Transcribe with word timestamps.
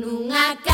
nunca 0.00 0.69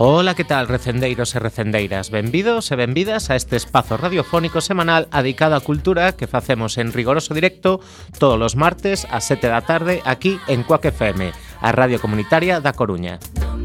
Ola, 0.00 0.36
que 0.36 0.44
tal, 0.44 0.68
recendeiros 0.68 1.34
e 1.34 1.42
recendeiras? 1.42 2.14
Benvidos 2.14 2.70
e 2.70 2.78
benvidas 2.78 3.34
a 3.34 3.34
este 3.34 3.58
espazo 3.58 3.98
radiofónico 3.98 4.62
semanal 4.62 5.10
adicado 5.10 5.58
á 5.58 5.60
cultura 5.66 6.14
que 6.14 6.30
facemos 6.30 6.78
en 6.78 6.94
rigoroso 6.94 7.34
directo 7.34 7.82
todos 8.14 8.38
os 8.38 8.54
martes 8.54 9.10
a 9.10 9.18
7 9.18 9.50
da 9.50 9.66
tarde 9.66 9.98
aquí 10.06 10.38
en 10.46 10.62
Cuac 10.62 10.86
FM, 10.86 11.34
a 11.34 11.74
Radio 11.74 11.98
Comunitaria 11.98 12.62
da 12.62 12.78
Coruña. 12.78 13.18
Música 13.18 13.57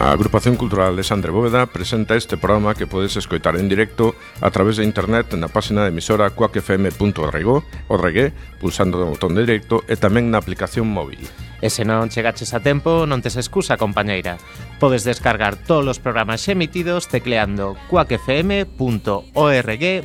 A 0.00 0.12
Agrupación 0.12 0.56
Cultural 0.56 0.94
Alexandre 0.94 1.30
Bóveda 1.30 1.66
presenta 1.66 2.16
este 2.16 2.38
programa 2.38 2.74
que 2.74 2.86
podes 2.86 3.16
escoitar 3.16 3.56
en 3.56 3.68
directo 3.68 4.14
a 4.40 4.50
través 4.50 4.80
de 4.80 4.88
internet 4.88 5.28
na 5.36 5.52
página 5.52 5.84
de 5.84 5.92
emisora 5.92 6.32
cuacfm.org, 6.32 8.16
pulsando 8.56 8.96
o 8.96 9.12
botón 9.12 9.36
de 9.36 9.44
directo 9.44 9.84
e 9.84 10.00
tamén 10.00 10.32
na 10.32 10.40
aplicación 10.40 10.88
móvil. 10.88 11.20
E 11.60 11.68
se 11.68 11.84
non 11.84 12.08
chegaches 12.08 12.56
a 12.56 12.64
tempo, 12.64 13.04
non 13.04 13.20
tes 13.20 13.36
excusa, 13.36 13.76
compañeira. 13.76 14.40
Podes 14.80 15.04
descargar 15.04 15.60
todos 15.60 15.84
os 15.84 16.00
programas 16.00 16.48
emitidos 16.48 17.06
tecleando 17.12 17.76
cuacfm.org 17.92 18.74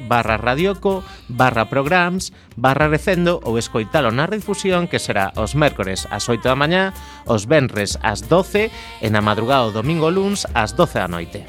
barra 0.03 0.35
radioco 0.35 1.03
barra 1.31 1.71
programs 1.71 2.35
barra 2.59 2.91
recendo 2.91 3.39
ou 3.47 3.55
escoitalo 3.55 4.11
na 4.11 4.27
redifusión 4.27 4.91
que 4.91 4.99
será 4.99 5.31
os 5.39 5.55
mércores 5.55 6.03
ás 6.11 6.27
8 6.27 6.43
da 6.43 6.59
mañá, 6.59 6.91
os 7.23 7.47
venres 7.47 7.95
ás 8.03 8.27
12 8.27 8.67
e 8.99 9.07
na 9.07 9.23
madrugada 9.23 9.71
o 9.71 9.75
domingo 9.75 10.11
luns 10.11 10.43
ás 10.51 10.75
12 10.75 10.99
da 10.99 11.07
noite. 11.07 11.47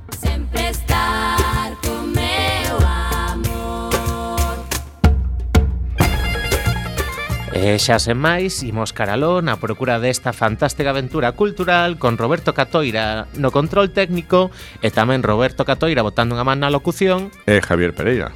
Sempre 0.10 0.59
E 7.60 7.76
xa 7.76 8.00
sen 8.00 8.16
máis, 8.16 8.64
imos 8.64 8.96
caralón 8.96 9.52
a 9.52 9.60
procura 9.60 10.00
desta 10.00 10.32
fantástica 10.32 10.96
aventura 10.96 11.36
cultural 11.36 12.00
con 12.00 12.16
Roberto 12.16 12.56
Catoira 12.56 13.28
no 13.36 13.52
control 13.52 13.92
técnico 13.92 14.48
e 14.80 14.96
tamén 14.96 15.28
Roberto 15.28 15.68
Catoira 15.68 16.00
botando 16.00 16.40
unha 16.40 16.48
man 16.48 16.64
na 16.64 16.72
locución 16.72 17.36
e 17.44 17.60
Javier 17.60 17.92
Pereira. 17.92 18.32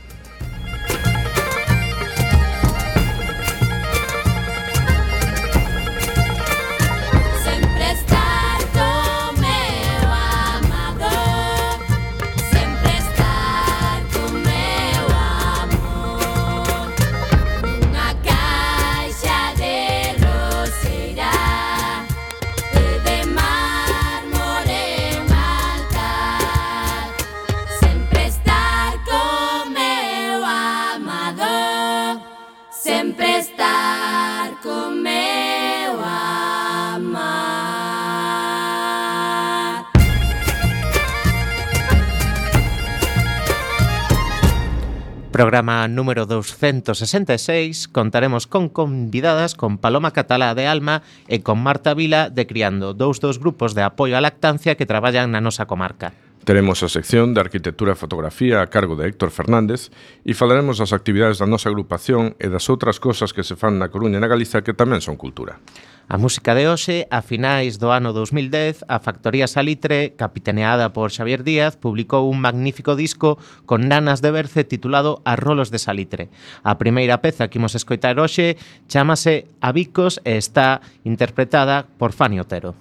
programa 45.43 45.89
número 45.89 46.26
266 46.26 47.89
contaremos 47.89 48.48
con 48.48 48.70
convidadas 48.70 49.55
con 49.55 49.77
Paloma 49.77 50.11
Catalá 50.11 50.55
de 50.55 50.67
Alma 50.67 51.04
e 51.27 51.43
con 51.43 51.59
Marta 51.59 51.92
Vila 51.93 52.31
de 52.31 52.48
Criando, 52.48 52.95
dous 52.95 53.20
dos 53.20 53.43
grupos 53.43 53.76
de 53.76 53.83
apoio 53.83 54.15
á 54.15 54.23
lactancia 54.23 54.80
que 54.80 54.87
traballan 54.87 55.36
na 55.36 55.43
nosa 55.43 55.67
comarca. 55.67 56.15
Teremos 56.43 56.83
a 56.83 56.89
sección 56.89 57.33
de 57.33 57.39
Arquitectura 57.39 57.95
e 57.95 57.95
Fotografía 57.95 58.59
a 58.59 58.67
cargo 58.67 58.99
de 58.99 59.08
Héctor 59.08 59.31
Fernández 59.31 59.95
e 60.27 60.36
falaremos 60.36 60.76
das 60.76 60.92
actividades 60.92 61.39
da 61.39 61.48
nosa 61.48 61.71
agrupación 61.71 62.36
e 62.36 62.52
das 62.52 62.67
outras 62.67 62.99
cosas 62.99 63.31
que 63.31 63.48
se 63.48 63.55
fan 63.55 63.80
na 63.80 63.87
Coruña 63.87 64.20
e 64.20 64.23
na 64.23 64.27
Galiza 64.27 64.59
que 64.59 64.76
tamén 64.76 64.99
son 64.99 65.15
cultura. 65.15 65.64
A 66.11 66.20
música 66.20 66.52
de 66.52 66.67
hoxe, 66.67 67.08
a 67.08 67.23
finais 67.23 67.80
do 67.80 67.95
ano 67.95 68.11
2010, 68.11 68.83
a 68.92 68.99
Factoría 68.99 69.48
Salitre, 69.48 70.20
capitaneada 70.20 70.92
por 70.92 71.15
Xavier 71.15 71.48
Díaz, 71.48 71.80
publicou 71.80 72.27
un 72.27 72.43
magnífico 72.43 72.99
disco 72.99 73.39
con 73.64 73.87
nanas 73.87 74.20
de 74.20 74.36
berce 74.36 74.67
titulado 74.67 75.23
A 75.23 75.39
rolos 75.39 75.71
de 75.71 75.80
Salitre. 75.80 76.27
A 76.67 76.76
primeira 76.76 77.23
peza 77.23 77.48
que 77.48 77.55
imos 77.55 77.71
escoitar 77.71 78.20
hoxe 78.20 78.59
chamase 78.92 79.48
Abicos 79.64 80.20
e 80.27 80.36
está 80.36 80.83
interpretada 81.08 81.87
por 81.95 82.11
Fani 82.11 82.43
Otero. 82.43 82.76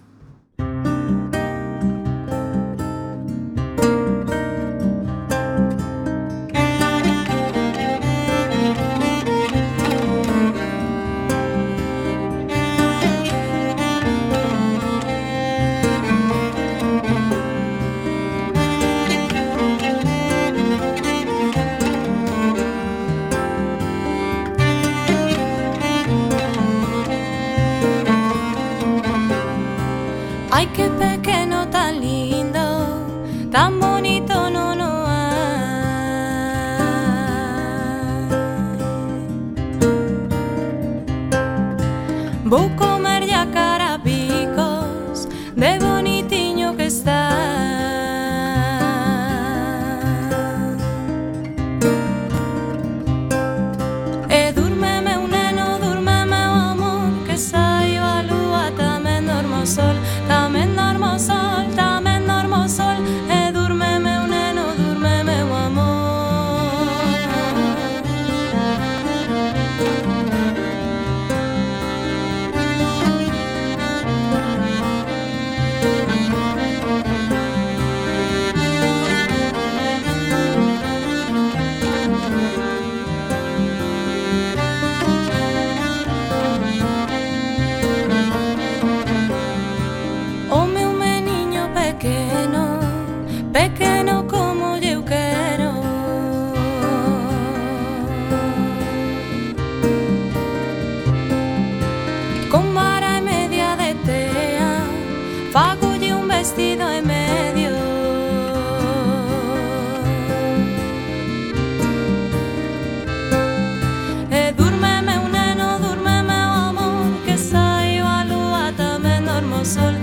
sol. 119.65 119.95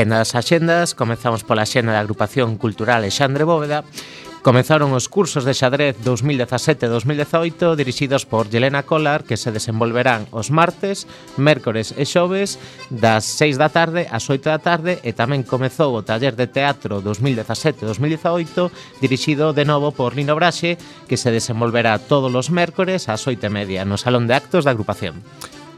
Quenda 0.00 0.24
nas 0.24 0.32
axendas 0.32 0.96
comezamos 0.96 1.44
pola 1.44 1.68
xena 1.68 1.92
da 1.92 2.00
agrupación 2.00 2.56
cultural 2.56 3.04
Alexandre 3.04 3.44
Bóveda 3.44 3.84
Comenzaron 4.40 4.96
os 4.96 5.12
cursos 5.12 5.44
de 5.44 5.52
xadrez 5.52 5.92
2017-2018 6.00 7.76
dirixidos 7.76 8.24
por 8.24 8.48
Yelena 8.48 8.88
Collar 8.88 9.28
que 9.28 9.36
se 9.36 9.52
desenvolverán 9.52 10.24
os 10.32 10.48
martes, 10.48 11.04
mércores 11.36 11.92
e 11.92 12.08
xoves 12.08 12.56
das 12.88 13.28
6 13.28 13.60
da 13.60 13.68
tarde 13.68 14.08
ás 14.08 14.24
8 14.24 14.48
da 14.48 14.56
tarde 14.56 15.04
e 15.04 15.12
tamén 15.12 15.44
comezou 15.44 15.92
o 15.92 16.00
taller 16.00 16.32
de 16.32 16.48
teatro 16.48 17.04
2017-2018 17.04 19.04
dirixido 19.04 19.52
de 19.52 19.68
novo 19.68 19.92
por 19.92 20.16
Lino 20.16 20.32
Braxe 20.32 20.80
que 21.04 21.20
se 21.20 21.28
desenvolverá 21.28 22.00
todos 22.00 22.32
os 22.32 22.48
mércores 22.48 23.12
ás 23.12 23.28
8 23.28 23.44
e 23.44 23.52
media 23.52 23.84
no 23.84 24.00
Salón 24.00 24.24
de 24.24 24.32
Actos 24.32 24.64
da 24.64 24.72
agrupación 24.72 25.20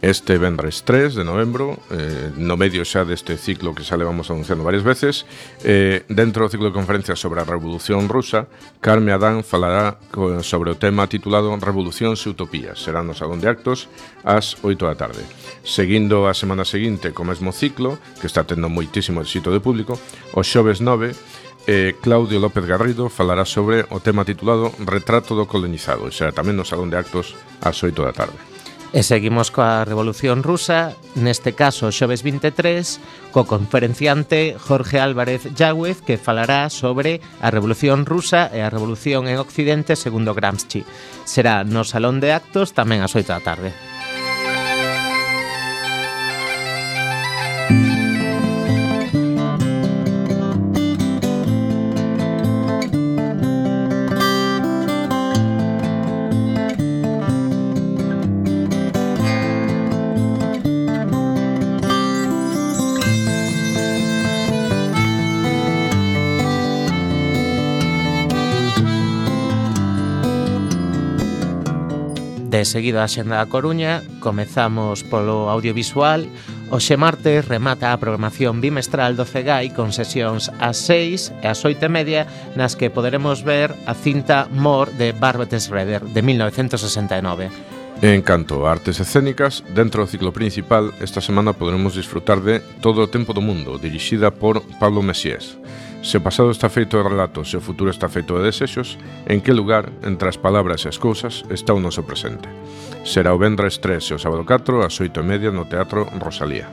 este 0.02 0.36
vendres 0.36 0.82
3 0.82 1.14
de 1.14 1.22
novembro, 1.22 1.78
eh, 1.94 2.34
no 2.34 2.58
medio 2.58 2.82
xa 2.82 3.06
deste 3.06 3.38
ciclo 3.38 3.70
que 3.70 3.86
xa 3.86 3.94
levamos 3.94 4.26
anunciando 4.34 4.66
varias 4.66 4.82
veces, 4.82 5.30
eh, 5.62 6.02
dentro 6.10 6.42
do 6.42 6.50
ciclo 6.50 6.66
de 6.66 6.74
conferencias 6.74 7.22
sobre 7.22 7.38
a 7.38 7.46
Revolución 7.46 8.10
Rusa, 8.10 8.50
Carme 8.82 9.14
Adán 9.14 9.46
falará 9.46 10.02
sobre 10.42 10.74
o 10.74 10.76
tema 10.76 11.06
titulado 11.06 11.54
Revolucións 11.54 12.18
e 12.26 12.34
Utopías. 12.34 12.82
Será 12.82 13.06
no 13.06 13.14
Salón 13.14 13.38
de 13.38 13.46
Actos 13.46 13.86
ás 14.26 14.58
8 14.66 14.90
da 14.90 14.98
tarde. 14.98 15.22
Seguindo 15.62 16.26
a 16.26 16.34
semana 16.34 16.66
seguinte 16.66 17.14
co 17.14 17.22
mesmo 17.22 17.54
ciclo, 17.54 18.02
que 18.18 18.26
está 18.26 18.42
tendo 18.42 18.66
moitísimo 18.66 19.22
éxito 19.22 19.54
de 19.54 19.62
público, 19.62 19.94
o 20.34 20.42
xoves 20.42 20.82
9 20.82 21.14
eh, 21.70 21.94
Claudio 22.02 22.42
López 22.42 22.66
Garrido 22.66 23.06
falará 23.06 23.46
sobre 23.46 23.86
o 23.94 24.02
tema 24.02 24.26
titulado 24.26 24.74
Retrato 24.82 25.38
do 25.38 25.46
colonizado, 25.46 26.10
e 26.10 26.12
será 26.12 26.34
tamén 26.34 26.58
no 26.58 26.66
Salón 26.66 26.90
de 26.90 26.98
Actos 26.98 27.38
ás 27.62 27.78
8 27.78 28.02
da 28.02 28.10
tarde. 28.10 28.51
E 28.92 29.00
seguimos 29.00 29.48
coa 29.48 29.88
Revolución 29.88 30.44
Rusa, 30.44 30.92
neste 31.16 31.56
caso 31.56 31.88
xoves 31.88 32.20
23, 32.20 33.32
co 33.32 33.48
conferenciante 33.48 34.52
Jorge 34.60 35.00
Álvarez 35.00 35.48
Yagüez, 35.56 36.04
que 36.04 36.20
falará 36.20 36.68
sobre 36.68 37.24
a 37.40 37.48
Revolución 37.48 38.04
Rusa 38.04 38.52
e 38.52 38.60
a 38.60 38.68
Revolución 38.68 39.32
en 39.32 39.40
Occidente 39.40 39.96
segundo 39.96 40.36
Gramsci. 40.36 40.84
Será 41.24 41.64
no 41.64 41.88
Salón 41.88 42.20
de 42.20 42.36
Actos 42.36 42.76
tamén 42.76 43.00
ás 43.00 43.16
8 43.16 43.32
da 43.32 43.40
tarde. 43.40 43.91
E 72.62 72.64
seguido 72.64 73.02
a 73.02 73.10
Xenda 73.10 73.42
da 73.42 73.50
Coruña, 73.50 74.06
comezamos 74.22 75.02
polo 75.02 75.50
audiovisual. 75.50 76.30
Oxe 76.70 76.94
martes 76.94 77.42
remata 77.50 77.90
a 77.90 77.98
programación 77.98 78.62
bimestral 78.62 79.18
do 79.18 79.26
CEGAI 79.26 79.74
con 79.74 79.90
sesións 79.90 80.46
ás 80.62 80.78
6 80.86 81.42
e 81.42 81.50
ás 81.50 81.66
8 81.66 81.82
e 81.82 81.90
media 81.90 82.22
nas 82.54 82.78
que 82.78 82.86
poderemos 82.86 83.42
ver 83.42 83.74
a 83.90 83.98
cinta 83.98 84.46
Mor 84.54 84.94
de 84.94 85.10
Barbet 85.10 85.50
Schroeder 85.58 86.06
de 86.06 86.22
1969. 86.22 87.50
En 87.98 88.22
canto 88.22 88.62
a 88.62 88.70
artes 88.70 89.02
escénicas, 89.02 89.66
dentro 89.74 90.06
do 90.06 90.10
ciclo 90.10 90.30
principal, 90.30 90.94
esta 91.02 91.18
semana 91.18 91.58
poderemos 91.58 91.98
disfrutar 91.98 92.46
de 92.46 92.62
Todo 92.78 93.02
o 93.02 93.10
tempo 93.10 93.34
do 93.34 93.42
mundo, 93.42 93.74
dirixida 93.74 94.30
por 94.30 94.62
Pablo 94.78 95.02
Messiés. 95.02 95.58
Se 96.02 96.18
o 96.18 96.20
pasado 96.20 96.50
está 96.50 96.66
feito 96.66 96.98
de 96.98 97.06
relatos 97.06 97.54
e 97.54 97.56
o 97.56 97.62
futuro 97.62 97.86
está 97.86 98.10
feito 98.10 98.34
de 98.34 98.50
desexos, 98.50 98.98
en 99.30 99.38
que 99.38 99.54
lugar, 99.54 99.94
entre 100.02 100.26
as 100.26 100.34
palabras 100.34 100.82
e 100.82 100.90
as 100.90 100.98
cousas, 100.98 101.46
está 101.46 101.70
o 101.70 101.80
noso 101.80 102.02
presente? 102.02 102.50
Será 103.06 103.30
o 103.30 103.38
Vendres 103.38 103.78
3 103.78 104.02
e 104.10 104.12
o 104.14 104.18
sábado 104.18 104.42
4 104.42 104.82
ás 104.82 104.98
8 104.98 105.14
e 105.14 105.22
media 105.22 105.54
no 105.54 105.70
Teatro 105.70 106.10
Rosalía. 106.18 106.66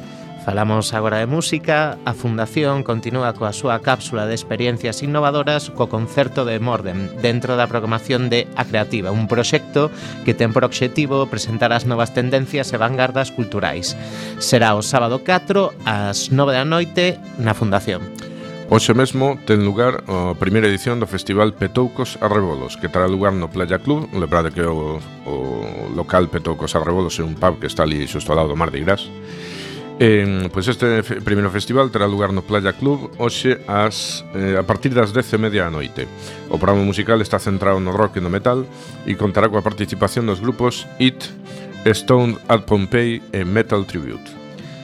Falamos 0.50 0.98
agora 0.98 1.21
de 1.21 1.29
música, 1.29 2.01
a 2.09 2.17
Fundación 2.17 2.81
continúa 2.81 3.38
coa 3.38 3.53
súa 3.53 3.86
cápsula 3.86 4.25
de 4.25 4.33
experiencias 4.33 5.05
innovadoras 5.05 5.69
co 5.77 5.93
concerto 5.93 6.41
de 6.41 6.57
Morden 6.57 7.13
dentro 7.21 7.53
da 7.53 7.69
programación 7.69 8.33
de 8.33 8.50
A 8.57 8.65
Creativa, 8.65 9.13
un 9.13 9.29
proxecto 9.29 9.93
que 10.25 10.33
ten 10.33 10.57
por 10.57 10.65
obxectivo 10.65 11.29
presentar 11.29 11.69
as 11.69 11.86
novas 11.86 12.17
tendencias 12.17 12.74
e 12.74 12.81
vanguardas 12.81 13.29
culturais. 13.29 13.93
Será 14.41 14.74
o 14.74 14.81
sábado 14.81 15.21
4 15.21 15.69
ás 15.86 16.33
9 16.33 16.50
da 16.50 16.65
noite 16.65 17.21
na 17.38 17.53
Fundación. 17.53 18.28
Hoxe 18.69 18.93
mesmo 18.93 19.33
ten 19.49 19.65
lugar 19.65 20.05
a 20.05 20.38
primeira 20.38 20.69
edición 20.69 21.01
do 21.01 21.09
Festival 21.09 21.57
Petoucos 21.57 22.21
a 22.21 22.29
Rebolos, 22.29 22.77
que 22.77 22.85
terá 22.85 23.09
lugar 23.09 23.33
no 23.33 23.49
Playa 23.49 23.81
Club, 23.81 24.13
lembrade 24.13 24.53
que 24.53 24.61
o, 24.61 25.01
o 25.25 25.35
local 25.97 26.29
Petoucos 26.29 26.77
a 26.77 26.85
Rebolos 26.85 27.17
é 27.17 27.25
un 27.25 27.33
pub 27.33 27.57
que 27.57 27.65
está 27.65 27.81
ali 27.81 28.05
xusto 28.05 28.29
ao 28.29 28.45
lado 28.45 28.53
do 28.53 28.59
Mar 28.61 28.69
de 28.69 28.85
Gras. 28.85 29.09
Eh, 29.97 30.45
pois 30.53 30.69
este 30.69 31.01
fe, 31.01 31.17
primeiro 31.17 31.49
festival 31.49 31.89
terá 31.89 32.05
lugar 32.05 32.29
no 32.29 32.45
Playa 32.45 32.77
Club 32.77 33.09
hoxe 33.17 33.57
as, 33.65 34.21
eh, 34.38 34.53
a 34.53 34.61
partir 34.61 34.93
das 34.93 35.09
10 35.17 35.33
e 35.33 35.38
media 35.41 35.65
da 35.65 35.73
noite. 35.73 36.05
O 36.53 36.61
programa 36.61 36.85
musical 36.85 37.17
está 37.25 37.41
centrado 37.41 37.81
no 37.81 37.89
rock 37.89 38.21
e 38.21 38.23
no 38.23 38.29
metal 38.29 38.69
e 39.01 39.17
contará 39.17 39.49
coa 39.49 39.65
participación 39.65 40.29
dos 40.29 40.45
grupos 40.45 40.85
It, 41.01 41.25
Stone 41.89 42.38
at 42.45 42.69
Pompeii 42.69 43.17
e 43.33 43.41
Metal 43.41 43.81
Tribute. 43.89 44.38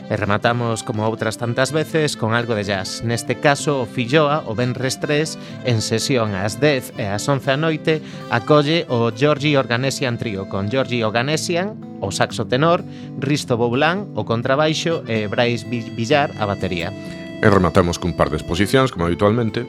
E 0.05 0.13
rematamos, 0.13 0.85
como 0.85 1.01
outras 1.01 1.41
tantas 1.41 1.73
veces, 1.73 2.13
con 2.13 2.37
algo 2.37 2.53
de 2.53 2.61
jazz. 2.61 3.01
Neste 3.01 3.41
caso, 3.41 3.81
o 3.81 3.89
Filloa, 3.89 4.45
o 4.45 4.53
Benres 4.53 5.01
3, 5.01 5.65
en 5.65 5.81
sesión 5.81 6.37
ás 6.37 6.61
10 6.61 7.01
e 7.01 7.09
ás 7.09 7.25
11 7.25 7.41
da 7.41 7.57
noite, 7.57 8.05
acolle 8.29 8.85
o 8.85 9.09
Georgi 9.09 9.57
Organesian 9.57 10.21
Trio, 10.21 10.45
con 10.45 10.69
Georgi 10.69 11.01
Organesian, 11.01 11.73
o 12.05 12.13
saxo 12.13 12.45
tenor, 12.45 12.85
Risto 13.17 13.57
Boulan, 13.57 14.13
o 14.13 14.29
contrabaixo 14.29 15.01
e 15.09 15.25
Brais 15.25 15.65
Villar, 15.65 16.29
a 16.37 16.45
batería. 16.45 16.93
E 17.41 17.47
rematamos 17.49 17.97
cun 17.97 18.13
par 18.13 18.29
de 18.29 18.37
exposicións, 18.37 18.93
como 18.93 19.09
habitualmente. 19.09 19.65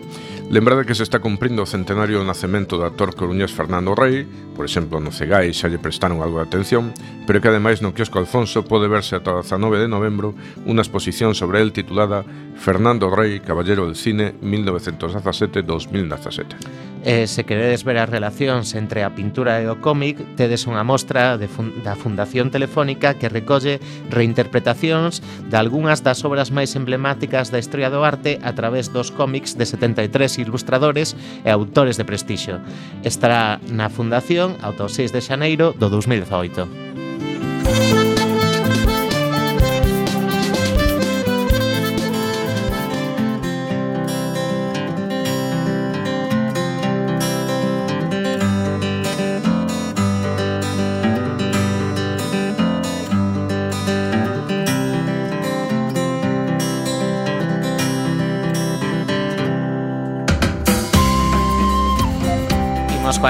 Lembrade 0.48 0.86
que 0.86 0.94
se 0.94 1.02
está 1.02 1.18
cumprindo 1.18 1.62
o 1.62 1.66
centenario 1.66 2.22
do 2.22 2.24
nacemento 2.24 2.78
do 2.78 2.86
actor 2.86 3.18
coruñés 3.18 3.50
Fernando 3.50 3.98
Rey, 3.98 4.22
por 4.54 4.62
exemplo, 4.62 5.02
no 5.02 5.10
Cegai 5.10 5.50
xa 5.50 5.66
lle 5.66 5.82
prestaron 5.82 6.22
algo 6.22 6.38
de 6.38 6.46
atención, 6.46 6.94
pero 7.26 7.42
que 7.42 7.50
ademais 7.50 7.82
no 7.82 7.90
quiosco 7.90 8.22
Alfonso 8.22 8.62
pode 8.62 8.86
verse 8.86 9.18
ata 9.18 9.34
o 9.34 9.42
19 9.42 9.82
de 9.82 9.90
novembro 9.90 10.38
unha 10.62 10.86
exposición 10.86 11.34
sobre 11.34 11.58
el 11.58 11.74
titulada 11.74 12.22
Fernando 12.54 13.10
Rey, 13.10 13.42
Caballero 13.42 13.90
del 13.90 13.98
Cine 13.98 14.38
1917-2017. 14.38 16.86
E 17.06 17.30
se 17.30 17.46
queredes 17.46 17.86
ver 17.86 18.02
as 18.02 18.10
relacións 18.10 18.74
entre 18.74 19.06
a 19.06 19.14
pintura 19.14 19.62
e 19.62 19.70
o 19.70 19.78
cómic, 19.78 20.18
tedes 20.34 20.66
unha 20.66 20.82
mostra 20.82 21.38
de 21.38 21.46
fun 21.46 21.70
da 21.86 21.94
Fundación 21.94 22.50
Telefónica 22.50 23.14
que 23.14 23.30
recolle 23.30 23.78
reinterpretacións 24.10 25.22
de 25.46 25.54
algunhas 25.54 26.02
das 26.02 26.26
obras 26.26 26.50
máis 26.50 26.74
emblemáticas 26.74 27.54
da 27.54 27.62
historia 27.62 27.94
do 27.94 28.02
arte 28.02 28.42
a 28.42 28.58
través 28.58 28.90
dos 28.90 29.14
cómics 29.14 29.54
de 29.54 29.70
73 29.70 30.35
ilustradores 30.38 31.16
e 31.44 31.50
autores 31.50 31.96
de 31.96 32.04
prestixo. 32.04 32.60
Estará 33.02 33.60
na 33.70 33.88
Fundación 33.88 34.56
ata 34.62 34.84
o 34.84 34.88
6 34.88 35.12
de 35.12 35.20
xaneiro 35.20 35.72
do 35.76 35.88
2018. 35.88 37.05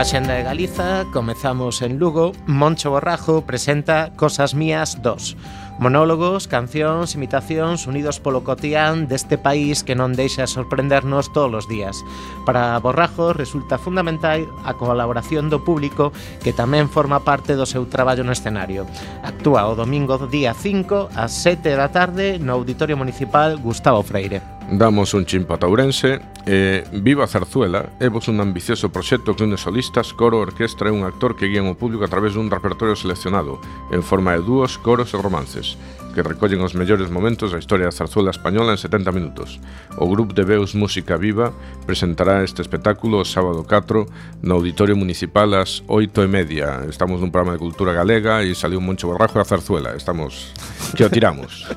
Xenda 0.06 0.34
de 0.34 0.44
Galiza, 0.44 1.04
comezamos 1.12 1.82
en 1.82 1.98
Lugo, 1.98 2.30
Moncho 2.46 2.90
Borrajo 2.90 3.42
presenta 3.42 4.12
Cosas 4.14 4.54
Mías 4.54 5.02
2. 5.02 5.36
Monólogos, 5.80 6.46
cancións, 6.46 7.16
imitacións 7.18 7.90
unidos 7.90 8.22
polo 8.22 8.46
cotián 8.46 9.10
deste 9.10 9.34
país 9.34 9.82
que 9.82 9.98
non 9.98 10.14
deixa 10.14 10.46
sorprendernos 10.46 11.34
todos 11.34 11.50
os 11.50 11.66
días. 11.66 12.06
Para 12.46 12.78
Borrajo 12.78 13.34
resulta 13.34 13.82
fundamental 13.82 14.46
a 14.62 14.78
colaboración 14.78 15.50
do 15.50 15.66
público 15.66 16.14
que 16.38 16.54
tamén 16.54 16.86
forma 16.86 17.26
parte 17.26 17.58
do 17.58 17.66
seu 17.66 17.82
traballo 17.90 18.22
no 18.22 18.30
escenario. 18.30 18.86
Actúa 19.26 19.66
o 19.66 19.74
domingo 19.74 20.22
día 20.30 20.54
5 20.54 21.18
ás 21.18 21.34
7 21.42 21.74
da 21.74 21.90
tarde 21.90 22.38
no 22.38 22.54
Auditorio 22.54 22.94
Municipal 22.94 23.58
Gustavo 23.58 24.06
Freire. 24.06 24.55
Damos 24.70 25.14
un 25.14 25.26
chimpo 25.26 25.54
a 25.54 25.62
Ourense 25.62 26.18
eh, 26.44 26.82
Viva 26.90 27.30
Zarzuela 27.30 27.94
é 28.02 28.10
vos 28.10 28.26
un 28.26 28.42
ambicioso 28.42 28.90
proxecto 28.90 29.38
que 29.38 29.46
une 29.46 29.54
solistas, 29.54 30.10
coro, 30.10 30.42
orquestra 30.42 30.90
e 30.90 30.92
un 30.92 31.06
actor 31.06 31.38
que 31.38 31.46
guían 31.46 31.70
o 31.70 31.78
público 31.78 32.02
a 32.02 32.10
través 32.10 32.34
dun 32.34 32.50
repertorio 32.50 32.98
seleccionado 32.98 33.62
en 33.94 34.02
forma 34.02 34.34
de 34.34 34.42
dúos, 34.42 34.74
coros 34.82 35.14
e 35.14 35.22
romances 35.22 35.78
que 36.18 36.26
recollen 36.26 36.66
os 36.66 36.74
mellores 36.74 37.14
momentos 37.14 37.54
da 37.54 37.62
historia 37.62 37.86
da 37.86 37.94
zarzuela 37.94 38.34
española 38.34 38.74
en 38.74 38.80
70 38.80 39.14
minutos. 39.14 39.62
O 40.00 40.10
grupo 40.10 40.34
de 40.34 40.48
Beus 40.48 40.74
Música 40.74 41.14
Viva 41.14 41.54
presentará 41.86 42.42
este 42.42 42.58
espectáculo 42.58 43.22
o 43.22 43.28
sábado 43.28 43.62
4 43.62 44.42
no 44.42 44.58
Auditorio 44.58 44.98
Municipal 44.98 45.54
ás 45.54 45.86
8 45.86 46.24
e 46.24 46.28
media. 46.32 46.82
Estamos 46.90 47.22
nun 47.22 47.30
programa 47.30 47.54
de 47.54 47.62
cultura 47.62 47.94
galega 47.94 48.42
e 48.42 48.50
saliu 48.58 48.82
un 48.82 48.90
moncho 48.90 49.06
borrajo 49.06 49.38
da 49.38 49.46
zarzuela. 49.46 49.94
Estamos... 49.94 50.50
que 50.96 51.06
o 51.06 51.12
tiramos. 51.12 51.70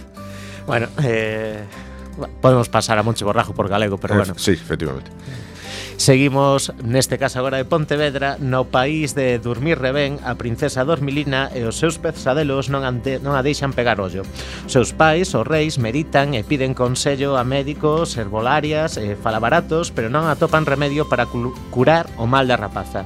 bueno, 0.70 0.88
eh... 1.04 1.89
Podemos 2.40 2.68
pasar 2.68 2.98
a 2.98 3.02
Monche 3.02 3.24
Borrajo 3.24 3.54
por 3.54 3.68
galego, 3.68 3.98
pero 3.98 4.14
eh, 4.14 4.18
bueno. 4.18 4.34
Sí, 4.36 4.52
efectivamente. 4.52 5.10
Seguimos 6.00 6.72
neste 6.80 7.20
caso 7.20 7.38
agora 7.40 7.60
de 7.60 7.68
Pontevedra 7.68 8.40
No 8.40 8.64
país 8.64 9.12
de 9.14 9.36
Dormir 9.38 9.76
Revén 9.76 10.16
A 10.24 10.32
princesa 10.32 10.80
Dormilina 10.88 11.52
e 11.52 11.60
os 11.68 11.76
seus 11.76 12.00
pesadelos 12.00 12.72
non, 12.72 12.88
ante, 12.88 13.20
non 13.20 13.36
a 13.36 13.44
deixan 13.44 13.76
pegar 13.76 14.00
ollo 14.00 14.24
os 14.24 14.72
Seus 14.72 14.96
pais, 14.96 15.36
os 15.36 15.44
reis, 15.44 15.76
meritan 15.76 16.32
E 16.32 16.40
piden 16.40 16.72
consello 16.72 17.36
a 17.36 17.44
médicos, 17.44 18.16
herbolarias 18.16 18.96
E 18.96 19.12
falabaratos 19.12 19.92
Pero 19.92 20.08
non 20.08 20.24
atopan 20.24 20.64
remedio 20.64 21.04
para 21.04 21.28
curar 21.28 22.08
o 22.16 22.24
mal 22.24 22.48
da 22.48 22.56
rapaza 22.56 23.04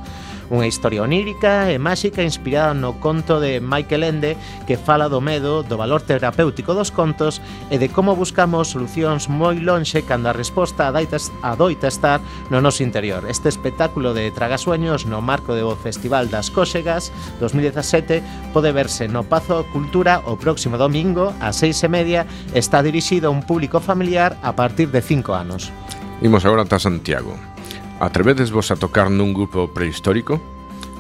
Unha 0.53 0.69
historia 0.69 1.01
onírica 1.01 1.73
e 1.73 1.81
máxica 1.81 2.21
inspirada 2.21 2.77
no 2.77 3.01
conto 3.01 3.41
de 3.41 3.65
Michael 3.65 4.05
Ende 4.05 4.33
que 4.69 4.77
fala 4.77 5.09
do 5.09 5.25
medo, 5.25 5.65
do 5.65 5.81
valor 5.81 6.05
terapéutico 6.05 6.77
dos 6.77 6.93
contos 6.93 7.41
e 7.73 7.81
de 7.81 7.89
como 7.89 8.13
buscamos 8.13 8.77
solucións 8.77 9.33
moi 9.33 9.57
lonxe 9.57 10.05
cando 10.05 10.29
a 10.29 10.37
resposta 10.37 10.93
adoita 10.93 11.89
estar 11.89 12.21
no 12.53 12.61
noso 12.61 12.85
interior. 12.85 13.25
Este 13.25 13.49
espectáculo 13.49 14.13
de 14.13 14.29
Tragasueños 14.33 15.09
no 15.09 15.25
marco 15.25 15.57
do 15.57 15.73
Festival 15.81 16.29
das 16.29 16.53
Cóxegas 16.53 17.09
2017 17.41 18.53
pode 18.53 18.69
verse 18.77 19.09
no 19.09 19.25
Pazo 19.25 19.65
Cultura 19.73 20.21
o 20.29 20.37
próximo 20.37 20.77
domingo 20.77 21.33
ás 21.41 21.57
seis 21.57 21.81
e 21.81 21.89
media 21.89 22.29
está 22.53 22.85
dirixido 22.85 23.29
a 23.29 23.35
un 23.35 23.41
público 23.41 23.81
familiar 23.81 24.37
a 24.43 24.53
partir 24.53 24.93
de 24.93 25.01
5 25.01 25.33
anos. 25.33 25.73
Imos 26.21 26.45
agora 26.45 26.63
ata 26.63 26.79
Santiago. 26.79 27.54
Atrevedesvos 28.01 28.75
a 28.75 28.77
tocar 28.77 29.07
nun 29.07 29.31
grupo 29.31 29.71
prehistórico? 29.71 30.43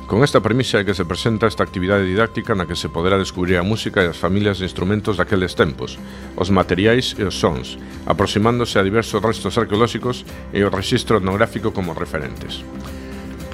Con 0.06 0.22
esta 0.22 0.38
premisa 0.38 0.78
é 0.78 0.86
que 0.86 0.94
se 0.94 1.02
presenta 1.02 1.50
esta 1.50 1.66
actividade 1.66 2.06
didáctica 2.06 2.54
na 2.54 2.70
que 2.70 2.78
se 2.78 2.86
poderá 2.86 3.18
descubrir 3.18 3.58
a 3.58 3.66
música 3.66 3.98
e 3.98 4.06
as 4.06 4.14
familias 4.14 4.62
de 4.62 4.70
instrumentos 4.70 5.18
daqueles 5.18 5.58
tempos, 5.58 5.98
os 6.38 6.54
materiais 6.54 7.18
e 7.18 7.26
os 7.26 7.34
sons, 7.34 7.82
aproximándose 8.06 8.78
a 8.78 8.86
diversos 8.86 9.18
restos 9.18 9.58
arqueolóxicos 9.58 10.22
e 10.54 10.62
o 10.62 10.70
rexistro 10.70 11.18
etnográfico 11.18 11.74
como 11.74 11.98
referentes. 11.98 12.62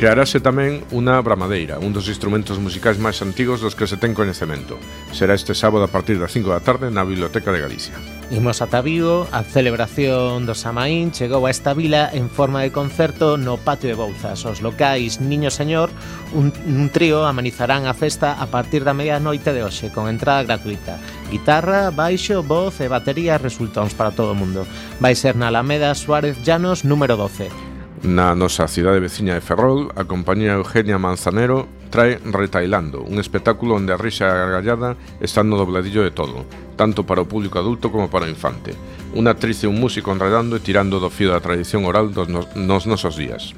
Crearase 0.00 0.40
tamén 0.40 0.80
unha 0.96 1.20
bramadeira, 1.20 1.76
un 1.76 1.92
dos 1.92 2.08
instrumentos 2.08 2.56
musicais 2.56 2.96
máis 2.96 3.20
antigos 3.20 3.60
dos 3.60 3.76
que 3.76 3.84
se 3.84 4.00
ten 4.00 4.16
coñecemento. 4.16 4.80
Será 5.12 5.36
este 5.36 5.52
sábado 5.52 5.84
a 5.84 5.92
partir 5.92 6.16
das 6.16 6.32
5 6.32 6.56
da 6.56 6.64
tarde 6.64 6.88
na 6.88 7.04
Biblioteca 7.04 7.52
de 7.52 7.60
Galicia. 7.60 7.92
Imos 8.32 8.64
ata 8.64 8.80
Vigo, 8.80 9.28
a 9.28 9.44
celebración 9.44 10.48
do 10.48 10.56
Samaín 10.56 11.12
chegou 11.12 11.44
a 11.44 11.52
esta 11.52 11.76
vila 11.76 12.08
en 12.16 12.32
forma 12.32 12.64
de 12.64 12.72
concerto 12.72 13.36
no 13.36 13.60
Patio 13.60 13.92
de 13.92 14.00
Bouzas. 14.00 14.40
Os 14.48 14.64
locais 14.64 15.20
Niño 15.20 15.52
Señor, 15.52 15.92
un, 16.32 16.48
un 16.64 16.88
trío 16.88 17.28
amenizarán 17.28 17.84
a 17.84 17.92
festa 17.92 18.40
a 18.40 18.48
partir 18.48 18.88
da 18.88 18.96
medianoite 18.96 19.52
de 19.52 19.60
hoxe, 19.60 19.92
con 19.92 20.08
entrada 20.08 20.48
gratuita. 20.48 20.96
Guitarra, 21.28 21.92
baixo, 21.92 22.40
voz 22.40 22.80
e 22.80 22.88
batería 22.88 23.36
resultóns 23.36 23.92
para 23.92 24.16
todo 24.16 24.32
o 24.32 24.38
mundo. 24.40 24.64
Vai 24.96 25.12
ser 25.12 25.36
na 25.36 25.52
Alameda 25.52 25.92
Suárez 25.92 26.40
Llanos 26.40 26.88
número 26.88 27.20
12. 27.20 27.69
Na 28.00 28.32
nosa 28.32 28.64
cidade 28.64 28.96
veciña 28.96 29.36
de 29.36 29.44
Ferrol, 29.44 29.92
a 29.92 30.08
compañía 30.08 30.56
Eugenia 30.56 30.96
Manzanero 30.96 31.68
trae 31.92 32.16
Retailando, 32.24 33.04
un 33.04 33.20
espectáculo 33.20 33.76
onde 33.76 33.92
a 33.92 34.00
risa 34.00 34.24
e 34.24 34.32
a 34.32 34.40
gargallada 34.40 34.96
están 35.20 35.52
no 35.52 35.60
dobladillo 35.60 36.00
de 36.00 36.08
todo, 36.08 36.48
tanto 36.80 37.04
para 37.04 37.20
o 37.20 37.28
público 37.28 37.60
adulto 37.60 37.92
como 37.92 38.08
para 38.08 38.24
o 38.24 38.32
infante. 38.32 38.72
Unha 39.12 39.36
actriz 39.36 39.60
e 39.60 39.68
un 39.68 39.76
músico 39.76 40.16
enredando 40.16 40.56
e 40.56 40.64
tirando 40.64 40.96
do 40.96 41.12
fío 41.12 41.36
da 41.36 41.44
tradición 41.44 41.84
oral 41.84 42.08
dos 42.08 42.32
nos, 42.32 42.48
nos 42.56 42.88
nosos 42.88 43.20
días. 43.20 43.52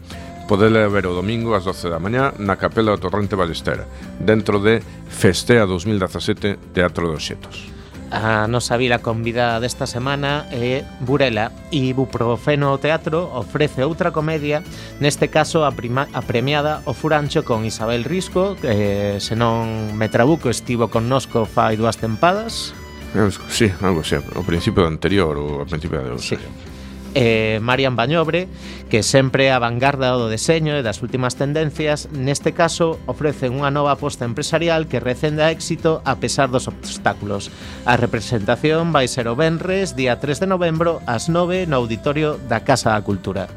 Podele 0.50 0.90
ver 0.90 1.06
o 1.06 1.14
domingo 1.14 1.54
ás 1.54 1.62
12 1.62 1.86
da 1.86 2.02
mañá 2.02 2.34
na 2.42 2.58
Capela 2.58 2.98
do 2.98 2.98
Torrente 2.98 3.38
Ballester, 3.38 3.86
dentro 4.18 4.58
de 4.58 4.82
Festea 5.06 5.70
2017 5.70 6.74
Teatro 6.74 7.06
dos 7.06 7.22
Xetos. 7.22 7.81
A 8.12 8.44
nosa 8.46 8.76
vila 8.76 9.00
convidada 9.00 9.56
desta 9.56 9.88
semana 9.88 10.44
é 10.52 10.84
Burela 11.00 11.48
e 11.72 11.96
Buprofeno 11.96 12.76
o 12.76 12.76
Teatro 12.76 13.24
ofrece 13.32 13.80
outra 13.80 14.12
comedia, 14.12 14.60
neste 15.00 15.32
caso 15.32 15.64
a, 15.64 15.72
prima, 15.72 16.04
a 16.12 16.20
premiada 16.20 16.84
O 16.84 16.92
Furancho 16.92 17.40
con 17.40 17.64
Isabel 17.64 18.04
Risco, 18.04 18.52
que 18.60 19.16
eh, 19.16 19.36
me 19.36 19.96
Metrabuco 19.96 20.52
estivo 20.52 20.92
con 20.92 21.08
nosco 21.08 21.48
fai 21.48 21.80
dúas 21.80 21.96
tempadas. 21.96 22.76
Eu, 23.16 23.32
sí, 23.48 23.72
algo 23.80 24.04
así, 24.04 24.20
ao 24.20 24.44
principio 24.44 24.84
anterior 24.84 25.36
ou 25.40 25.64
ao 25.64 25.66
principio 25.66 26.04
de 26.04 26.12
outro. 26.12 26.36
Sí 26.36 26.71
e 27.14 27.60
Marian 27.60 27.96
Bañobre, 27.96 28.48
que 28.88 29.02
sempre 29.02 29.52
a 29.52 29.58
vanguarda 29.58 30.12
do 30.14 30.28
deseño 30.28 30.76
e 30.76 30.84
das 30.84 31.00
últimas 31.00 31.36
tendencias, 31.36 32.12
neste 32.12 32.52
caso 32.52 33.00
ofrecen 33.08 33.56
unha 33.56 33.72
nova 33.72 33.96
aposta 33.96 34.28
empresarial 34.28 34.88
que 34.88 35.00
recenda 35.00 35.48
éxito 35.50 36.04
a 36.04 36.20
pesar 36.20 36.52
dos 36.52 36.68
obstáculos. 36.68 37.48
A 37.88 37.96
representación 37.96 38.92
vai 38.92 39.08
ser 39.08 39.28
o 39.28 39.36
Benres, 39.36 39.96
día 39.96 40.20
3 40.20 40.44
de 40.44 40.48
novembro, 40.48 41.00
ás 41.08 41.32
9 41.32 41.64
no 41.68 41.80
Auditorio 41.80 42.36
da 42.48 42.64
Casa 42.64 42.92
da 42.92 43.04
Cultura. 43.04 43.48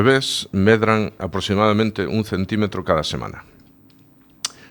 bebés 0.00 0.48
medran 0.56 1.12
aproximadamente 1.20 2.08
un 2.08 2.24
centímetro 2.24 2.80
cada 2.88 3.04
semana. 3.04 3.44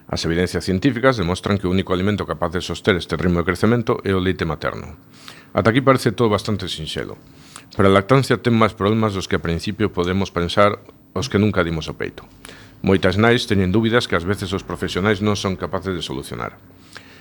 As 0.10 0.26
evidencias 0.26 0.66
científicas 0.66 1.22
demostran 1.22 1.62
que 1.62 1.70
o 1.70 1.74
único 1.74 1.94
alimento 1.94 2.26
capaz 2.26 2.50
de 2.50 2.66
soster 2.66 2.98
este 2.98 3.14
ritmo 3.14 3.46
de 3.46 3.46
crecemento 3.46 4.02
é 4.02 4.10
o 4.18 4.18
leite 4.18 4.42
materno. 4.42 4.98
Ata 5.54 5.70
aquí 5.70 5.86
parece 5.86 6.18
todo 6.18 6.34
bastante 6.34 6.66
sinxelo, 6.66 7.22
pero 7.78 7.86
a 7.86 7.94
lactancia 7.94 8.42
ten 8.42 8.58
máis 8.58 8.74
problemas 8.74 9.14
dos 9.14 9.30
que 9.30 9.38
a 9.38 9.46
principio 9.46 9.94
podemos 9.94 10.34
pensar 10.34 10.82
os 11.14 11.30
que 11.30 11.38
nunca 11.38 11.62
dimos 11.62 11.86
o 11.86 11.94
peito. 11.94 12.26
Moitas 12.82 13.22
nais 13.22 13.46
teñen 13.46 13.70
dúbidas 13.70 14.10
que 14.10 14.18
ás 14.18 14.26
veces 14.26 14.50
os 14.50 14.66
profesionais 14.66 15.22
non 15.22 15.38
son 15.38 15.54
capaces 15.54 15.94
de 15.94 16.02
solucionar. 16.02 16.58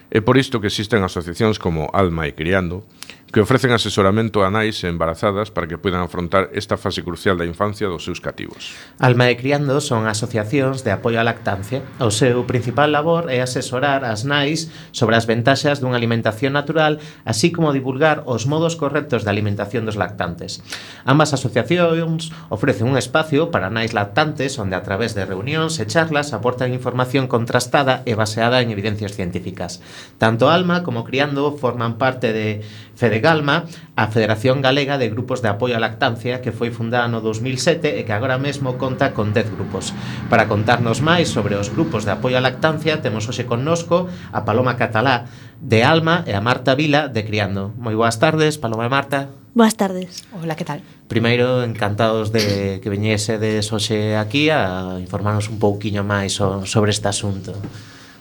É 0.09 0.25
por 0.25 0.41
isto 0.41 0.57
que 0.57 0.73
existen 0.73 1.05
asociacións 1.05 1.61
como 1.61 1.93
Alma 1.93 2.25
e 2.25 2.33
Criando 2.33 2.89
que 3.33 3.41
ofrecen 3.41 3.73
asesoramento 3.77 4.41
a 4.41 4.49
nais 4.49 4.81
e 4.81 4.89
embarazadas 4.89 5.53
para 5.53 5.69
que 5.69 5.77
poidan 5.77 6.01
afrontar 6.01 6.49
esta 6.57 6.81
fase 6.81 7.05
crucial 7.05 7.37
da 7.37 7.45
infancia 7.45 7.85
dos 7.85 8.05
seus 8.05 8.25
cativos. 8.25 8.73
Alma 8.97 9.29
e 9.29 9.37
Criando 9.37 9.85
son 9.85 10.09
asociacións 10.09 10.81
de 10.81 10.97
apoio 10.97 11.21
á 11.21 11.25
lactancia. 11.25 11.85
O 12.01 12.09
seu 12.09 12.49
principal 12.49 12.89
labor 12.89 13.29
é 13.29 13.45
asesorar 13.45 14.09
as 14.09 14.25
nais 14.25 14.73
sobre 14.97 15.13
as 15.21 15.29
ventaxas 15.29 15.85
dunha 15.85 16.01
alimentación 16.01 16.57
natural, 16.57 17.05
así 17.29 17.53
como 17.53 17.77
divulgar 17.77 18.25
os 18.25 18.49
modos 18.49 18.81
correctos 18.81 19.29
de 19.29 19.31
alimentación 19.31 19.85
dos 19.85 20.01
lactantes. 20.01 20.65
Ambas 21.05 21.37
asociacións 21.37 22.33
ofrecen 22.49 22.89
un 22.89 22.97
espacio 22.97 23.53
para 23.53 23.69
nais 23.69 23.93
lactantes 23.93 24.57
onde 24.57 24.73
a 24.73 24.81
través 24.81 25.13
de 25.13 25.29
reunións 25.29 25.77
e 25.77 25.85
charlas 25.85 26.33
aportan 26.33 26.73
información 26.73 27.29
contrastada 27.29 28.01
e 28.09 28.17
baseada 28.17 28.65
en 28.65 28.73
evidencias 28.73 29.13
científicas. 29.13 29.85
Tanto 30.17 30.49
Alma 30.49 30.81
como 30.81 31.05
Criando 31.05 31.53
forman 31.61 32.01
parte 32.01 32.33
de 32.33 32.65
Fedegalma, 32.99 33.71
a 33.95 34.11
Federación 34.11 34.59
Galega 34.59 34.99
de 34.99 35.07
Grupos 35.07 35.39
de 35.39 35.47
Apoio 35.47 35.79
á 35.79 35.81
Lactancia, 35.81 36.43
que 36.43 36.51
foi 36.51 36.75
fundada 36.75 37.07
no 37.07 37.23
2007 37.23 37.95
e 37.95 38.03
que 38.03 38.11
agora 38.11 38.43
mesmo 38.43 38.75
conta 38.75 39.15
con 39.15 39.31
10 39.31 39.55
grupos. 39.55 39.95
Para 40.27 40.51
contarnos 40.51 40.99
máis 40.99 41.31
sobre 41.31 41.55
os 41.55 41.71
grupos 41.71 42.03
de 42.03 42.11
apoio 42.11 42.35
á 42.35 42.43
lactancia, 42.43 42.99
temos 42.99 43.31
hoxe 43.31 43.47
connosco 43.47 44.11
a 44.35 44.43
Paloma 44.43 44.75
Catalá 44.75 45.31
de 45.63 45.87
Alma 45.87 46.27
e 46.27 46.35
a 46.35 46.43
Marta 46.43 46.75
Vila 46.75 47.07
de 47.07 47.23
Criando. 47.23 47.71
Moi 47.79 47.95
boas 47.95 48.19
tardes, 48.19 48.59
Paloma 48.59 48.91
e 48.91 48.91
Marta. 48.91 49.31
Boas 49.55 49.79
tardes. 49.79 50.27
Hola, 50.35 50.59
que 50.59 50.67
tal? 50.67 50.83
Primeiro, 51.07 51.63
encantados 51.63 52.35
de 52.35 52.83
que 52.83 52.91
veñesedes 52.91 53.71
hoxe 53.71 54.19
aquí 54.19 54.51
a 54.51 54.99
informarnos 54.99 55.47
un 55.47 55.63
pouquiño 55.63 56.03
máis 56.03 56.35
sobre 56.67 56.91
este 56.91 57.07
asunto. 57.07 57.55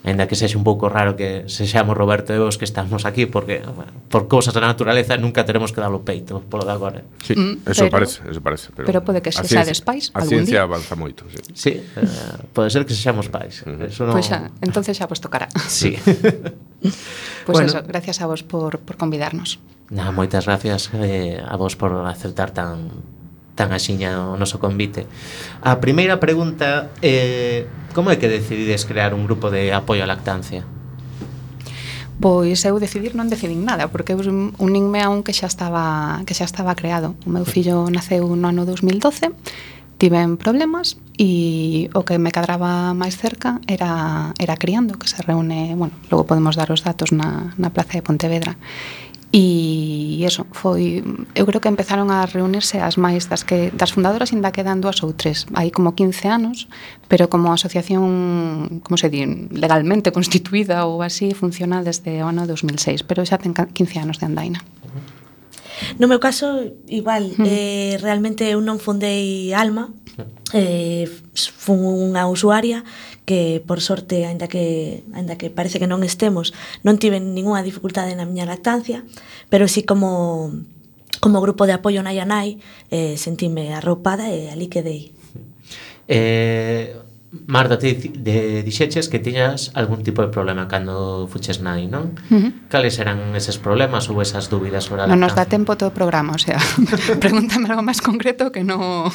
Ainda 0.08 0.24
que 0.24 0.40
sexe 0.40 0.56
un 0.56 0.64
pouco 0.64 0.88
raro 0.88 1.20
que 1.20 1.44
sexamos 1.52 1.92
Roberto 1.92 2.32
e 2.32 2.40
vos 2.40 2.56
que 2.56 2.64
estamos 2.64 3.04
aquí 3.04 3.28
porque 3.28 3.60
bueno, 3.60 3.92
por 4.08 4.32
cousas 4.32 4.56
da 4.56 4.64
naturaleza 4.64 5.20
nunca 5.20 5.44
teremos 5.44 5.76
que 5.76 5.84
dar 5.84 5.92
o 5.92 6.00
peito 6.00 6.40
polo 6.48 6.64
de 6.64 6.72
agora. 6.72 7.04
Sí, 7.20 7.36
mm, 7.36 7.68
eso 7.68 7.84
pero, 7.84 7.92
parece, 7.92 8.24
eso 8.24 8.40
parece, 8.40 8.72
pero, 8.72 8.88
pero 8.88 9.00
pode 9.04 9.20
que 9.20 9.36
se 9.36 9.44
sexades 9.44 9.84
pais 9.84 10.08
A 10.16 10.24
ciencia 10.24 10.64
día. 10.64 10.64
avanza 10.64 10.96
moito, 10.96 11.28
sí. 11.28 11.44
Sí, 11.52 11.72
eh, 11.76 12.08
uh, 12.08 12.40
pode 12.56 12.72
ser 12.72 12.88
que 12.88 12.96
sexamos 12.96 13.28
pais. 13.28 13.68
Eso 13.68 14.08
non... 14.08 14.16
Pois 14.16 14.32
pues 14.32 14.32
xa, 14.32 14.48
entonces 14.64 14.96
xa 14.96 15.12
vos 15.12 15.20
tocará. 15.20 15.52
Sí. 15.68 16.00
pois 16.00 16.96
pues 17.44 17.68
bueno. 17.68 17.68
eso, 17.68 17.84
gracias 17.84 18.24
a 18.24 18.32
vos 18.32 18.48
por 18.48 18.80
por 18.80 18.96
convidarnos. 18.96 19.60
Nada, 19.92 20.16
moitas 20.16 20.48
gracias 20.48 20.88
eh, 20.96 21.36
a 21.44 21.60
vos 21.60 21.76
por 21.76 21.92
aceptar 22.08 22.56
tan 22.56 23.17
tan 23.58 23.74
axiña 23.74 24.30
o 24.30 24.38
noso 24.38 24.62
convite. 24.62 25.10
A 25.66 25.82
primeira 25.82 26.22
pregunta 26.22 26.94
é 27.02 27.66
eh, 27.66 27.88
como 27.98 28.14
é 28.14 28.22
que 28.22 28.30
decidides 28.30 28.86
crear 28.86 29.18
un 29.18 29.26
grupo 29.26 29.50
de 29.50 29.74
apoio 29.74 30.06
á 30.06 30.08
lactancia? 30.08 30.62
Pois 32.22 32.66
eu 32.66 32.78
decidir 32.78 33.14
non 33.18 33.30
decidín 33.30 33.66
nada, 33.66 33.90
porque 33.90 34.14
eu 34.14 34.22
uninme 34.58 35.02
a 35.02 35.10
un 35.10 35.22
que 35.26 35.34
xa 35.34 35.50
estaba 35.50 36.22
que 36.30 36.38
xa 36.38 36.46
estaba 36.46 36.78
creado. 36.78 37.18
O 37.26 37.34
meu 37.34 37.46
fillo 37.46 37.90
naceu 37.94 38.26
no 38.38 38.50
ano 38.50 38.66
2012, 38.66 39.34
tiven 39.98 40.38
problemas 40.38 40.98
e 41.18 41.90
o 41.94 42.06
que 42.06 42.18
me 42.18 42.34
cadraba 42.34 42.94
máis 42.94 43.18
cerca 43.18 43.62
era 43.66 44.34
era 44.38 44.58
criando, 44.58 44.98
que 44.98 45.10
se 45.10 45.22
reúne, 45.22 45.74
bueno, 45.74 45.94
logo 46.10 46.26
podemos 46.30 46.58
dar 46.58 46.70
os 46.74 46.86
datos 46.86 47.14
na, 47.14 47.54
na 47.58 47.74
Plaza 47.74 47.98
de 47.98 48.06
Pontevedra. 48.06 48.58
E 49.30 49.46
eso, 50.24 50.48
foi, 50.56 51.04
eu 51.36 51.46
creo 51.46 51.62
que 51.62 51.70
empezaron 51.70 52.10
a 52.10 52.26
reunirse 52.26 52.80
as 52.80 52.96
máis 52.96 53.28
das 53.28 53.44
que 53.44 53.70
das 53.76 53.92
fundadoras 53.92 54.32
ainda 54.32 54.56
quedan 54.56 54.80
dúas 54.80 55.04
ou 55.04 55.12
tres, 55.14 55.46
hai 55.54 55.70
como 55.70 55.94
15 55.94 56.32
anos, 56.32 56.72
pero 57.12 57.28
como 57.28 57.52
asociación, 57.52 58.82
como 58.82 58.96
se 58.96 59.12
di, 59.12 59.28
legalmente 59.52 60.16
constituída 60.16 60.88
ou 60.88 61.04
así, 61.04 61.36
funciona 61.36 61.84
desde 61.84 62.24
o 62.24 62.32
ano 62.32 62.48
2006, 62.48 63.04
pero 63.04 63.22
xa 63.28 63.38
ten 63.38 63.54
15 63.54 64.00
anos 64.00 64.18
de 64.18 64.26
andaina. 64.26 64.60
No 66.00 66.08
meu 66.10 66.18
caso, 66.18 66.74
igual, 66.90 67.38
eh, 67.46 68.02
realmente 68.02 68.50
eu 68.50 68.64
non 68.66 68.82
fundei 68.82 69.54
Alma, 69.54 69.94
eh, 70.54 71.10
fun 71.36 71.84
unha 71.84 72.26
usuaria 72.30 72.84
que 73.28 73.60
por 73.66 73.84
sorte, 73.84 74.24
aínda 74.24 74.48
que 74.48 75.04
aínda 75.12 75.36
que 75.36 75.52
parece 75.52 75.80
que 75.80 75.90
non 75.90 76.02
estemos, 76.06 76.56
non 76.82 76.96
tiven 76.96 77.36
ningunha 77.36 77.66
dificultade 77.66 78.16
na 78.16 78.24
miña 78.24 78.48
lactancia, 78.48 79.04
pero 79.52 79.68
si 79.68 79.82
sí 79.82 79.90
como 79.90 80.52
como 81.20 81.42
grupo 81.42 81.66
de 81.66 81.74
apoio 81.76 82.06
nai 82.06 82.22
a 82.22 82.26
nai, 82.30 82.62
eh, 82.94 83.18
sentime 83.18 83.74
arropada 83.74 84.30
e 84.30 84.54
ali 84.54 84.70
quedei. 84.70 85.12
Eh, 86.08 86.96
Marta, 87.32 87.76
ti 87.78 87.92
de, 87.94 88.64
dixeches 88.64 89.12
que 89.12 89.20
tiñas 89.20 89.72
algún 89.76 90.00
tipo 90.04 90.22
de 90.24 90.32
problema 90.32 90.72
cando 90.72 91.28
fuches 91.28 91.60
nai, 91.60 91.84
non? 91.92 92.16
Uh 92.32 92.40
-huh. 92.40 92.52
Cales 92.72 92.96
eran 93.04 93.36
eses 93.36 93.60
problemas 93.60 94.08
ou 94.08 94.24
esas 94.24 94.48
dúbidas 94.48 94.88
sobre 94.88 95.04
a 95.04 95.12
Non 95.12 95.20
nos 95.20 95.36
dá 95.36 95.44
tempo 95.44 95.76
todo 95.76 95.92
o 95.92 95.96
programa, 95.96 96.32
o 96.32 96.40
sea, 96.40 96.56
pregúntame 97.24 97.68
algo 97.68 97.84
máis 97.84 98.00
concreto 98.00 98.56
que 98.56 98.64
non... 98.64 99.12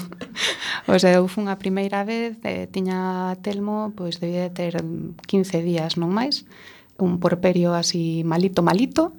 O 0.84 0.96
sea, 1.00 1.16
eu 1.16 1.24
fun 1.24 1.48
a 1.48 1.56
primeira 1.56 2.04
vez, 2.04 2.36
eh, 2.44 2.68
tiña 2.68 3.32
Telmo, 3.40 3.96
pois 3.96 4.20
debía 4.20 4.44
de 4.44 4.52
ter 4.52 4.74
15 4.76 5.64
días, 5.64 5.96
non 5.96 6.12
máis, 6.12 6.44
un 7.00 7.16
porperio 7.16 7.72
así 7.72 8.28
malito, 8.28 8.60
malito, 8.60 9.16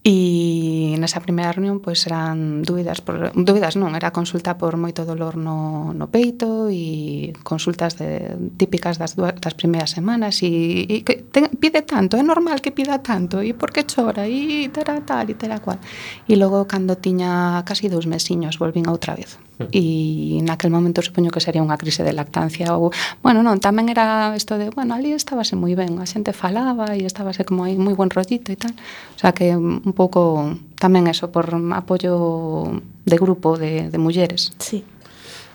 E 0.00 0.96
nesa 0.96 1.20
primeira 1.20 1.52
reunión 1.52 1.84
pois 1.84 2.00
eran 2.08 2.64
dúbidas 2.64 3.04
por 3.04 3.36
dúbidas 3.36 3.76
non, 3.76 3.92
era 3.92 4.16
consulta 4.16 4.56
por 4.56 4.80
moito 4.80 5.04
dolor 5.04 5.36
no, 5.36 5.92
no 5.92 6.08
peito 6.08 6.72
e 6.72 7.36
consultas 7.44 8.00
de, 8.00 8.32
típicas 8.56 8.96
das 8.96 9.12
dúas, 9.12 9.36
das 9.36 9.52
primeiras 9.52 9.92
semanas 9.92 10.40
e, 10.40 10.88
e 10.88 11.04
que 11.04 11.20
ten, 11.28 11.52
pide 11.60 11.84
tanto, 11.84 12.16
é 12.16 12.24
normal 12.24 12.64
que 12.64 12.72
pida 12.72 13.04
tanto 13.04 13.44
e 13.44 13.52
por 13.52 13.76
que 13.76 13.84
chora 13.84 14.24
e 14.24 14.72
terá 14.72 15.04
tal 15.04 15.28
e 15.28 15.36
terá 15.36 15.60
cual. 15.60 15.76
E 16.24 16.32
logo 16.32 16.64
cando 16.64 16.96
tiña 16.96 17.60
casi 17.68 17.92
dous 17.92 18.08
mesiños 18.08 18.56
volvín 18.56 18.88
outra 18.88 19.12
vez. 19.12 19.36
Hmm. 19.60 19.68
E 19.68 20.40
naquel 20.40 20.72
momento 20.72 21.04
supoño 21.04 21.28
que 21.28 21.44
sería 21.44 21.60
unha 21.60 21.76
crise 21.76 22.00
de 22.00 22.16
lactancia 22.16 22.72
ou, 22.72 22.88
bueno, 23.20 23.44
non, 23.44 23.60
tamén 23.60 23.92
era 23.92 24.32
isto 24.32 24.56
de, 24.56 24.72
bueno, 24.72 24.96
ali 24.96 25.12
estábase 25.12 25.60
moi 25.60 25.76
ben, 25.76 26.00
a 26.00 26.08
xente 26.08 26.32
falaba 26.32 26.96
e 26.96 27.04
estábase 27.04 27.44
como 27.44 27.68
aí 27.68 27.76
moi 27.76 27.92
buen 27.92 28.08
rollito 28.08 28.48
e 28.48 28.56
tal. 28.56 28.72
O 28.72 29.20
sea 29.20 29.36
que 29.36 29.52
un 29.90 29.94
pouco 29.98 30.54
tamén 30.78 31.10
eso, 31.10 31.34
por 31.34 31.50
apoio 31.50 32.78
de 33.02 33.16
grupo 33.18 33.58
de, 33.58 33.90
de 33.90 33.98
mulleres. 33.98 34.54
Sí. 34.62 34.86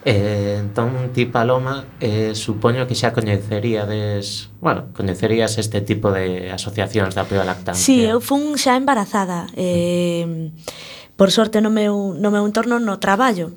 Eh, 0.05 0.61
entón, 0.61 1.09
ti, 1.15 1.25
Paloma, 1.25 1.85
eh, 1.97 2.35
supoño 2.37 2.85
que 2.85 2.93
xa 2.93 3.09
coñeceríades, 3.09 4.53
bueno, 4.61 4.93
coñecerías 4.93 5.57
este 5.57 5.81
tipo 5.81 6.13
de 6.13 6.53
asociacións 6.53 7.17
de 7.17 7.25
apoio 7.25 7.41
á 7.41 7.47
lactancia. 7.47 7.81
Sí, 7.81 8.05
eu 8.05 8.21
fun 8.21 8.53
xa 8.59 8.77
embarazada. 8.77 9.49
Eh, 9.57 10.53
por 11.17 11.33
sorte, 11.33 11.57
no 11.57 11.73
meu, 11.73 12.13
no 12.13 12.29
meu 12.29 12.45
entorno 12.45 12.77
no 12.77 13.01
traballo, 13.01 13.49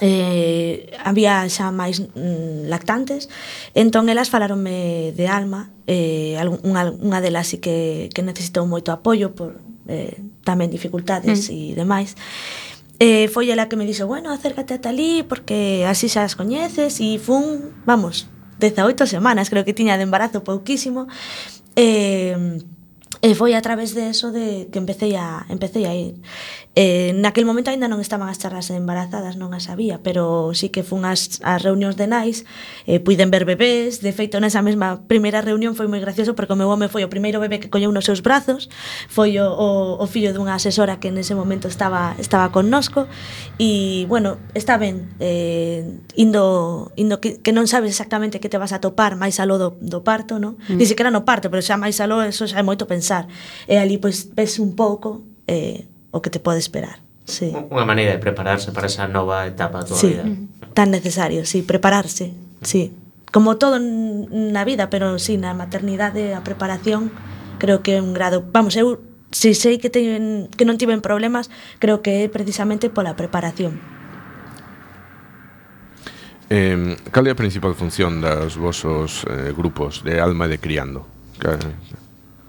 eh, 0.00 0.90
había 1.04 1.46
xa 1.48 1.70
máis 1.72 2.02
mm, 2.02 2.68
lactantes 2.68 3.28
entón 3.72 4.08
elas 4.12 4.28
falaronme 4.28 5.12
de 5.16 5.26
alma 5.28 5.72
eh, 5.86 6.36
algún, 6.36 6.60
unha, 6.66 6.92
unha 6.92 7.22
delas 7.24 7.48
sí 7.48 7.58
que, 7.62 8.10
que 8.12 8.20
necesitou 8.20 8.68
moito 8.68 8.92
apoio 8.92 9.32
por, 9.32 9.56
eh, 9.88 10.20
tamén 10.46 10.70
dificultades 10.70 11.48
mm. 11.48 11.54
e 11.54 11.60
demais. 11.74 12.14
Eh, 12.98 13.28
foi 13.28 13.52
ela 13.52 13.68
que 13.68 13.76
me 13.76 13.84
dixo, 13.84 14.08
bueno, 14.08 14.32
acércate 14.32 14.72
a 14.72 14.80
talí 14.80 15.20
porque 15.22 15.84
así 15.84 16.08
xa 16.08 16.24
as 16.24 16.32
coñeces 16.32 16.96
e 17.00 17.20
fun, 17.20 17.76
vamos, 17.84 18.26
18 18.58 19.04
semanas 19.04 19.52
creo 19.52 19.64
que 19.64 19.76
tiña 19.76 20.00
de 20.00 20.08
embarazo 20.08 20.40
pouquísimo 20.40 21.04
eh, 21.76 22.56
e 23.20 23.30
foi 23.36 23.52
a 23.52 23.60
través 23.60 23.92
de 23.92 24.08
eso 24.12 24.32
de 24.32 24.68
que 24.72 24.78
empecé 24.80 25.16
a, 25.16 25.44
empecé 25.48 25.84
a 25.84 25.92
ir 25.92 26.16
Eh, 26.76 27.16
naquel 27.16 27.48
momento 27.48 27.72
aínda 27.72 27.88
non 27.88 28.04
estaban 28.04 28.28
as 28.28 28.36
charlas 28.36 28.68
embarazadas, 28.68 29.40
non 29.40 29.56
as 29.56 29.72
sabía, 29.72 30.04
pero 30.04 30.52
sí 30.52 30.68
que 30.68 30.84
fun 30.84 31.08
as, 31.08 31.40
as 31.40 31.64
reunións 31.64 31.96
de 31.96 32.04
nais, 32.04 32.44
eh, 32.84 33.00
puiden 33.00 33.32
ver 33.32 33.48
bebés, 33.48 34.04
de 34.04 34.12
feito 34.12 34.36
nesa 34.44 34.60
mesma 34.60 35.00
primeira 35.08 35.40
reunión 35.40 35.72
foi 35.72 35.88
moi 35.88 36.04
gracioso 36.04 36.36
porque 36.36 36.52
o 36.52 36.60
meu 36.60 36.68
home 36.68 36.92
foi 36.92 37.00
o 37.00 37.08
primeiro 37.08 37.40
bebé 37.40 37.64
que 37.64 37.72
colleu 37.72 37.88
nos 37.96 38.04
seus 38.04 38.20
brazos, 38.20 38.68
foi 39.08 39.40
o, 39.40 39.48
o, 39.48 39.96
o 39.96 40.06
fillo 40.06 40.36
dunha 40.36 40.52
asesora 40.52 41.00
que 41.00 41.08
nese 41.08 41.32
momento 41.32 41.64
estaba 41.64 42.12
estaba 42.20 42.52
connosco 42.52 43.08
e 43.56 44.04
bueno, 44.12 44.36
está 44.52 44.76
ben 44.76 45.16
eh, 45.16 45.80
indo, 46.12 46.92
indo 47.00 47.24
que, 47.24 47.40
que 47.40 47.56
non 47.56 47.64
sabes 47.64 47.88
exactamente 47.88 48.36
que 48.36 48.52
te 48.52 48.60
vas 48.60 48.76
a 48.76 48.84
topar 48.84 49.16
máis 49.16 49.40
aló 49.40 49.56
do, 49.56 49.80
do 49.80 50.04
parto, 50.04 50.36
non? 50.36 50.60
Mm. 50.68 50.76
Ni 50.76 50.84
sequera 50.84 51.08
no 51.08 51.24
parto, 51.24 51.48
pero 51.48 51.64
xa 51.64 51.80
máis 51.80 52.04
aló, 52.04 52.20
eso 52.20 52.44
xa 52.44 52.60
é 52.60 52.64
moito 52.68 52.84
pensar. 52.84 53.32
E 53.64 53.80
ali 53.80 53.96
pois 53.96 54.28
ves 54.36 54.60
un 54.60 54.76
pouco 54.76 55.24
eh, 55.48 55.95
o 56.16 56.24
que 56.24 56.32
te 56.32 56.40
pode 56.40 56.56
esperar. 56.56 57.04
Sí. 57.28 57.52
Unha 57.52 57.84
maneira 57.84 58.16
de 58.16 58.22
prepararse 58.22 58.72
para 58.72 58.88
esa 58.88 59.04
nova 59.04 59.44
etapa 59.44 59.84
da 59.84 59.92
tua 59.92 60.00
sí. 60.00 60.16
vida. 60.16 60.24
Mm. 60.24 60.72
Tan 60.72 60.88
necesario, 60.88 61.44
sí, 61.44 61.60
prepararse, 61.60 62.32
sí. 62.64 62.96
Como 63.34 63.60
todo 63.60 63.76
na 63.76 64.64
vida, 64.64 64.88
pero 64.88 65.20
sí, 65.20 65.36
na 65.36 65.52
maternidade, 65.52 66.32
a 66.32 66.40
preparación, 66.40 67.12
creo 67.60 67.84
que 67.84 67.98
é 67.98 68.00
un 68.00 68.16
grado... 68.16 68.40
Vamos, 68.40 68.78
eu 68.78 69.02
si 69.34 69.52
sei 69.52 69.76
que, 69.76 69.90
teñen, 69.92 70.48
que 70.54 70.64
non 70.64 70.78
tiven 70.80 71.04
problemas, 71.04 71.52
creo 71.82 72.00
que 72.00 72.24
é 72.24 72.32
precisamente 72.32 72.88
pola 72.88 73.18
preparación. 73.18 73.76
Eh, 76.46 76.94
cal 77.10 77.26
é 77.26 77.34
a 77.34 77.38
principal 77.38 77.74
función 77.74 78.22
dos 78.22 78.54
vosos 78.54 79.26
eh, 79.26 79.50
grupos 79.50 80.06
de 80.06 80.22
Alma 80.22 80.46
e 80.46 80.54
de 80.54 80.58
Criando? 80.62 81.02
Que 81.42 81.58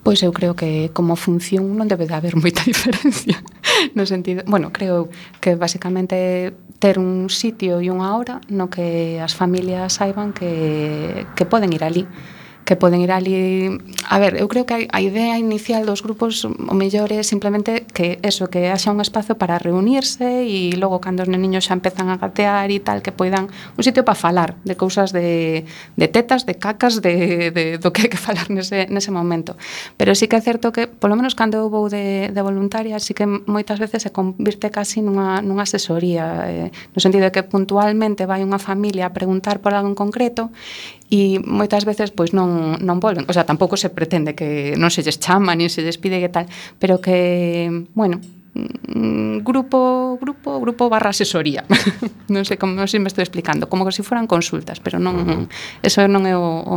pois 0.08 0.24
eu 0.24 0.32
creo 0.32 0.56
que 0.56 0.90
como 0.96 1.20
función 1.20 1.76
non 1.76 1.92
debe 1.92 2.08
de 2.08 2.16
haber 2.16 2.40
moita 2.40 2.64
diferencia 2.72 3.44
no 3.92 4.08
sentido, 4.08 4.40
bueno, 4.48 4.72
creo 4.72 5.12
que 5.44 5.60
basicamente 5.60 6.56
ter 6.80 6.96
un 6.96 7.28
sitio 7.28 7.84
e 7.84 7.92
unha 7.92 8.16
hora 8.16 8.40
no 8.48 8.72
que 8.72 9.20
as 9.20 9.36
familias 9.36 10.00
saiban 10.00 10.32
que, 10.32 11.28
que 11.36 11.44
poden 11.44 11.76
ir 11.76 11.84
ali 11.84 12.08
que 12.68 12.76
poden 12.76 13.00
ir 13.00 13.16
ali... 13.16 13.80
A 14.12 14.20
ver, 14.20 14.36
eu 14.36 14.52
creo 14.52 14.68
que 14.68 14.92
a 14.92 15.00
idea 15.00 15.40
inicial 15.40 15.88
dos 15.88 16.04
grupos 16.04 16.44
o 16.44 16.76
mellor 16.76 17.16
é 17.16 17.24
simplemente 17.24 17.88
que 17.96 18.20
eso, 18.28 18.52
que 18.52 18.68
haxa 18.68 18.92
un 18.92 19.00
espazo 19.00 19.40
para 19.40 19.56
reunirse 19.56 20.44
e 20.44 20.76
logo 20.76 21.00
cando 21.00 21.24
os 21.24 21.32
neniños 21.32 21.64
xa 21.64 21.80
empezan 21.80 22.12
a 22.12 22.20
gatear 22.20 22.68
e 22.68 22.84
tal, 22.84 23.00
que 23.00 23.16
poidan 23.16 23.48
un 23.48 23.84
sitio 23.88 24.04
para 24.04 24.20
falar 24.20 24.60
de 24.68 24.76
cousas 24.76 25.16
de, 25.16 25.64
de 25.96 26.08
tetas, 26.12 26.44
de 26.44 26.60
cacas, 26.60 27.00
de, 27.00 27.56
de 27.56 27.80
do 27.80 27.96
que 27.96 28.04
hai 28.04 28.12
que 28.12 28.20
falar 28.20 28.52
nese, 28.52 28.92
nese 28.92 29.16
momento. 29.16 29.56
Pero 29.96 30.12
sí 30.12 30.28
que 30.28 30.36
é 30.36 30.44
certo 30.44 30.76
que, 30.76 30.92
polo 30.92 31.16
menos 31.16 31.40
cando 31.40 31.56
eu 31.56 31.72
vou 31.72 31.88
de, 31.88 32.36
de 32.36 32.42
voluntaria, 32.44 33.00
sí 33.00 33.16
que 33.16 33.24
moitas 33.24 33.80
veces 33.80 34.04
se 34.04 34.12
convirte 34.12 34.68
casi 34.68 35.00
nunha, 35.00 35.40
nunha 35.40 35.64
asesoría, 35.64 36.44
eh, 36.52 36.70
no 36.92 37.00
sentido 37.00 37.24
de 37.24 37.32
que 37.32 37.48
puntualmente 37.48 38.28
vai 38.28 38.44
unha 38.44 38.60
familia 38.60 39.08
a 39.08 39.16
preguntar 39.16 39.64
por 39.64 39.72
algo 39.72 39.88
en 39.88 39.96
concreto 39.96 40.52
e 41.08 41.40
moitas 41.40 41.88
veces 41.88 42.12
pois 42.12 42.36
non, 42.36 42.76
non 42.84 43.00
volven. 43.00 43.24
O 43.28 43.34
sea, 43.34 43.48
tampouco 43.48 43.80
se 43.80 43.88
pretende 43.90 44.36
que 44.36 44.76
non 44.76 44.92
se 44.92 45.04
lles 45.04 45.20
chama, 45.24 45.56
nin 45.56 45.72
se 45.72 45.84
despide 45.84 46.20
pide 46.20 46.28
que 46.28 46.32
tal, 46.32 46.46
pero 46.80 47.00
que, 47.00 47.70
bueno, 47.96 48.20
mm, 48.54 49.40
grupo, 49.44 50.20
grupo, 50.20 50.60
grupo 50.60 50.92
barra 50.92 51.16
asesoría. 51.16 51.64
non 52.34 52.44
sei 52.44 52.60
como 52.60 52.84
se 52.84 53.00
me 53.00 53.08
estou 53.08 53.24
explicando, 53.24 53.72
como 53.72 53.88
que 53.88 53.96
se 53.96 54.04
si 54.04 54.28
consultas, 54.28 54.84
pero 54.84 55.00
non 55.00 55.16
uh 55.16 55.24
-huh. 55.24 55.44
eso 55.80 56.04
non 56.12 56.28
é 56.28 56.36
o, 56.36 56.44
o 56.44 56.76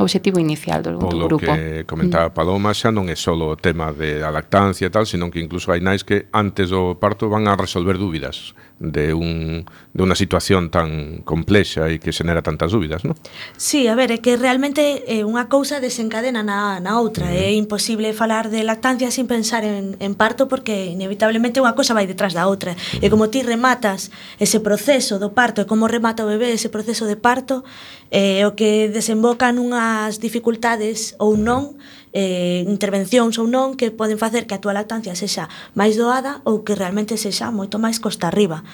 obxectivo 0.00 0.40
inicial 0.40 0.80
do, 0.82 0.98
Polo 0.98 1.28
do 1.28 1.36
grupo. 1.36 1.52
que 1.52 1.84
comentaba 1.84 2.32
mm. 2.32 2.34
Paloma, 2.34 2.72
xa 2.72 2.88
non 2.88 3.12
é 3.12 3.16
só 3.16 3.36
o 3.36 3.60
tema 3.60 3.92
de 3.92 4.24
a 4.24 4.32
lactancia 4.32 4.88
e 4.88 4.92
tal, 4.92 5.04
senón 5.04 5.28
que 5.28 5.44
incluso 5.44 5.68
hai 5.68 5.84
nais 5.84 6.00
que 6.00 6.32
antes 6.32 6.72
do 6.72 6.96
parto 6.96 7.28
van 7.28 7.44
a 7.44 7.58
resolver 7.60 8.00
dúbidas 8.00 8.56
de, 8.80 9.12
un, 9.12 9.68
de 9.92 10.00
unha 10.00 10.16
situación 10.16 10.72
tan 10.72 11.20
complexa 11.28 11.92
e 11.92 12.00
que 12.00 12.16
xenera 12.16 12.40
tantas 12.40 12.72
dúbidas, 12.72 13.04
non? 13.04 13.12
Sí, 13.60 13.84
a 13.84 13.94
ver, 13.94 14.08
é 14.08 14.18
que 14.24 14.40
realmente 14.40 15.04
eh, 15.04 15.20
unha 15.20 15.52
cousa 15.52 15.84
desencadena 15.84 16.40
na, 16.40 16.80
na 16.80 16.96
outra. 16.96 17.28
Uh 17.28 17.36
-huh. 17.36 17.44
É 17.44 17.52
imposible 17.52 18.16
falar 18.16 18.48
de 18.48 18.64
lactancia 18.64 19.12
sin 19.12 19.28
pensar 19.28 19.68
en, 19.68 20.00
en 20.00 20.16
parto 20.16 20.48
porque 20.48 20.88
inevitablemente 20.88 21.60
unha 21.60 21.76
cousa 21.76 21.92
vai 21.92 22.08
detrás 22.08 22.32
da 22.32 22.48
outra. 22.48 22.72
Uh 22.72 22.80
-huh. 22.80 23.04
E 23.04 23.06
como 23.12 23.28
ti 23.28 23.44
rematas 23.44 24.08
ese 24.40 24.64
proceso 24.64 25.20
do 25.20 25.36
parto 25.36 25.60
e 25.60 25.68
como 25.68 25.84
remata 25.84 26.24
o 26.24 26.30
bebé 26.32 26.56
ese 26.56 26.72
proceso 26.72 27.04
de 27.04 27.20
parto, 27.20 27.60
eh, 28.08 28.48
o 28.48 28.56
que 28.56 28.88
desemboca 28.88 29.52
nunhas 29.52 30.16
dificultades 30.24 31.12
ou 31.20 31.36
non, 31.36 31.62
uh 31.62 31.76
-huh 31.76 31.99
eh, 32.12 32.66
intervencións 32.66 33.38
ou 33.38 33.46
non 33.46 33.78
que 33.78 33.94
poden 33.94 34.18
facer 34.18 34.46
que 34.46 34.54
a 34.54 34.62
túa 34.62 34.74
lactancia 34.74 35.14
sexa 35.14 35.46
máis 35.78 35.94
doada 35.94 36.42
ou 36.42 36.66
que 36.66 36.74
realmente 36.74 37.14
sexa 37.14 37.54
moito 37.54 37.78
máis 37.78 38.02
costa 38.02 38.26
arriba. 38.26 38.66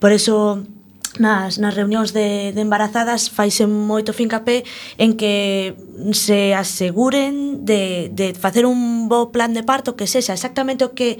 Por 0.00 0.12
eso 0.12 0.64
nas, 1.16 1.58
nas 1.58 1.74
reunións 1.74 2.12
de, 2.12 2.52
de 2.52 2.60
embarazadas 2.60 3.28
faise 3.28 3.64
moito 3.66 4.12
fincapé 4.12 4.64
en 4.96 5.16
que 5.16 5.76
se 6.12 6.54
aseguren 6.54 7.64
de, 7.64 8.12
de 8.12 8.32
facer 8.36 8.64
un 8.64 9.08
bo 9.08 9.32
plan 9.32 9.52
de 9.52 9.64
parto 9.64 9.96
que 9.96 10.06
sexa 10.06 10.32
exactamente 10.32 10.84
o 10.84 10.92
que 10.92 11.18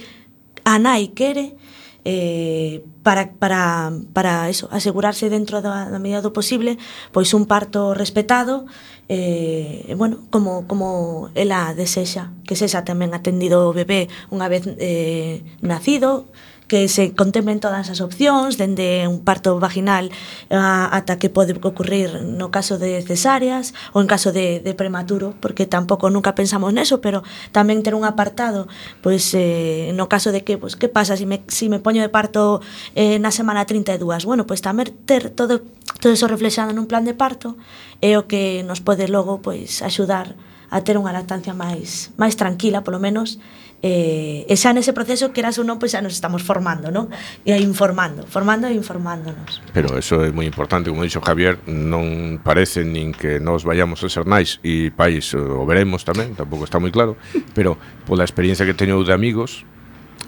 a 0.65 0.77
nai 0.77 1.17
quere 1.17 1.57
eh, 2.05 2.85
para, 3.03 3.33
para, 3.33 3.93
para 4.13 4.49
eso, 4.49 4.69
asegurarse 4.71 5.29
dentro 5.29 5.61
da, 5.61 5.91
da 5.91 5.99
medida 5.99 6.23
do 6.23 6.33
posible 6.33 6.77
pois 7.11 7.33
un 7.33 7.49
parto 7.49 7.93
respetado 7.93 8.69
eh, 9.09 9.95
bueno, 9.97 10.19
como, 10.31 10.67
como 10.67 11.31
ela 11.35 11.75
desexa 11.75 12.31
que 12.45 12.57
sexa 12.57 12.85
tamén 12.85 13.17
atendido 13.17 13.69
o 13.69 13.75
bebé 13.77 14.13
unha 14.29 14.49
vez 14.53 14.69
eh, 14.77 15.41
nacido, 15.65 16.29
que 16.69 16.87
se 16.87 17.17
contemplen 17.17 17.59
todas 17.65 17.89
as 17.89 18.05
opcións, 18.05 18.61
dende 18.61 19.09
un 19.09 19.25
parto 19.25 19.57
vaginal 19.57 20.13
a, 20.53 20.93
ata 20.93 21.17
que 21.17 21.33
pode 21.33 21.57
ocurrir 21.57 22.23
no 22.23 22.53
caso 22.53 22.77
de 22.77 23.01
cesáreas 23.01 23.73
ou 23.97 24.05
en 24.05 24.09
caso 24.09 24.31
de, 24.31 24.61
de 24.61 24.77
prematuro, 24.77 25.33
porque 25.41 25.65
tampouco 25.65 26.13
nunca 26.13 26.37
pensamos 26.37 26.71
neso, 26.77 27.01
pero 27.01 27.25
tamén 27.57 27.81
ter 27.81 27.97
un 27.97 28.05
apartado, 28.05 28.69
pois 29.01 29.33
eh, 29.33 29.97
no 29.97 30.13
caso 30.13 30.29
de 30.29 30.45
que, 30.45 30.61
pois, 30.61 30.77
que 30.77 30.93
pasa 30.93 31.17
se 31.17 31.25
si 31.25 31.27
me, 31.27 31.41
si 31.49 31.73
me 31.73 31.81
poño 31.81 32.05
de 32.05 32.13
parto 32.13 32.61
eh, 32.93 33.17
na 33.17 33.33
semana 33.33 33.65
32? 33.65 34.29
Bueno, 34.29 34.45
pois 34.45 34.61
tamén 34.61 34.93
ter 35.09 35.33
todo, 35.33 35.65
todo 36.05 36.13
eso 36.13 36.29
reflexado 36.29 36.77
nun 36.77 36.85
plan 36.85 37.09
de 37.09 37.17
parto 37.17 37.57
é 38.05 38.21
o 38.21 38.29
que 38.29 38.61
nos 38.69 38.85
pode 38.85 39.09
logo 39.09 39.41
pois 39.41 39.81
axudar 39.81 40.37
a 40.69 40.85
ter 40.85 41.01
unha 41.01 41.17
lactancia 41.17 41.57
máis 41.57 42.13
máis 42.21 42.37
tranquila, 42.37 42.85
polo 42.85 43.01
menos, 43.01 43.41
eh, 43.83 44.43
e 44.49 44.55
xa 44.59 44.75
nese 44.75 44.91
proceso 44.91 45.31
que 45.31 45.39
eras 45.39 45.59
ou 45.59 45.65
non, 45.65 45.79
pois 45.79 45.95
xa 45.95 46.03
nos 46.03 46.15
estamos 46.15 46.43
formando, 46.43 46.91
non? 46.91 47.07
E 47.47 47.55
informando, 47.63 48.27
formando 48.27 48.67
e 48.67 48.75
informándonos. 48.75 49.63
Pero 49.71 49.95
eso 49.95 50.23
é 50.27 50.35
moi 50.35 50.47
importante, 50.47 50.91
como 50.91 51.07
dixo 51.07 51.23
Javier, 51.23 51.63
non 51.67 52.43
parece 52.43 52.83
nin 52.83 53.15
que 53.15 53.39
nos 53.39 53.63
vayamos 53.63 54.03
a 54.03 54.11
ser 54.11 54.27
nais 54.27 54.59
e 54.67 54.91
pais 54.91 55.31
o 55.39 55.63
veremos 55.63 56.03
tamén, 56.03 56.35
tampouco 56.35 56.67
está 56.67 56.83
moi 56.83 56.91
claro, 56.91 57.15
pero 57.57 57.79
pola 58.07 58.27
experiencia 58.27 58.67
que 58.67 58.75
teño 58.75 58.99
de 59.07 59.15
amigos, 59.15 59.63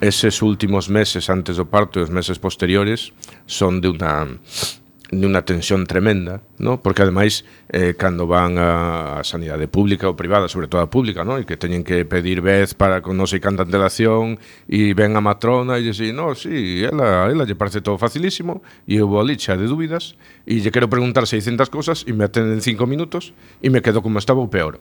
eses 0.00 0.40
últimos 0.40 0.88
meses 0.88 1.28
antes 1.28 1.58
do 1.58 1.66
parto 1.66 2.00
e 2.00 2.06
os 2.06 2.10
meses 2.10 2.40
posteriores 2.40 3.12
son 3.44 3.82
de 3.82 3.90
unha 3.90 4.40
nunha 5.10 5.42
tensión 5.42 5.90
tremenda, 5.90 6.40
no? 6.58 6.78
porque 6.78 7.02
ademais 7.02 7.42
eh, 7.74 7.98
cando 7.98 8.30
van 8.30 8.58
a, 8.62 9.18
a 9.18 9.24
sanidade 9.26 9.66
pública 9.66 10.06
ou 10.06 10.14
privada, 10.14 10.46
sobre 10.46 10.70
todo 10.70 10.86
a 10.86 10.90
pública, 10.90 11.26
no? 11.26 11.34
e 11.34 11.42
que 11.42 11.58
teñen 11.58 11.82
que 11.82 12.06
pedir 12.06 12.38
vez 12.38 12.78
para 12.78 13.02
con 13.02 13.18
non 13.18 13.26
sei 13.26 13.42
canta 13.42 13.66
antelación 13.66 14.38
e 14.70 14.94
ven 14.94 15.18
a 15.18 15.22
matrona 15.22 15.82
e 15.82 15.82
dicen, 15.82 16.14
no, 16.14 16.38
si, 16.38 16.50
sí, 16.50 16.86
ela, 16.86 17.26
ela 17.26 17.42
lle 17.42 17.58
parece 17.58 17.82
todo 17.82 17.98
facilísimo 17.98 18.62
e 18.86 19.02
eu 19.02 19.10
vou 19.10 19.18
ali 19.18 19.34
xa 19.34 19.58
de 19.58 19.66
dúbidas 19.66 20.14
e 20.46 20.62
lle 20.62 20.70
quero 20.70 20.86
preguntar 20.86 21.26
600 21.26 21.66
cousas 21.66 22.06
e 22.06 22.14
me 22.14 22.30
atenden 22.30 22.62
5 22.62 22.78
minutos 22.86 23.34
e 23.58 23.66
me 23.66 23.82
quedo 23.82 24.06
como 24.06 24.22
estaba 24.22 24.38
ou 24.38 24.46
peor. 24.46 24.78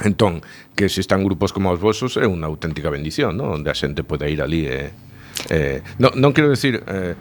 Entón, 0.00 0.40
que 0.72 0.88
se 0.88 1.04
están 1.04 1.20
grupos 1.20 1.52
como 1.52 1.68
os 1.68 1.80
vosos 1.80 2.16
é 2.16 2.24
unha 2.24 2.48
auténtica 2.48 2.88
bendición, 2.88 3.36
¿no? 3.36 3.52
Onde 3.52 3.68
a 3.68 3.76
xente 3.76 4.00
pode 4.00 4.24
ir 4.32 4.40
ali 4.40 4.64
e... 4.64 4.72
Eh, 4.72 4.88
eh, 5.52 5.78
non, 6.00 6.16
non 6.16 6.32
quero 6.32 6.48
decir 6.48 6.80
eh, 6.80 7.12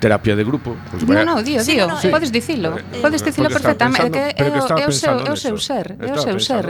terapia 0.00 0.36
de 0.36 0.44
grupo. 0.44 0.76
Pues, 0.90 1.04
no, 1.06 1.24
no, 1.24 1.42
dio, 1.42 1.62
dio, 1.62 1.86
no, 1.86 2.00
sí. 2.00 2.08
Eh, 2.08 2.10
podes 2.10 2.30
dicilo. 2.30 2.78
Eh, 2.78 2.84
eh 2.92 3.00
podes 3.00 3.24
dicilo 3.24 3.48
perfectamente, 3.48 4.34
pensando, 4.36 4.76
que 4.76 4.82
é 4.82 4.86
o, 4.86 4.86
é 4.86 4.88
o 4.88 4.92
seu, 4.92 5.14
é 5.20 5.30
o 5.30 5.36
seu 5.36 5.56
ser, 5.58 5.86
é 6.00 6.12
o 6.12 6.18
seu 6.18 6.38
ser. 6.40 6.64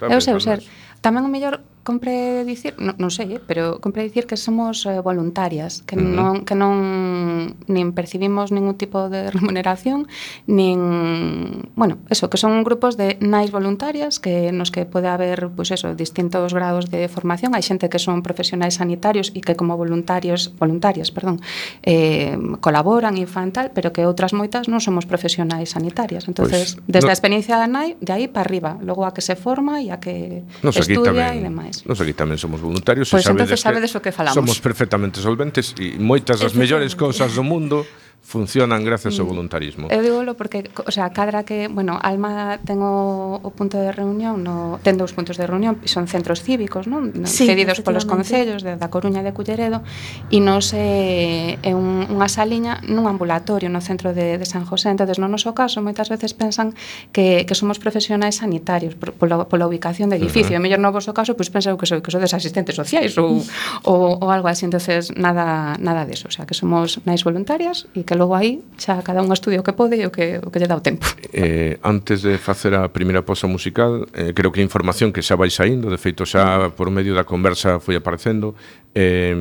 É 0.00 0.16
o 0.16 0.20
seu 0.20 0.38
ser. 0.40 0.60
Tamén 1.04 1.24
o 1.24 1.30
mellor 1.30 1.60
compre 1.84 2.44
dicir, 2.44 2.74
non, 2.80 2.96
non 2.96 3.12
sei, 3.12 3.36
eh, 3.36 3.40
pero 3.44 3.78
compre 3.78 4.02
dicir 4.02 4.24
que 4.24 4.40
somos 4.40 4.88
eh, 4.88 5.04
voluntarias, 5.04 5.84
que 5.84 5.94
uh 5.94 6.00
-huh. 6.00 6.16
non 6.16 6.34
que 6.48 6.56
non 6.56 7.54
nin 7.68 7.92
percibimos 7.92 8.50
ningún 8.50 8.74
tipo 8.80 9.12
de 9.12 9.28
remuneración, 9.36 10.08
nin, 10.48 11.68
bueno, 11.76 12.00
eso, 12.08 12.32
que 12.32 12.40
son 12.40 12.64
grupos 12.64 12.96
de 12.96 13.20
nais 13.20 13.52
voluntarias 13.52 14.18
que 14.18 14.50
nos 14.50 14.72
que 14.72 14.88
pode 14.88 15.12
haber, 15.12 15.52
pois 15.52 15.68
pues 15.68 15.76
eso, 15.76 15.94
distintos 15.94 16.56
grados 16.56 16.88
de 16.88 17.06
formación, 17.12 17.52
hai 17.52 17.62
xente 17.62 17.92
que 17.92 18.00
son 18.00 18.24
profesionais 18.24 18.80
sanitarios 18.80 19.30
e 19.36 19.44
que 19.44 19.52
como 19.52 19.76
voluntarios, 19.76 20.56
voluntarias, 20.56 21.12
perdón, 21.12 21.44
eh, 21.84 22.40
colaboran 22.64 23.20
infantil, 23.20 23.68
pero 23.76 23.92
que 23.92 24.08
outras 24.08 24.32
moitas 24.32 24.72
non 24.72 24.80
somos 24.80 25.04
profesionais 25.04 25.76
sanitarias. 25.76 26.24
Entonces, 26.32 26.80
pues, 26.80 26.88
desde 26.88 27.08
no... 27.08 27.12
a 27.12 27.16
experiencia 27.16 27.60
da 27.60 27.68
nai, 27.68 28.00
de 28.00 28.12
aí 28.16 28.24
para 28.24 28.48
arriba, 28.48 28.80
logo 28.80 29.04
a 29.04 29.12
que 29.12 29.20
se 29.20 29.36
forma 29.36 29.84
e 29.84 29.92
a 29.92 30.00
que 30.00 30.40
no, 30.64 30.72
estudia 30.72 31.36
e 31.36 31.44
demais 31.44 31.73
voluntarias. 31.82 31.88
Nos 31.88 31.98
aquí 31.98 32.14
tamén 32.14 32.38
somos 32.38 32.60
voluntarios. 32.62 33.10
Pois 33.10 33.24
pues 33.24 33.26
sabedes 33.26 33.50
entonces 33.50 33.60
sabedes 33.64 33.90
o 33.96 34.00
que 34.04 34.12
falamos. 34.14 34.38
Somos 34.38 34.58
perfectamente 34.62 35.18
solventes 35.18 35.74
e 35.80 35.98
moitas 35.98 36.38
das 36.38 36.54
mellores 36.54 36.94
cousas 36.94 37.34
do 37.34 37.42
mundo 37.42 37.82
funcionan 38.24 38.82
gracias 38.84 39.20
ao 39.20 39.26
mm. 39.26 39.28
voluntarismo. 39.28 39.84
Eu 39.92 40.00
digo 40.00 40.24
porque, 40.34 40.64
o 40.72 40.90
sea, 40.90 41.12
cadra 41.12 41.44
que, 41.44 41.68
bueno, 41.68 42.00
Alma 42.00 42.58
ten 42.64 42.80
o, 42.80 43.36
o 43.36 43.50
punto 43.52 43.76
de 43.76 43.92
reunión, 43.92 44.40
no, 44.40 44.80
ten 44.80 44.96
dous 44.96 45.12
puntos 45.12 45.36
de 45.36 45.44
reunión, 45.46 45.84
son 45.84 46.08
centros 46.08 46.40
cívicos, 46.40 46.88
non? 46.88 47.12
Sí, 47.28 47.44
cedidos 47.44 47.84
polos 47.84 48.08
concellos 48.08 48.64
de, 48.64 48.80
da 48.80 48.88
Coruña 48.88 49.20
e 49.20 49.28
de 49.28 49.36
Culleredo, 49.36 49.84
e 50.32 50.40
nos 50.40 50.72
é, 50.72 51.60
é 51.60 51.76
un, 51.76 52.08
unha 52.08 52.26
saliña 52.32 52.80
nun 52.88 53.04
ambulatorio 53.06 53.68
no 53.68 53.84
centro 53.84 54.16
de, 54.16 54.40
de 54.40 54.46
San 54.48 54.64
José. 54.64 54.88
entonces 54.88 55.20
no 55.20 55.28
noso 55.28 55.52
caso, 55.52 55.84
moitas 55.84 56.08
veces 56.08 56.32
pensan 56.32 56.72
que, 57.12 57.44
que 57.44 57.54
somos 57.54 57.76
profesionais 57.76 58.40
sanitarios 58.40 58.96
por, 58.96 59.12
pola, 59.12 59.44
pola 59.44 59.68
ubicación 59.68 60.08
do 60.08 60.16
edificio. 60.16 60.56
Uh 60.56 60.64
-huh. 60.64 60.64
E 60.64 60.64
mellor 60.64 60.80
no 60.80 60.88
vosso 60.96 61.12
caso, 61.12 61.36
pois 61.36 61.52
pues, 61.52 61.68
que, 61.68 61.86
sou 61.86 62.00
que 62.00 62.08
sodes 62.08 62.32
asistentes 62.32 62.72
sociais 62.72 63.12
ou, 63.20 63.44
ou, 63.90 64.16
ou 64.16 64.28
algo 64.32 64.48
así. 64.48 64.64
entonces 64.64 65.12
nada, 65.12 65.76
nada 65.76 66.08
deso. 66.08 66.26
O 66.26 66.32
sea, 66.32 66.48
que 66.48 66.56
somos 66.56 67.04
nais 67.04 67.20
voluntarias 67.20 67.84
e 67.92 68.02
que 68.02 68.13
que 68.14 68.18
logo 68.18 68.38
aí 68.38 68.62
xa 68.78 69.02
cada 69.02 69.26
un 69.26 69.34
estudia 69.34 69.58
o 69.58 69.66
que 69.66 69.74
pode 69.74 69.98
e 69.98 70.06
o 70.06 70.14
que, 70.14 70.38
o 70.38 70.54
que 70.54 70.62
lle 70.62 70.70
dá 70.70 70.78
o 70.78 70.84
tempo. 70.86 71.02
Eh, 71.34 71.82
antes 71.82 72.22
de 72.22 72.38
facer 72.38 72.70
a 72.78 72.86
primeira 72.86 73.26
posa 73.26 73.50
musical, 73.50 74.06
eh, 74.14 74.30
creo 74.30 74.54
que 74.54 74.62
a 74.62 74.66
información 74.66 75.10
que 75.10 75.18
xa 75.18 75.34
vai 75.34 75.50
saindo, 75.50 75.90
de 75.90 75.98
feito 75.98 76.22
xa 76.22 76.70
por 76.78 76.94
medio 76.94 77.18
da 77.18 77.26
conversa 77.26 77.82
foi 77.82 77.98
aparecendo, 77.98 78.54
eh, 78.94 79.34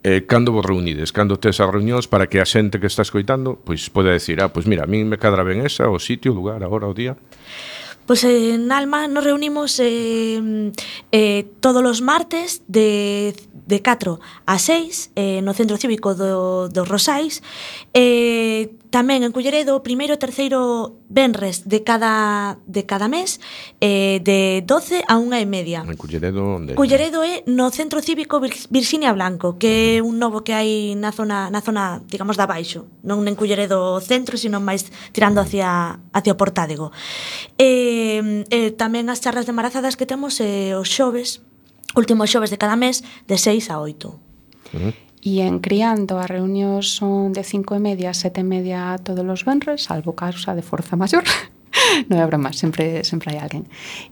eh, 0.00 0.24
cando 0.24 0.56
vos 0.56 0.64
reunides, 0.64 1.12
cando 1.12 1.36
tes 1.36 1.60
as 1.60 1.68
reunións 1.68 2.08
para 2.08 2.32
que 2.32 2.40
a 2.40 2.48
xente 2.48 2.80
que 2.80 2.88
está 2.88 3.04
escoitando 3.04 3.60
pois 3.60 3.92
poda 3.92 4.16
decir, 4.16 4.40
ah, 4.40 4.48
pois 4.48 4.64
mira, 4.64 4.88
a 4.88 4.88
mí 4.88 5.04
me 5.04 5.20
cadra 5.20 5.44
ben 5.44 5.60
esa, 5.60 5.92
o 5.92 6.00
sitio, 6.00 6.32
o 6.32 6.36
lugar, 6.40 6.64
a 6.64 6.72
hora, 6.72 6.88
o 6.88 6.96
día. 6.96 7.12
Pues 8.06 8.22
en 8.22 8.70
Alma 8.70 9.08
nos 9.08 9.24
reunimos 9.24 9.80
eh, 9.80 10.72
eh, 11.10 11.46
todos 11.60 11.84
os 11.84 12.02
martes 12.02 12.62
de, 12.68 13.34
de 13.66 13.82
4 13.82 14.20
a 14.46 14.58
6 14.58 15.10
eh, 15.16 15.42
no 15.42 15.52
Centro 15.54 15.76
Cívico 15.76 16.14
do, 16.14 16.68
dos 16.68 16.88
Rosais 16.88 17.42
eh, 17.94 18.70
tamén 18.90 19.26
en 19.26 19.32
Culleredo 19.34 19.76
o 19.76 19.84
primeiro 19.84 20.14
e 20.14 20.20
terceiro 20.20 20.98
venres 21.10 21.66
de 21.66 21.82
cada 21.82 22.56
de 22.66 22.82
cada 22.86 23.06
mes 23.06 23.38
eh, 23.80 24.18
de 24.22 24.62
12 24.64 25.04
a 25.06 25.18
1 25.18 25.42
e 25.42 25.46
media. 25.46 25.80
En 25.84 25.98
Culleredo 25.98 26.42
onde? 26.42 26.74
Culleredo 26.74 27.22
é 27.22 27.42
no 27.46 27.70
Centro 27.70 28.02
Cívico 28.02 28.40
Virxinia 28.70 29.12
Blanco, 29.12 29.58
que 29.58 29.98
é 29.98 30.04
un 30.04 30.18
novo 30.18 30.42
que 30.46 30.54
hai 30.54 30.94
na 30.98 31.10
zona 31.10 31.50
na 31.50 31.60
zona, 31.62 32.02
digamos, 32.06 32.38
da 32.38 32.46
baixo, 32.46 32.86
non 33.02 33.22
en 33.26 33.34
Culleredo 33.34 33.98
centro, 34.02 34.38
sino 34.38 34.62
máis 34.62 34.88
tirando 35.14 35.42
hacia 35.42 35.98
hacia 36.12 36.34
o 36.34 36.40
Portádego. 36.40 36.90
Eh, 37.58 38.44
eh, 38.50 38.70
tamén 38.74 39.08
as 39.10 39.22
charlas 39.22 39.46
de 39.46 39.54
marazadas 39.54 39.94
que 39.94 40.06
temos 40.06 40.38
eh, 40.38 40.76
os 40.76 40.88
xoves, 40.88 41.42
últimos 41.96 42.30
xoves 42.30 42.50
de 42.50 42.58
cada 42.58 42.76
mes, 42.76 43.02
de 43.26 43.36
6 43.38 43.70
a 43.70 43.80
8. 43.80 44.08
Uh 44.74 44.78
-huh. 44.78 45.05
E 45.22 45.42
en 45.42 45.58
criando 45.60 46.18
as 46.18 46.30
reunións 46.30 46.96
son 46.96 47.32
de 47.32 47.42
cinco 47.42 47.74
e 47.74 47.80
media 47.80 48.10
a 48.10 48.18
sete 48.18 48.40
e 48.40 48.46
media 48.46 48.98
todos 49.02 49.24
os 49.24 49.42
venres, 49.44 49.86
salvo 49.86 50.12
causa 50.12 50.54
de 50.54 50.62
forza 50.62 50.96
maior. 50.96 51.24
non 52.08 52.18
é 52.20 52.26
broma, 52.26 52.52
sempre, 52.52 53.04
sempre 53.04 53.32
hai 53.32 53.38
alguén. 53.40 53.64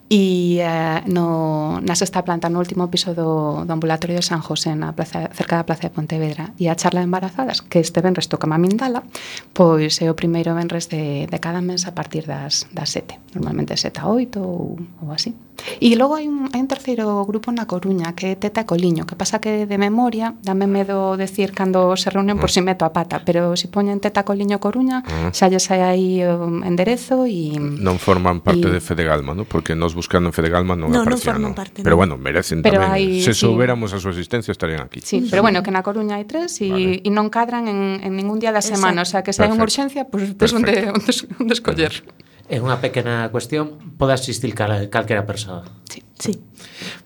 E 0.09 0.61
eh, 0.61 1.01
no, 1.09 1.81
na 1.81 1.95
sexta 1.97 2.25
planta, 2.25 2.49
no 2.49 2.61
último 2.61 2.88
piso 2.88 3.17
do, 3.17 3.64
do 3.64 3.73
ambulatorio 3.73 4.21
de 4.21 4.27
San 4.27 4.40
José, 4.45 4.77
na 4.77 4.93
plaza, 4.93 5.31
cerca 5.33 5.61
da 5.61 5.67
plaza 5.67 5.88
de 5.88 5.95
Pontevedra, 5.95 6.53
e 6.61 6.69
a 6.69 6.77
charla 6.77 7.01
de 7.01 7.09
embarazadas, 7.09 7.64
que 7.64 7.81
este 7.81 8.01
venres 8.01 8.29
toca 8.29 8.49
a 8.49 8.59
Mindala, 8.59 9.05
pois 9.53 10.01
é 10.01 10.09
o 10.11 10.17
primeiro 10.17 10.55
venres 10.55 10.88
de, 10.88 11.27
de 11.27 11.38
cada 11.40 11.61
mes 11.61 11.88
a 11.88 11.93
partir 11.93 12.29
das, 12.29 12.69
das 12.73 12.90
sete, 12.93 13.19
normalmente 13.35 13.77
sete 13.77 14.01
a 14.01 14.09
oito 14.09 14.40
ou, 14.40 14.77
ou 15.01 15.09
así. 15.12 15.33
E 15.81 15.96
logo 15.96 16.16
hai 16.16 16.29
un, 16.29 16.53
hai 16.53 16.61
un 16.61 16.68
terceiro 16.68 17.24
grupo 17.24 17.48
na 17.50 17.64
Coruña, 17.64 18.12
que 18.12 18.33
é 18.33 18.37
Teta 18.37 18.62
e 18.62 18.68
Coliño, 18.68 19.09
que 19.09 19.16
pasa 19.16 19.40
que 19.40 19.64
de 19.64 19.79
memoria 19.81 20.37
dame 20.44 20.68
medo 20.68 21.16
decir 21.16 21.57
cando 21.57 21.96
se 21.96 22.12
reúnen 22.12 22.37
por 22.37 22.50
mm. 22.50 22.55
si 22.55 22.61
meto 22.61 22.85
a 22.85 22.92
pata, 22.92 23.24
pero 23.24 23.57
se 23.57 23.66
si 23.66 23.72
poñen 23.72 24.00
Teta 24.00 24.29
Coliño 24.29 24.61
Coruña, 24.61 25.00
mm. 25.00 25.33
xa 25.33 25.48
lle 25.48 25.61
sai 25.61 25.81
aí 25.81 26.20
o 26.24 26.46
enderezo 26.62 27.24
e... 27.24 27.57
Non 27.57 27.96
forman 27.96 28.44
parte 28.44 28.68
y... 28.68 28.72
de 28.72 28.81
Fedegalma, 28.85 29.33
¿no? 29.33 29.48
porque 29.48 29.74
nos 29.74 29.94
buscando 29.94 30.29
en 30.29 30.35
Fedegalma 30.37 30.77
non 30.77 30.92
no, 30.92 31.03
aparecían. 31.03 31.40
Non, 31.40 31.53
non 31.53 31.59
parte, 31.59 31.81
Pero 31.81 31.96
bueno, 31.96 32.20
merecen 32.20 32.61
pero 32.61 32.83
tamén. 32.83 32.90
Hai, 32.90 33.24
se 33.24 33.33
soubéramos 33.33 33.92
sí. 33.92 33.96
a 33.96 33.98
súa 34.03 34.12
existencia 34.12 34.53
estarían 34.53 34.85
aquí. 34.85 35.00
Sí, 35.00 35.24
sí, 35.24 35.29
pero 35.31 35.40
bueno, 35.40 35.64
que 35.64 35.72
na 35.72 35.81
Coruña 35.81 36.20
hai 36.20 36.27
tres 36.29 36.61
e 36.61 36.68
vale. 36.68 37.14
Non 37.14 37.31
cadran 37.33 37.70
en, 37.70 38.03
en 38.03 38.12
ningún 38.18 38.42
día 38.42 38.53
da 38.53 38.61
semana, 38.61 39.07
Exacto. 39.07 39.09
o 39.09 39.11
sea 39.11 39.20
que 39.22 39.33
se 39.33 39.40
hai 39.46 39.50
unha 39.55 39.64
urxencia, 39.64 40.11
pois 40.11 40.35
pues, 40.35 40.50
tes 40.50 40.53
onde, 40.53 40.90
onde, 40.90 41.12
onde 41.40 41.55
escoller. 41.55 41.94
Uh. 42.05 42.34
É 42.45 42.61
unha 42.61 42.77
pequena 42.77 43.33
cuestión, 43.33 43.97
pode 43.97 44.13
asistir 44.13 44.53
cal, 44.53 44.93
calquera 44.93 45.25
persoa. 45.25 45.65
Sí. 45.89 46.05
sí. 46.21 46.33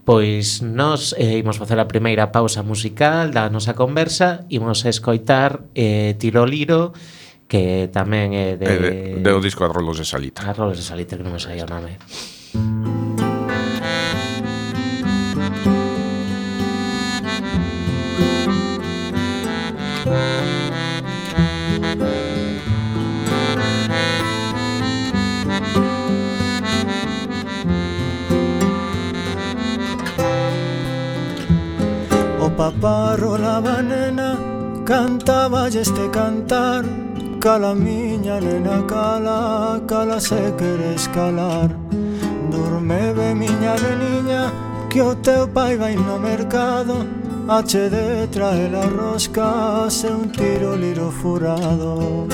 Pois 0.02 0.66
nós 0.66 1.14
eh, 1.14 1.38
imos 1.38 1.62
facer 1.62 1.78
a 1.78 1.86
primeira 1.86 2.34
pausa 2.34 2.66
musical 2.66 3.30
da 3.30 3.46
nosa 3.46 3.78
conversa, 3.78 4.42
imos 4.50 4.82
escoitar 4.82 5.62
eh, 5.78 6.18
Tiroliro, 6.18 6.90
que 7.46 7.86
tamén 7.94 8.34
é 8.34 8.58
de... 8.58 8.66
É 8.66 8.76
de, 8.82 8.92
de 9.22 9.30
o 9.30 9.38
disco 9.38 9.62
Arrolos 9.62 10.02
de 10.02 10.06
Salita. 10.06 10.42
Arrolos 10.42 10.74
de 10.74 10.84
Salita, 10.84 11.14
que 11.14 11.22
non 11.22 11.30
me 11.30 11.40
saía 11.40 11.62
o 11.62 11.70
nome. 11.70 12.02
Música 20.08 20.37
paparro 32.58 33.38
la 33.38 33.60
nena 33.60 34.36
Cantaba 34.84 35.68
este 35.68 36.10
cantar 36.10 36.84
Cala 37.38 37.72
miña 37.72 38.40
nena 38.40 38.84
cala 38.84 39.80
Cala 39.86 40.18
se 40.20 40.42
queres 40.58 41.08
calar 41.08 41.70
Dormebe 42.50 43.32
miña 43.36 43.74
neniña 43.84 44.42
Que 44.90 45.00
o 45.02 45.14
teu 45.14 45.46
pai 45.46 45.76
vai 45.76 45.94
no 45.94 46.18
mercado 46.18 47.06
Ache 47.48 47.88
de 47.94 48.26
trae 48.26 48.68
la 48.68 48.84
rosca 48.98 49.88
Se 49.88 50.08
un 50.08 50.30
tiro 50.30 50.76
liro 50.76 51.10
furado. 51.10 52.26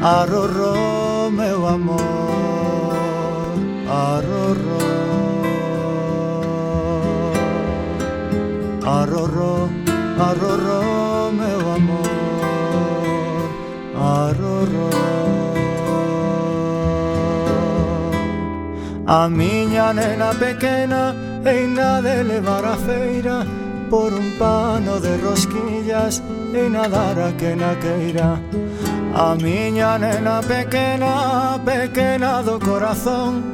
Arrorró 0.00 1.30
meu 1.30 1.66
amor 1.66 1.98
Arrorró. 3.90 4.77
Arrorró, 8.88 9.68
arrorró, 10.18 11.30
meu 11.30 11.72
amor, 11.76 12.08
arrorró. 13.94 14.88
A 19.06 19.28
miña 19.28 19.92
nena 19.92 20.30
pequena 20.30 21.14
eina 21.44 22.00
de 22.00 22.24
levar 22.24 22.64
a 22.64 22.76
feira 22.76 23.44
por 23.90 24.14
un 24.14 24.30
pano 24.38 24.98
de 25.00 25.18
rosquillas 25.18 26.22
e 26.54 26.70
nadar 26.70 27.20
a 27.20 27.30
que 27.36 27.54
na 27.54 27.74
queira. 27.84 28.40
A 29.14 29.34
miña 29.34 29.98
nena 29.98 30.40
pequena, 30.40 31.60
pequena 31.62 32.42
do 32.42 32.58
corazón, 32.58 33.44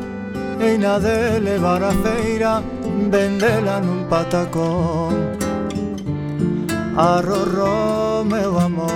eina 0.61 1.01
de 1.01 1.40
levar 1.40 1.83
a 1.83 1.90
feira 1.90 2.62
vendelan 3.11 3.88
un 3.88 4.04
patacón. 4.09 5.35
A 6.96 7.20
Rorró 7.20 8.24
me 8.24 8.46
va 8.46 8.64
amor, 8.64 8.87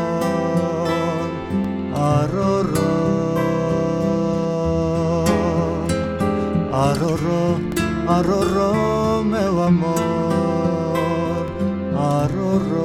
a 1.94 2.26
Rorró, 2.30 3.34
a 6.72 6.94
me 9.24 9.48
va 9.48 9.66
amor, 9.66 11.46
a 11.96 12.28
Rorró. 12.28 12.84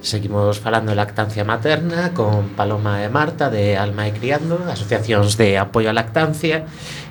Seguimos 0.00 0.60
falando 0.60 0.90
de 0.90 0.96
lactancia 0.96 1.42
materna 1.42 2.12
con 2.12 2.50
Paloma 2.50 3.02
e 3.02 3.08
Marta 3.08 3.48
de 3.48 3.78
Alma 3.78 4.06
e 4.06 4.12
Criando, 4.12 4.60
asociacións 4.68 5.40
de 5.40 5.56
apoio 5.56 5.88
á 5.88 5.96
lactancia 5.96 6.68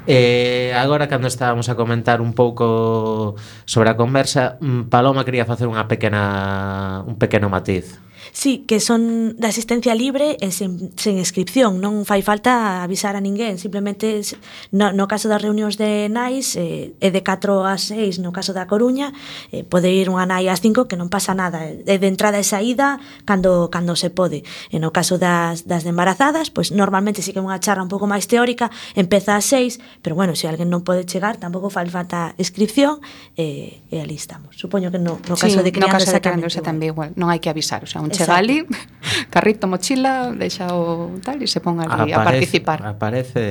Eh, 0.08 0.74
agora, 0.76 1.08
cando 1.08 1.28
estábamos 1.28 1.70
a 1.70 1.76
comentar 1.76 2.22
un 2.22 2.34
pouco 2.34 3.36
sobre 3.66 3.90
a 3.90 3.98
conversa, 3.98 4.58
mm, 4.60 4.90
Paloma 4.90 5.22
quería 5.22 5.46
facer 5.46 5.70
unha 5.70 5.86
pequena, 5.86 7.06
un 7.06 7.22
pequeno 7.22 7.54
matiz. 7.54 8.02
Sí, 8.32 8.64
que 8.68 8.80
son 8.80 9.36
de 9.36 9.48
asistencia 9.48 9.94
libre 9.94 10.38
e 10.40 10.56
sen, 10.56 10.96
sen 10.96 11.20
inscripción, 11.20 11.84
non 11.84 12.08
fai 12.08 12.24
falta 12.24 12.80
avisar 12.80 13.20
a 13.20 13.22
ninguén, 13.22 13.60
simplemente 13.60 14.24
no, 14.72 14.96
no 14.96 15.06
caso 15.12 15.28
das 15.28 15.44
reunións 15.44 15.76
de 15.76 16.08
nais 16.08 16.56
eh, 16.56 16.96
é 17.04 17.12
de 17.12 17.22
4 17.22 17.68
a 17.68 17.76
6 17.76 18.24
no 18.24 18.32
caso 18.32 18.56
da 18.56 18.72
Coruña, 18.72 19.12
eh, 19.52 19.68
pode 19.68 19.92
ir 19.92 20.08
unha 20.08 20.24
nai 20.24 20.48
ás 20.48 20.64
5 20.64 20.88
que 20.88 20.96
non 20.96 21.12
pasa 21.12 21.36
nada, 21.36 21.68
é 21.68 21.96
de 22.00 22.08
entrada 22.08 22.40
e 22.40 22.48
saída 22.48 23.04
cando 23.28 23.68
cando 23.68 24.00
se 24.00 24.08
pode. 24.08 24.48
E 24.72 24.80
no 24.80 24.96
caso 24.96 25.20
das, 25.20 25.68
das 25.68 25.84
de 25.84 25.92
embarazadas, 25.92 26.48
pois 26.56 26.72
pues, 26.72 26.80
normalmente 26.80 27.20
sí 27.20 27.36
que 27.36 27.44
é 27.44 27.46
unha 27.46 27.60
charla 27.60 27.84
un 27.84 27.92
pouco 27.92 28.08
máis 28.08 28.32
teórica, 28.32 28.72
empeza 28.96 29.36
a 29.36 29.44
6, 29.44 30.00
pero 30.00 30.16
bueno, 30.16 30.40
se 30.40 30.48
alguén 30.48 30.72
non 30.72 30.88
pode 30.88 31.04
chegar, 31.04 31.36
tampouco 31.36 31.68
fai 31.68 31.92
falta 31.92 32.32
inscripción 32.40 33.04
eh, 33.36 33.84
e 33.92 34.00
ali 34.00 34.16
estamos. 34.16 34.56
Supoño 34.56 34.88
que 34.88 35.04
no, 35.04 35.20
no 35.28 35.36
caso 35.36 35.60
sí, 35.60 35.66
de 35.68 35.76
criandosa, 35.76 36.00
no 36.00 36.08
caso 36.08 36.16
de 36.16 36.24
criandosa 36.24 36.60
tamén 36.64 36.88
igual. 36.88 37.02
igual, 37.02 37.20
non 37.20 37.28
hai 37.28 37.40
que 37.42 37.50
avisar, 37.50 37.84
o 37.84 37.90
sea, 37.90 38.02
un 38.02 38.14
chega 38.26 38.38
ali, 38.38 38.66
carrito, 39.34 39.66
mochila, 39.66 40.34
deixa 40.38 40.70
o 40.74 41.18
tal 41.26 41.42
e 41.42 41.48
se 41.50 41.60
pon 41.60 41.82
ali 41.82 42.14
aparece, 42.14 42.16
a 42.16 42.24
participar. 42.24 42.80
Aparece 42.86 43.44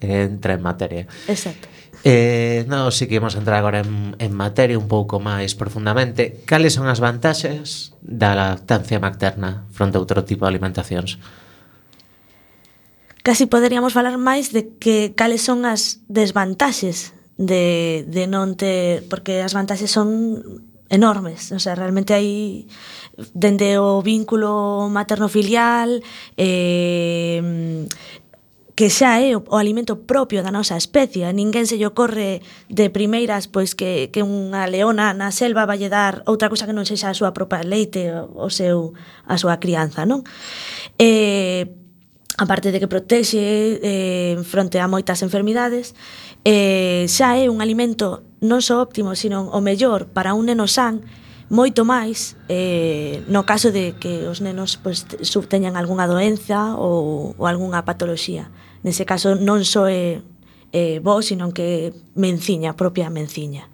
entra 0.00 0.54
en 0.54 0.62
materia. 0.62 1.04
Exacto. 1.26 1.68
Eh, 2.06 2.62
non, 2.70 2.94
si 2.94 3.10
que 3.10 3.18
imos 3.18 3.34
entrar 3.34 3.58
agora 3.58 3.82
en, 3.82 4.14
en 4.22 4.30
materia 4.30 4.78
un 4.78 4.86
pouco 4.86 5.18
máis 5.18 5.58
profundamente. 5.58 6.38
Cales 6.46 6.78
son 6.78 6.86
as 6.86 7.02
vantaxes 7.02 7.98
da 7.98 8.30
lactancia 8.38 9.02
materna 9.02 9.66
fronte 9.74 9.98
a 9.98 10.02
outro 10.02 10.22
tipo 10.22 10.46
de 10.46 10.54
alimentacións? 10.54 11.18
Casi 13.26 13.50
poderíamos 13.50 13.90
falar 13.90 14.22
máis 14.22 14.54
de 14.54 14.70
que 14.78 15.18
cales 15.18 15.42
son 15.42 15.66
as 15.66 15.98
desvantaxes 16.06 17.10
de, 17.34 18.06
de 18.06 18.30
non 18.30 18.54
ter... 18.54 19.02
Porque 19.10 19.42
as 19.42 19.50
vantaxes 19.50 19.90
son 19.90 20.62
enormes, 20.88 21.52
o 21.52 21.58
sea, 21.58 21.74
realmente 21.74 22.14
hai 22.14 22.66
dende 23.34 23.78
o 23.80 24.02
vínculo 24.02 24.86
materno-filial 24.92 26.02
eh, 26.36 27.86
que 28.76 28.92
xa 28.92 29.24
é 29.24 29.32
o, 29.32 29.40
o 29.40 29.56
alimento 29.56 30.04
propio 30.04 30.44
da 30.44 30.52
nosa 30.52 30.76
especie, 30.76 31.24
a 31.24 31.32
ninguén 31.32 31.64
se 31.64 31.80
lle 31.80 31.88
ocorre 31.88 32.44
de 32.68 32.92
primeiras 32.92 33.48
pois 33.48 33.72
que, 33.72 34.12
que 34.12 34.20
unha 34.20 34.68
leona 34.68 35.16
na 35.16 35.32
selva 35.32 35.64
vai 35.64 35.80
dar 35.88 36.20
outra 36.28 36.52
cousa 36.52 36.68
que 36.68 36.76
non 36.76 36.84
sexa 36.84 37.08
a 37.08 37.16
súa 37.16 37.32
propia 37.32 37.64
leite 37.64 38.12
o 38.12 38.52
seu 38.52 38.92
a 39.24 39.40
súa 39.40 39.56
crianza, 39.58 40.04
non? 40.04 40.28
Eh, 41.00 41.72
aparte 42.36 42.68
de 42.68 42.76
que 42.76 42.86
protexe 42.88 43.80
eh, 43.80 44.36
fronte 44.44 44.76
a 44.76 44.92
moitas 44.92 45.24
enfermidades, 45.24 45.96
eh, 46.46 47.10
xa 47.10 47.34
é 47.34 47.50
un 47.50 47.58
alimento 47.58 48.22
non 48.38 48.62
só 48.62 48.78
óptimo, 48.78 49.18
sino 49.18 49.50
o 49.50 49.58
mellor 49.58 50.06
para 50.14 50.30
un 50.38 50.46
neno 50.46 50.70
san, 50.70 51.02
moito 51.50 51.82
máis 51.82 52.38
eh, 52.46 53.26
no 53.26 53.42
caso 53.42 53.74
de 53.74 53.98
que 53.98 54.30
os 54.30 54.38
nenos 54.38 54.78
pois, 54.78 55.02
subteñan 55.26 55.74
algunha 55.74 56.06
doenza 56.06 56.78
ou, 56.78 57.34
ou 57.34 57.44
algunha 57.50 57.82
patoloxía. 57.82 58.54
Nese 58.86 59.02
caso 59.02 59.34
non 59.34 59.66
só 59.66 59.90
é 59.90 60.22
eh, 60.70 61.02
bo, 61.02 61.18
sino 61.18 61.50
que 61.50 61.90
menciña, 62.14 62.78
propia 62.78 63.10
menciña. 63.10 63.66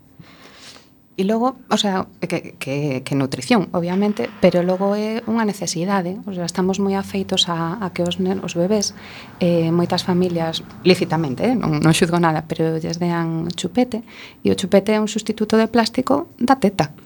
E 1.12 1.28
logo, 1.28 1.60
o 1.68 1.76
sea, 1.76 2.08
que, 2.24 2.56
que, 2.56 3.04
que 3.04 3.14
nutrición, 3.14 3.68
obviamente, 3.76 4.32
pero 4.40 4.64
logo 4.64 4.96
é 4.96 5.20
unha 5.28 5.44
necesidade, 5.44 6.16
o 6.24 6.32
sea, 6.32 6.48
estamos 6.48 6.80
moi 6.80 6.96
afeitos 6.96 7.52
a, 7.52 7.76
a 7.84 7.92
que 7.92 8.00
os, 8.00 8.16
os 8.16 8.52
bebés, 8.56 8.96
eh, 9.36 9.68
moitas 9.68 10.08
familias, 10.08 10.64
lícitamente, 10.88 11.52
eh, 11.52 11.52
non, 11.52 11.84
non 11.84 11.92
xuzgo 11.92 12.16
nada, 12.16 12.48
pero 12.48 12.80
lles 12.80 12.96
dean 12.96 13.52
chupete, 13.52 14.00
e 14.40 14.48
o 14.48 14.56
chupete 14.56 14.96
é 14.96 14.98
un 15.04 15.08
sustituto 15.08 15.60
de 15.60 15.68
plástico 15.68 16.32
da 16.40 16.56
teta. 16.56 16.96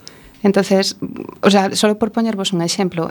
Entonces, 0.47 0.95
o 1.43 1.51
sea, 1.51 1.75
solo 1.75 1.99
por 1.99 2.15
poñervos 2.15 2.55
un 2.55 2.63
exemplo, 2.63 3.11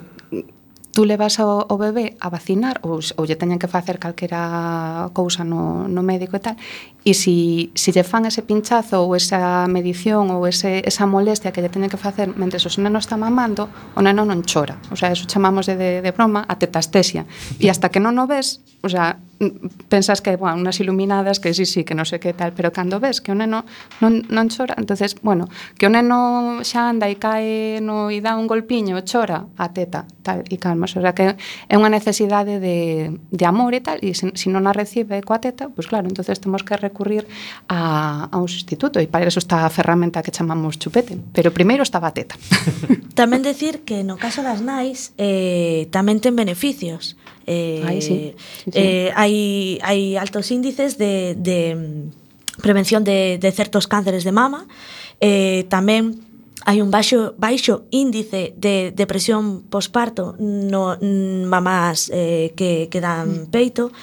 tú 0.95 1.03
levas 1.03 1.43
ao, 1.43 1.67
ao 1.67 1.75
bebé 1.75 2.15
a 2.23 2.31
vacinar 2.31 2.79
ou, 2.79 3.03
ou 3.03 3.23
lle 3.27 3.35
teñen 3.35 3.59
que 3.59 3.67
facer 3.67 3.99
calquera 3.99 5.11
cousa 5.11 5.43
no, 5.43 5.91
no 5.91 5.99
médico 5.99 6.39
e 6.39 6.41
tal 6.41 6.55
e 7.03 7.11
si, 7.11 7.67
si 7.75 7.91
lle 7.91 8.07
fan 8.07 8.23
ese 8.23 8.47
pinchazo 8.47 9.03
ou 9.03 9.11
esa 9.11 9.67
medición 9.67 10.31
ou 10.31 10.47
ese, 10.47 10.79
esa 10.87 11.03
molestia 11.03 11.51
que 11.51 11.59
lle 11.59 11.67
teñen 11.67 11.91
que 11.91 11.99
facer 11.99 12.31
mentre 12.39 12.63
o 12.63 12.71
neno 12.79 13.03
está 13.03 13.19
mamando 13.19 13.67
o 13.91 13.99
neno 13.99 14.23
non 14.23 14.47
chora. 14.47 14.79
O 14.87 14.95
sea, 14.95 15.11
eso 15.11 15.27
chamamos 15.27 15.67
de, 15.67 15.75
de, 15.75 15.99
de 15.99 16.11
broma 16.15 16.47
a 16.47 16.55
tetastesia 16.55 17.27
e 17.59 17.67
hasta 17.67 17.91
que 17.91 17.99
non 17.99 18.15
o 18.15 18.23
ves 18.23 18.63
o 18.85 18.89
sea, 18.89 19.17
pensas 19.89 20.21
que, 20.21 20.35
bueno, 20.35 20.57
unas 20.57 20.79
iluminadas 20.79 21.39
que 21.39 21.53
sí, 21.53 21.65
sí, 21.65 21.83
que 21.83 21.95
non 21.95 22.07
sei 22.07 22.23
que 22.23 22.31
tal, 22.31 22.55
pero 22.55 22.71
cando 22.71 23.03
ves 23.03 23.19
que 23.19 23.31
o 23.31 23.37
neno 23.37 23.67
non, 23.99 24.23
non 24.31 24.47
chora, 24.47 24.75
entonces, 24.79 25.19
bueno, 25.19 25.51
que 25.75 25.87
o 25.87 25.91
neno 25.91 26.63
xa 26.63 26.87
anda 26.87 27.11
e 27.11 27.19
cae 27.19 27.83
no, 27.83 28.07
e 28.07 28.23
dá 28.23 28.39
un 28.39 28.47
golpiño, 28.47 28.95
chora 29.03 29.43
a 29.59 29.75
teta, 29.75 30.07
tal, 30.23 30.47
e 30.47 30.55
calmas, 30.55 30.95
o 30.95 31.03
sea, 31.03 31.11
que 31.11 31.35
é 31.35 31.75
unha 31.75 31.91
necesidade 31.91 32.63
de, 32.63 33.11
de 33.11 33.45
amor 33.45 33.75
e 33.75 33.83
tal, 33.83 33.99
e 33.99 34.15
se, 34.15 34.31
se 34.31 34.47
non 34.47 34.63
a 34.65 34.71
recibe 34.71 35.19
coa 35.19 35.43
teta, 35.43 35.67
pois 35.67 35.83
pues 35.83 35.87
claro, 35.91 36.07
entonces 36.07 36.39
temos 36.39 36.63
que 36.63 36.79
recurrir 36.79 37.27
a, 37.67 38.31
a 38.31 38.35
un 38.39 38.47
sustituto, 38.47 39.03
e 39.03 39.11
para 39.11 39.27
eso 39.27 39.43
está 39.43 39.67
a 39.67 39.71
ferramenta 39.71 40.23
que 40.23 40.31
chamamos 40.31 40.79
chupete, 40.79 41.19
pero 41.35 41.51
primeiro 41.51 41.83
estaba 41.83 42.07
a 42.07 42.15
teta. 42.15 42.39
tamén 43.19 43.43
decir 43.43 43.83
que 43.83 44.07
no 44.07 44.15
caso 44.15 44.39
das 44.39 44.63
nais, 44.63 45.11
eh, 45.19 45.91
tamén 45.91 46.23
ten 46.23 46.39
beneficios, 46.39 47.19
Eh, 47.45 47.83
Ay, 47.85 48.01
sí. 48.01 48.33
Sí, 48.65 48.71
sí. 48.71 48.71
Eh, 48.73 49.09
hai, 49.15 49.77
hai 49.85 50.17
altos 50.17 50.49
índices 50.49 50.97
de, 50.97 51.37
de 51.37 51.75
mm, 51.77 52.61
prevención 52.61 53.03
de, 53.03 53.37
de 53.37 53.51
certos 53.51 53.87
cánceres 53.87 54.23
de 54.23 54.33
mama, 54.33 54.67
eh, 55.21 55.65
tamén 55.69 56.25
hai 56.65 56.81
un 56.81 56.89
baixo 56.89 57.37
baixo 57.37 57.85
índice 57.93 58.57
de 58.57 58.89
depresión 58.89 59.61
posparto 59.69 60.33
no 60.39 60.97
mm, 60.97 61.45
mamás 61.45 62.09
eh, 62.09 62.57
que 62.57 62.89
que 62.89 62.99
dan 62.99 63.45
mm. 63.45 63.53
peito. 63.53 63.93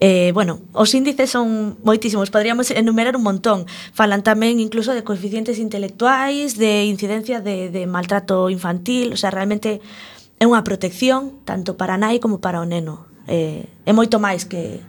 Eh, 0.00 0.32
bueno, 0.32 0.64
os 0.72 0.96
índices 0.96 1.28
son 1.28 1.76
moitísimos, 1.84 2.32
podríamos 2.32 2.72
enumerar 2.72 3.20
un 3.20 3.24
montón. 3.24 3.68
Falan 3.92 4.24
tamén 4.24 4.56
incluso 4.64 4.96
de 4.96 5.04
coeficientes 5.04 5.60
intelectuais, 5.60 6.56
de 6.56 6.88
incidencia 6.88 7.44
de 7.44 7.68
de 7.68 7.84
maltrato 7.84 8.48
infantil, 8.48 9.12
o 9.12 9.18
sea, 9.20 9.28
realmente 9.28 9.84
é 10.38 10.44
unha 10.44 10.60
protección 10.64 11.42
tanto 11.48 11.80
para 11.80 11.96
a 11.96 12.00
nai 12.00 12.20
como 12.20 12.38
para 12.40 12.60
o 12.60 12.66
neno. 12.68 13.08
É, 13.26 13.66
é 13.88 13.92
moito 13.96 14.20
máis 14.20 14.44
que, 14.44 14.84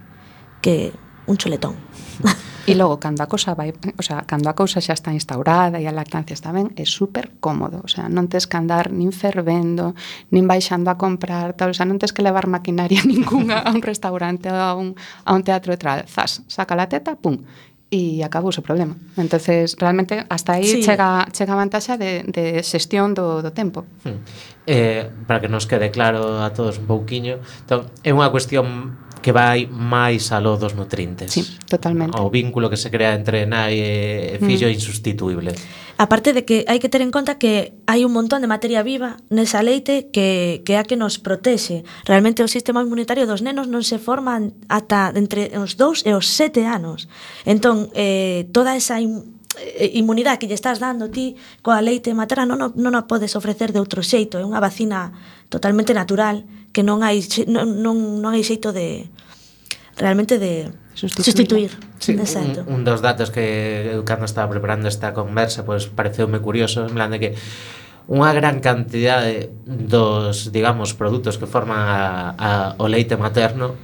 que 0.61 0.91
un 1.27 1.37
chuletón. 1.37 1.75
E 2.67 2.75
logo, 2.75 2.99
cando 2.99 3.23
a 3.23 3.31
cousa 3.31 3.55
vai, 3.55 3.71
o 3.71 4.03
sea, 4.03 4.27
cando 4.27 4.51
a 4.51 4.53
cousa 4.53 4.83
xa 4.83 4.91
está 4.91 5.15
instaurada 5.15 5.79
e 5.79 5.87
a 5.87 5.95
lactancia 5.95 6.35
está 6.35 6.51
ben, 6.51 6.75
é 6.75 6.83
super 6.83 7.39
cómodo, 7.39 7.79
o 7.79 7.87
sea, 7.87 8.11
non 8.11 8.27
tes 8.27 8.43
que 8.43 8.59
andar 8.59 8.91
nin 8.91 9.15
fervendo, 9.15 9.95
nin 10.35 10.51
baixando 10.51 10.91
a 10.91 10.99
comprar, 10.99 11.55
tal, 11.55 11.71
o 11.71 11.75
sea, 11.79 11.87
non 11.87 11.95
tes 11.95 12.11
que 12.11 12.19
levar 12.19 12.51
maquinaria 12.51 12.99
ningunha 13.07 13.63
a 13.63 13.71
un 13.71 13.79
restaurante 13.79 14.51
ou 14.51 14.59
a 14.59 14.75
un, 14.75 14.99
a 14.99 15.31
un 15.31 15.47
teatro 15.47 15.71
e 15.71 15.79
tal, 15.79 16.03
zas, 16.11 16.43
saca 16.51 16.75
la 16.75 16.91
teta, 16.91 17.15
pum, 17.15 17.39
e 17.87 18.19
acabou 18.19 18.51
o 18.51 18.61
problema. 18.61 18.99
Entonces, 19.15 19.79
realmente 19.79 20.27
hasta 20.27 20.59
aí 20.59 20.67
sí. 20.67 20.83
chega 20.83 21.23
chega 21.31 21.55
a 21.55 21.61
vantaxa 21.63 21.95
de 21.95 22.27
de 22.27 22.59
xestión 22.67 23.15
do 23.15 23.39
do 23.39 23.55
tempo. 23.55 23.87
Hmm 24.03 24.19
eh, 24.67 25.09
para 25.25 25.39
que 25.39 25.47
nos 25.47 25.65
quede 25.65 25.89
claro 25.89 26.43
a 26.43 26.51
todos 26.53 26.77
un 26.77 26.85
pouquiño. 26.85 27.39
Entón, 27.63 27.87
é 28.03 28.11
unha 28.11 28.29
cuestión 28.29 28.99
que 29.23 29.31
vai 29.31 29.65
máis 29.67 30.31
aló 30.31 30.55
dos 30.55 30.77
nutrientes 30.77 31.33
Sí, 31.33 31.43
totalmente. 31.67 32.15
O 32.15 32.29
vínculo 32.29 32.69
que 32.69 32.77
se 32.77 32.91
crea 32.93 33.11
entre 33.11 33.43
nai 33.49 33.75
e 33.75 34.37
mm. 34.39 34.45
fillo 34.45 34.67
mm. 34.67 34.71
é 34.71 34.77
insustituible. 34.77 35.51
Aparte 35.97 36.31
de 36.31 36.45
que 36.45 36.63
hai 36.69 36.77
que 36.77 36.87
ter 36.87 37.01
en 37.01 37.09
conta 37.09 37.41
que 37.41 37.73
hai 37.89 38.05
un 38.05 38.13
montón 38.13 38.39
de 38.39 38.47
materia 38.47 38.85
viva 38.85 39.17
nesa 39.33 39.65
leite 39.65 40.13
que, 40.13 40.61
que 40.61 40.77
é 40.77 40.79
a 40.79 40.85
que 40.85 40.95
nos 40.95 41.17
protexe. 41.17 41.81
Realmente 42.05 42.45
o 42.45 42.47
sistema 42.47 42.85
inmunitario 42.85 43.25
dos 43.25 43.41
nenos 43.41 43.65
non 43.65 43.81
se 43.81 43.97
forma 43.97 44.37
ata 44.69 45.09
entre 45.17 45.49
os 45.57 45.75
2 45.75 46.05
e 46.05 46.13
os 46.13 46.29
7 46.29 46.63
anos. 46.69 47.09
Entón, 47.43 47.89
eh, 47.97 48.45
toda 48.53 48.77
esa 48.77 49.01
in 49.01 49.36
Eh, 49.57 49.97
inmunidade 49.97 50.37
que 50.37 50.47
lle 50.47 50.57
estás 50.57 50.77
dando 50.77 51.09
ti 51.09 51.35
coa 51.65 51.81
leite 51.81 52.13
materna 52.13 52.45
non, 52.45 52.73
non 52.77 52.93
a 52.93 53.09
podes 53.09 53.33
ofrecer 53.33 53.73
de 53.73 53.81
outro 53.81 54.05
xeito, 54.05 54.37
é 54.37 54.45
unha 54.45 54.61
vacina 54.61 55.11
totalmente 55.49 55.97
natural 55.97 56.45
que 56.71 56.85
non 56.85 57.01
hai 57.01 57.25
non, 57.49 57.81
non, 57.81 58.21
non 58.21 58.31
hai 58.37 58.45
xeito 58.45 58.69
de 58.69 59.09
realmente 59.97 60.37
de 60.37 60.69
sustituir. 60.93 61.25
sustituir. 61.25 61.71
Sí, 61.97 62.13
Exacto. 62.13 62.61
Un, 62.69 62.81
un 62.81 62.81
dos 62.85 63.01
datos 63.01 63.33
que 63.33 63.97
eu 63.97 64.05
cando 64.05 64.29
estaba 64.29 64.45
preparando 64.49 64.85
esta 64.85 65.13
conversa, 65.13 65.65
pois 65.65 65.89
pues, 65.89 65.95
pareceume 65.95 66.37
curioso, 66.39 66.85
en 66.85 66.93
plan 66.93 67.09
de 67.09 67.17
que 67.17 67.31
unha 68.07 68.31
gran 68.31 68.63
cantidade 68.63 69.51
dos, 69.65 70.53
digamos, 70.55 70.95
produtos 70.95 71.35
que 71.35 71.49
forman 71.49 71.81
a, 71.81 71.99
a, 72.37 72.49
o 72.79 72.85
leite 72.87 73.17
materno 73.19 73.75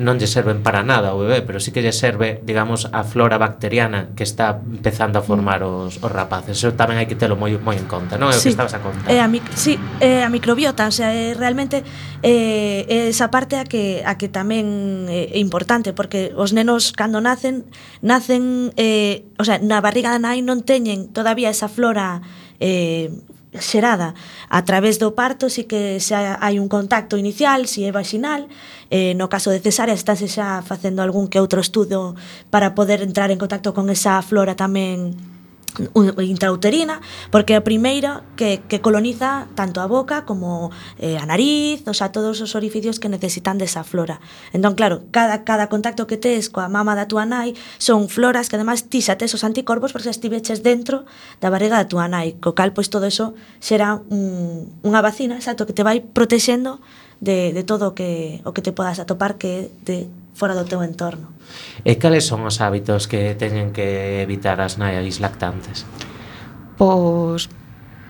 non 0.00 0.16
lle 0.16 0.24
serven 0.24 0.64
para 0.64 0.80
nada 0.80 1.12
ao 1.12 1.20
bebé, 1.20 1.44
pero 1.44 1.60
sí 1.60 1.76
que 1.76 1.84
lle 1.84 1.92
serve, 1.92 2.40
digamos, 2.40 2.88
a 2.88 3.04
flora 3.04 3.36
bacteriana 3.36 4.16
que 4.16 4.24
está 4.24 4.56
empezando 4.64 5.20
a 5.20 5.22
formar 5.22 5.60
os, 5.60 6.00
os 6.00 6.10
rapaces. 6.10 6.56
Eso 6.56 6.72
tamén 6.72 6.96
hai 6.96 7.04
que 7.04 7.20
telo 7.20 7.36
moi 7.36 7.52
moi 7.60 7.76
en 7.76 7.84
conta, 7.84 8.16
non? 8.16 8.32
É 8.32 8.34
o 8.34 8.40
sí. 8.40 8.48
que 8.48 8.56
estabas 8.56 8.72
a 8.72 8.80
contar. 8.80 9.04
É 9.12 9.20
a 9.20 9.28
mic 9.28 9.44
sí, 9.52 9.76
é 10.00 10.24
a 10.24 10.32
microbiota, 10.32 10.88
o 10.88 10.94
sea, 10.94 11.12
é 11.12 11.36
realmente 11.36 11.84
é, 12.24 12.88
é 12.88 13.12
esa 13.12 13.28
parte 13.28 13.60
a 13.60 13.68
que 13.68 14.00
a 14.02 14.16
que 14.16 14.32
tamén 14.32 15.04
eh, 15.12 15.36
é 15.36 15.38
importante 15.38 15.92
porque 15.92 16.32
os 16.32 16.56
nenos 16.56 16.96
cando 16.96 17.20
nacen 17.20 17.68
nacen 18.00 18.72
eh, 18.80 19.28
o 19.36 19.44
sea, 19.44 19.60
na 19.60 19.84
barriga 19.84 20.08
da 20.08 20.20
nai 20.20 20.40
non 20.40 20.64
teñen 20.64 21.12
todavía 21.12 21.52
esa 21.52 21.68
flora 21.68 22.24
eh, 22.56 23.12
xerada. 23.58 24.14
A 24.48 24.62
través 24.62 24.98
do 25.02 25.14
parto 25.18 25.50
si 25.50 25.66
que 25.66 25.98
xa 25.98 26.38
hai 26.38 26.62
un 26.62 26.70
contacto 26.70 27.18
inicial, 27.18 27.66
si 27.66 27.82
é 27.82 27.90
vaginal 27.90 28.46
eh, 28.90 29.14
no 29.18 29.26
caso 29.26 29.50
de 29.50 29.58
cesárea 29.58 29.94
estáse 29.94 30.30
xa 30.30 30.62
facendo 30.62 31.02
algún 31.02 31.26
que 31.26 31.42
outro 31.42 31.58
estudo 31.58 32.14
para 32.54 32.78
poder 32.78 33.02
entrar 33.02 33.34
en 33.34 33.38
contacto 33.42 33.74
con 33.74 33.90
esa 33.90 34.22
flora 34.22 34.54
tamén 34.54 35.18
intrauterina, 36.20 37.00
porque 37.30 37.54
é 37.54 37.58
a 37.58 37.64
primeira 37.64 38.22
que, 38.36 38.62
que 38.66 38.80
coloniza 38.80 39.46
tanto 39.54 39.80
a 39.80 39.86
boca 39.86 40.24
como 40.24 40.70
eh, 40.98 41.18
a 41.18 41.24
nariz, 41.26 41.86
o 41.86 41.94
sea, 41.94 42.12
todos 42.12 42.40
os 42.40 42.54
orificios 42.54 42.98
que 42.98 43.08
necesitan 43.08 43.58
desa 43.58 43.84
flora. 43.84 44.20
Entón, 44.52 44.74
claro, 44.74 45.06
cada, 45.10 45.44
cada 45.44 45.68
contacto 45.68 46.06
que 46.06 46.16
tes 46.16 46.50
coa 46.50 46.68
mama 46.68 46.94
da 46.98 47.06
tua 47.06 47.24
nai 47.24 47.54
son 47.78 48.10
floras 48.10 48.48
que 48.48 48.56
además 48.56 48.90
ti 48.90 49.00
xa 49.00 49.16
tes 49.16 49.32
os 49.34 49.46
anticorpos 49.46 49.94
porque 49.94 50.10
estiveches 50.10 50.62
dentro 50.62 51.06
da 51.38 51.48
barriga 51.48 51.78
da 51.78 51.86
tua 51.86 52.10
nai, 52.10 52.36
co 52.42 52.52
cal, 52.52 52.74
pois 52.74 52.90
todo 52.90 53.06
eso 53.06 53.34
será 53.62 54.02
un, 54.10 54.68
unha 54.82 55.00
vacina, 55.00 55.38
exacto, 55.38 55.64
que 55.64 55.76
te 55.76 55.86
vai 55.86 56.02
protexendo 56.02 56.82
de, 57.20 57.52
de 57.52 57.62
todo 57.62 57.92
o 57.92 57.94
que, 57.94 58.40
o 58.44 58.52
que 58.52 58.62
te 58.62 58.72
podas 58.72 58.98
atopar 58.98 59.36
que 59.36 59.48
é 59.48 59.60
de 59.84 59.96
fora 60.34 60.54
do 60.54 60.64
teu 60.64 60.82
entorno. 60.82 61.32
E 61.82 61.96
cales 61.96 62.26
son 62.28 62.46
os 62.46 62.62
hábitos 62.62 63.08
que 63.10 63.34
teñen 63.34 63.74
que 63.74 64.22
evitar 64.22 64.60
as 64.60 64.78
nais 64.78 65.18
lactantes? 65.18 65.84
Pois, 66.80 67.48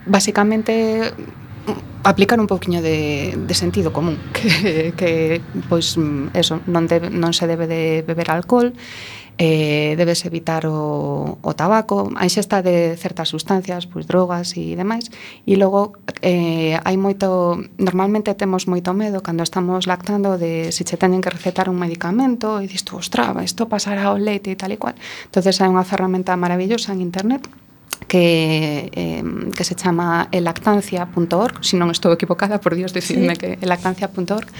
basicamente, 0.06 1.12
aplicar 2.02 2.40
un 2.40 2.46
pouquiño 2.46 2.80
de, 2.82 3.36
de 3.36 3.54
sentido 3.54 3.92
común 3.92 4.18
que, 4.32 4.92
que 4.96 5.40
pois 5.68 5.96
eso 6.32 6.60
non, 6.66 6.88
debe, 6.88 7.12
non 7.12 7.36
se 7.36 7.44
debe 7.44 7.68
de 7.68 8.00
beber 8.06 8.32
alcohol 8.32 8.72
eh, 9.40 9.94
debes 9.96 10.26
evitar 10.28 10.66
o, 10.66 11.38
o 11.40 11.52
tabaco, 11.56 12.12
a 12.12 12.28
xesta 12.28 12.60
de 12.60 12.92
certas 13.00 13.32
sustancias, 13.32 13.88
pois 13.88 14.04
drogas 14.04 14.52
e 14.60 14.76
demais, 14.76 15.08
e 15.48 15.56
logo 15.56 15.96
eh, 16.20 16.76
hai 16.84 17.00
moito, 17.00 17.56
normalmente 17.80 18.36
temos 18.36 18.68
moito 18.68 18.92
medo 18.92 19.24
cando 19.24 19.40
estamos 19.40 19.88
lactando 19.88 20.36
de 20.36 20.68
se 20.76 20.84
che 20.84 21.00
teñen 21.00 21.24
que 21.24 21.32
recetar 21.32 21.72
un 21.72 21.80
medicamento 21.80 22.60
e 22.60 22.68
dis 22.68 22.84
tú, 22.84 23.00
ostra, 23.00 23.32
isto 23.40 23.64
pasará 23.64 24.12
ao 24.12 24.20
leite 24.20 24.52
e 24.52 24.60
tal 24.60 24.76
e 24.76 24.78
cual. 24.78 24.92
entonces 25.24 25.56
hai 25.64 25.72
unha 25.72 25.88
ferramenta 25.88 26.36
maravillosa 26.36 26.92
en 26.92 27.00
internet 27.00 27.48
que, 28.10 28.90
eh, 28.92 29.22
que 29.56 29.62
se 29.62 29.76
chama 29.76 30.26
elactancia.org, 30.32 31.62
se 31.62 31.70
si 31.70 31.74
non 31.78 31.94
estou 31.94 32.10
equivocada, 32.10 32.58
por 32.58 32.74
Dios, 32.74 32.90
decidme 32.90 33.38
sí. 33.38 33.38
que 33.38 33.48
elactancia.org, 33.62 34.50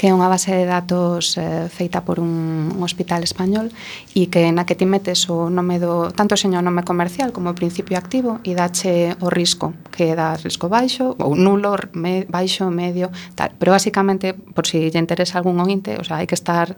que 0.00 0.08
é 0.08 0.16
unha 0.16 0.24
base 0.24 0.56
de 0.56 0.64
datos 0.64 1.36
eh, 1.36 1.68
feita 1.68 2.00
por 2.00 2.16
un, 2.16 2.72
un 2.72 2.80
hospital 2.80 3.20
español 3.20 3.68
e 4.16 4.32
que 4.32 4.48
na 4.56 4.64
que 4.64 4.72
ti 4.72 4.88
metes 4.88 5.28
o 5.28 5.52
nome 5.52 5.76
do, 5.76 6.16
tanto 6.16 6.32
seño 6.40 6.64
nome 6.64 6.80
comercial 6.80 7.36
como 7.36 7.52
o 7.52 7.54
principio 7.54 8.00
activo 8.00 8.40
e 8.40 8.56
dache 8.56 9.12
o 9.20 9.28
risco, 9.28 9.76
que 9.92 10.16
dá 10.16 10.40
risco 10.40 10.72
baixo 10.72 11.12
ou 11.20 11.36
nulo, 11.36 11.76
me, 11.92 12.24
baixo, 12.24 12.72
medio, 12.72 13.12
tal. 13.36 13.52
Pero 13.60 13.76
basicamente, 13.76 14.32
por 14.32 14.64
si 14.64 14.88
lle 14.88 14.96
interesa 14.96 15.36
algún 15.36 15.60
ointe, 15.60 16.00
o 16.00 16.04
sea, 16.08 16.24
hai 16.24 16.26
que 16.26 16.40
estar 16.40 16.72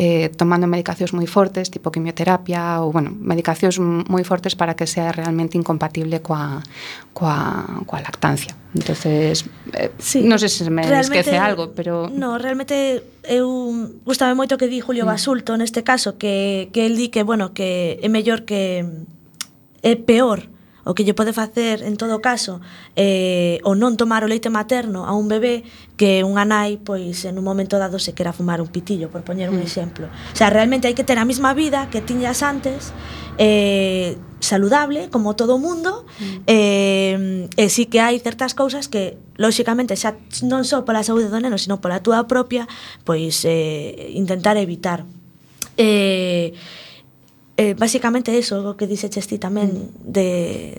eh, 0.00 0.32
tomando 0.40 0.64
medicacións 0.64 1.12
moi 1.12 1.28
fortes, 1.28 1.68
tipo 1.68 1.92
quimioterapia 1.92 2.80
ou, 2.80 2.96
bueno, 2.96 3.12
medicacións 3.12 3.76
moi 4.08 4.24
fortes 4.24 4.56
para 4.56 4.72
que 4.72 4.88
sea 4.88 5.12
realmente 5.12 5.65
incompatible 5.66 6.22
coa, 6.22 6.62
coa, 7.12 7.82
coa 7.86 8.00
lactancia. 8.00 8.54
Entonces, 8.74 9.44
eh, 9.74 9.90
sí. 9.98 10.22
non 10.22 10.38
sei 10.38 10.46
se 10.46 10.70
me 10.70 10.86
esquece 10.86 11.34
algo, 11.34 11.74
pero... 11.74 12.06
No, 12.06 12.38
realmente 12.38 13.02
eu 13.26 13.50
gustame 14.06 14.38
moito 14.38 14.54
que 14.54 14.70
di 14.70 14.78
Julio 14.78 15.02
mm. 15.02 15.10
Basulto 15.10 15.58
neste 15.58 15.82
caso, 15.82 16.14
que, 16.14 16.70
que 16.70 16.86
el 16.86 16.94
di 16.94 17.10
que, 17.10 17.26
bueno, 17.26 17.50
que 17.50 17.98
é 17.98 18.06
mellor 18.06 18.46
que 18.46 18.86
é 19.82 19.98
peor 19.98 20.54
o 20.86 20.94
que 20.94 21.02
lle 21.02 21.18
pode 21.18 21.34
facer 21.34 21.82
en 21.82 21.98
todo 21.98 22.22
caso 22.22 22.62
eh, 22.94 23.58
o 23.66 23.74
non 23.74 23.98
tomar 23.98 24.22
o 24.22 24.30
leite 24.30 24.54
materno 24.54 25.02
a 25.02 25.18
un 25.18 25.26
bebé 25.26 25.66
que 25.98 26.22
unha 26.22 26.46
nai 26.46 26.78
pois 26.78 27.26
en 27.26 27.42
un 27.42 27.44
momento 27.44 27.74
dado 27.82 27.98
se 27.98 28.14
quera 28.14 28.30
fumar 28.30 28.62
un 28.62 28.70
pitillo 28.70 29.10
por 29.10 29.26
poñer 29.26 29.50
un 29.50 29.58
mm. 29.58 29.66
exemplo 29.66 30.06
o 30.06 30.36
sea, 30.38 30.46
realmente 30.46 30.86
hai 30.86 30.94
que 30.94 31.02
ter 31.02 31.18
a 31.18 31.26
mesma 31.26 31.58
vida 31.58 31.90
que 31.90 31.98
tiñas 31.98 32.46
antes 32.46 32.94
eh, 33.38 34.16
saludable, 34.40 35.08
como 35.10 35.36
todo 35.36 35.56
o 35.56 35.58
mundo, 35.58 36.04
mm. 36.20 36.36
eh, 36.46 37.48
e 37.56 37.64
sí 37.68 37.86
que 37.86 38.00
hai 38.00 38.20
certas 38.20 38.54
cousas 38.54 38.88
que, 38.88 39.16
lóxicamente, 39.36 39.96
xa 39.96 40.16
non 40.44 40.64
só 40.64 40.84
pola 40.84 41.04
saúde 41.04 41.28
do 41.28 41.40
neno, 41.40 41.56
sino 41.58 41.80
pola 41.80 42.04
túa 42.04 42.24
propia, 42.28 42.68
pois 43.04 43.44
eh, 43.44 44.12
intentar 44.14 44.56
evitar. 44.60 45.04
Eh, 45.76 46.56
eh, 47.56 47.74
basicamente 47.74 48.36
eso, 48.36 48.60
o 48.60 48.76
que 48.76 48.84
dixeches 48.84 49.24
ti 49.24 49.40
tamén 49.40 49.72
mm. 49.72 50.12
de, 50.12 50.28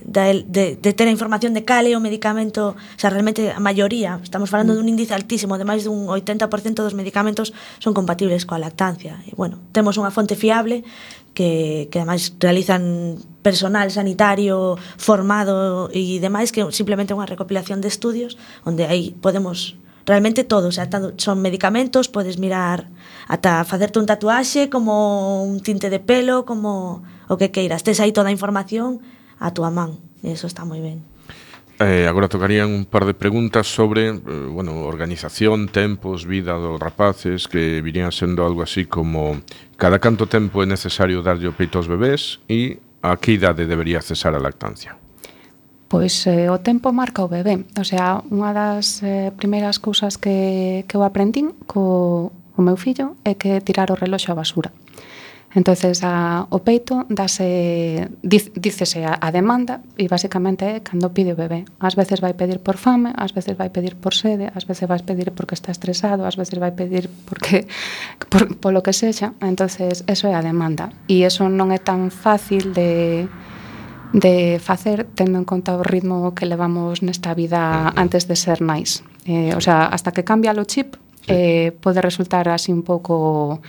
de, 0.06 0.46
de, 0.46 0.66
de 0.78 0.92
ter 0.94 1.08
a 1.10 1.14
información 1.14 1.58
de 1.58 1.66
cal 1.66 1.90
é 1.90 1.98
o 1.98 2.02
medicamento 2.02 2.78
o 2.78 3.00
sea, 3.02 3.10
realmente 3.10 3.50
a 3.50 3.58
maioría, 3.58 4.22
estamos 4.22 4.54
falando 4.54 4.78
mm. 4.78 4.78
dun 4.78 4.88
índice 4.94 5.18
altísimo 5.18 5.58
de 5.58 5.66
máis 5.66 5.90
dun 5.90 6.06
80% 6.06 6.86
dos 6.86 6.94
medicamentos 6.94 7.50
son 7.82 7.98
compatibles 7.98 8.46
coa 8.46 8.62
lactancia 8.62 9.18
e 9.26 9.34
bueno, 9.34 9.58
temos 9.74 9.98
unha 9.98 10.14
fonte 10.14 10.38
fiable 10.38 10.86
que, 11.38 11.86
que 11.94 12.02
ademais 12.02 12.34
realizan 12.42 13.22
personal 13.46 13.94
sanitario 13.94 14.74
formado 14.98 15.86
e 15.94 16.18
demais 16.18 16.50
que 16.50 16.66
simplemente 16.74 17.14
unha 17.14 17.30
recopilación 17.30 17.78
de 17.78 17.94
estudios 17.94 18.42
onde 18.66 18.90
aí 18.90 19.14
podemos 19.22 19.78
realmente 20.10 20.42
todo, 20.42 20.72
o 20.72 20.74
sea, 20.74 20.90
son 21.22 21.38
medicamentos, 21.46 22.10
podes 22.10 22.42
mirar 22.42 22.90
ata 23.30 23.62
facerte 23.70 24.02
un 24.02 24.10
tatuaxe, 24.10 24.72
como 24.74 25.44
un 25.46 25.62
tinte 25.62 25.94
de 25.94 26.02
pelo, 26.02 26.48
como 26.50 27.06
o 27.30 27.36
que 27.38 27.54
queiras. 27.54 27.86
Tes 27.86 28.02
aí 28.02 28.16
toda 28.16 28.32
a 28.32 28.34
información 28.34 29.04
a 29.38 29.54
túa 29.54 29.70
man. 29.70 30.02
E 30.26 30.34
eso 30.34 30.50
está 30.50 30.66
moi 30.66 30.82
ben. 30.82 31.06
Eh, 31.80 32.08
agora 32.10 32.28
tocarían 32.28 32.74
un 32.74 32.86
par 32.86 33.06
de 33.06 33.14
preguntas 33.14 33.68
sobre, 33.68 34.10
eh, 34.10 34.20
bueno, 34.50 34.82
organización, 34.90 35.68
tempos, 35.68 36.26
vida 36.26 36.54
dos 36.54 36.80
rapaces, 36.80 37.48
que 37.48 37.82
virían 37.82 38.12
sendo 38.12 38.46
algo 38.46 38.64
así 38.64 38.86
como 38.86 39.42
cada 39.78 40.00
canto 40.00 40.26
tempo 40.26 40.64
é 40.64 40.66
necesario 40.66 41.22
darlle 41.22 41.46
o 41.46 41.54
peito 41.54 41.78
aos 41.78 41.86
bebés 41.86 42.42
e 42.50 42.82
a 43.06 43.14
que 43.22 43.38
idade 43.38 43.70
debería 43.70 44.02
cesar 44.02 44.34
a 44.34 44.42
lactancia? 44.42 44.98
Pois 45.86 46.26
eh, 46.26 46.50
o 46.50 46.58
tempo 46.66 46.90
marca 46.90 47.22
o 47.22 47.30
bebé. 47.30 47.62
O 47.78 47.86
sea, 47.86 48.26
unha 48.26 48.58
das 48.58 49.06
eh, 49.06 49.30
primeiras 49.38 49.78
cousas 49.78 50.18
que, 50.18 50.82
que 50.90 50.98
eu 50.98 51.06
aprendín 51.06 51.54
co 51.70 52.34
o 52.58 52.62
meu 52.66 52.74
fillo 52.74 53.14
é 53.22 53.38
que 53.38 53.62
tirar 53.62 53.94
o 53.94 53.96
reloxo 53.96 54.34
á 54.34 54.36
basura. 54.36 54.74
Entonces, 55.56 56.04
a, 56.04 56.46
o 56.50 56.60
peito 56.60 57.08
dase, 57.08 58.12
dícese 58.22 59.06
a, 59.08 59.16
a 59.16 59.32
demanda 59.32 59.80
e 59.96 60.12
basicamente 60.12 60.68
é 60.68 60.84
cando 60.84 61.16
pide 61.16 61.32
o 61.32 61.40
bebé. 61.40 61.64
Ás 61.80 61.96
veces 61.96 62.20
vai 62.20 62.36
pedir 62.36 62.60
por 62.60 62.76
fame, 62.76 63.16
ás 63.16 63.32
veces 63.32 63.56
vai 63.56 63.72
pedir 63.72 63.96
por 63.96 64.12
sede, 64.12 64.52
ás 64.52 64.68
veces 64.68 64.92
vai 64.92 65.00
pedir 65.00 65.32
porque 65.32 65.56
está 65.56 65.72
estresado, 65.72 66.28
ás 66.28 66.36
veces 66.36 66.60
vai 66.60 66.76
pedir 66.76 67.08
porque 67.24 67.64
por, 68.32 68.60
polo 68.60 68.84
que 68.84 68.92
sexa. 68.92 69.34
Entonces, 69.40 70.04
eso 70.06 70.28
é 70.28 70.36
a 70.36 70.44
demanda. 70.44 70.92
E 71.08 71.24
eso 71.24 71.48
non 71.48 71.72
é 71.72 71.80
tan 71.80 72.12
fácil 72.12 72.76
de 72.76 73.26
de 74.14 74.60
facer 74.64 75.04
tendo 75.16 75.38
en 75.38 75.44
conta 75.44 75.76
o 75.76 75.84
ritmo 75.84 76.32
que 76.32 76.48
levamos 76.48 77.04
nesta 77.04 77.36
vida 77.36 77.92
antes 77.96 78.28
de 78.28 78.36
ser 78.36 78.64
nais. 78.64 79.04
Eh, 79.28 79.52
o 79.56 79.62
sea, 79.62 79.88
hasta 79.88 80.12
que 80.12 80.24
cambia 80.24 80.56
o 80.56 80.64
chip, 80.64 80.96
eh, 81.28 81.76
pode 81.82 82.00
resultar 82.00 82.48
así 82.48 82.72
un 82.72 82.84
pouco 82.84 83.60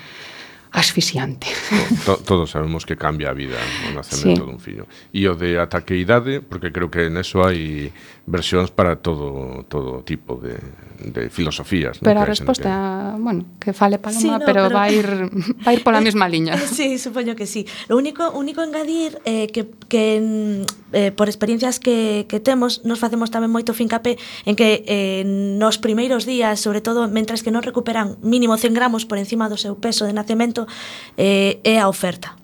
asfixiante. 0.73 1.49
To, 2.07 2.17
todos 2.17 2.51
sabemos 2.51 2.85
que 2.85 2.97
cambia 2.97 3.31
a 3.31 3.35
vida 3.35 3.57
o 3.89 3.95
nacemento 3.97 4.45
sí. 4.45 4.49
dun 4.49 4.61
fillo. 4.61 4.85
E 5.13 5.29
o 5.29 5.35
de 5.35 5.59
ata 5.61 5.85
que 5.85 5.97
idade, 5.97 6.41
porque 6.41 6.73
creo 6.73 6.89
que 6.89 7.09
neso 7.09 7.45
hai 7.45 7.93
versións 8.29 8.71
para 8.71 9.01
todo 9.01 9.65
todo 9.69 10.05
tipo 10.05 10.37
de, 10.37 10.61
de 11.01 11.31
filosofías. 11.31 11.99
Pero 11.99 12.21
¿no? 12.21 12.23
a 12.23 12.25
resposta, 12.25 13.15
que... 13.17 13.23
bueno, 13.23 13.45
que 13.59 13.73
fale 13.73 13.99
Paloma, 13.99 14.21
sí, 14.21 14.29
no, 14.29 14.39
pero, 14.39 14.69
pero, 14.69 14.71
vai 14.71 14.95
ir 14.95 15.09
vai 15.65 15.75
ir 15.77 15.83
pola 15.83 16.01
mesma 16.01 16.29
eh, 16.29 16.31
liña. 16.31 16.55
Sí, 16.61 16.99
supoño 16.99 17.35
que 17.35 17.47
sí. 17.51 17.67
Lo 17.89 17.97
único 17.97 18.31
único 18.31 18.63
engadir 18.63 19.19
eh, 19.25 19.49
que, 19.49 19.67
que 19.89 20.65
eh, 20.93 21.11
por 21.13 21.29
experiencias 21.29 21.81
que, 21.81 22.27
que 22.29 22.41
temos, 22.41 22.85
nos 22.85 23.01
facemos 23.03 23.35
tamén 23.35 23.51
moito 23.51 23.75
fincape 23.75 24.17
en 24.47 24.55
que 24.55 24.87
eh, 24.87 25.27
nos 25.27 25.83
primeiros 25.83 26.23
días, 26.23 26.63
sobre 26.63 26.79
todo, 26.79 27.11
mentras 27.11 27.43
que 27.43 27.51
non 27.51 27.67
recuperan 27.67 28.21
mínimo 28.23 28.55
100 28.55 28.77
gramos 28.77 29.03
por 29.03 29.19
encima 29.19 29.51
do 29.51 29.59
seu 29.59 29.75
peso 29.75 30.07
de 30.07 30.15
nacemento, 30.15 30.71
eh, 31.19 31.59
é 31.67 31.83
a 31.83 31.91
oferta 31.91 32.38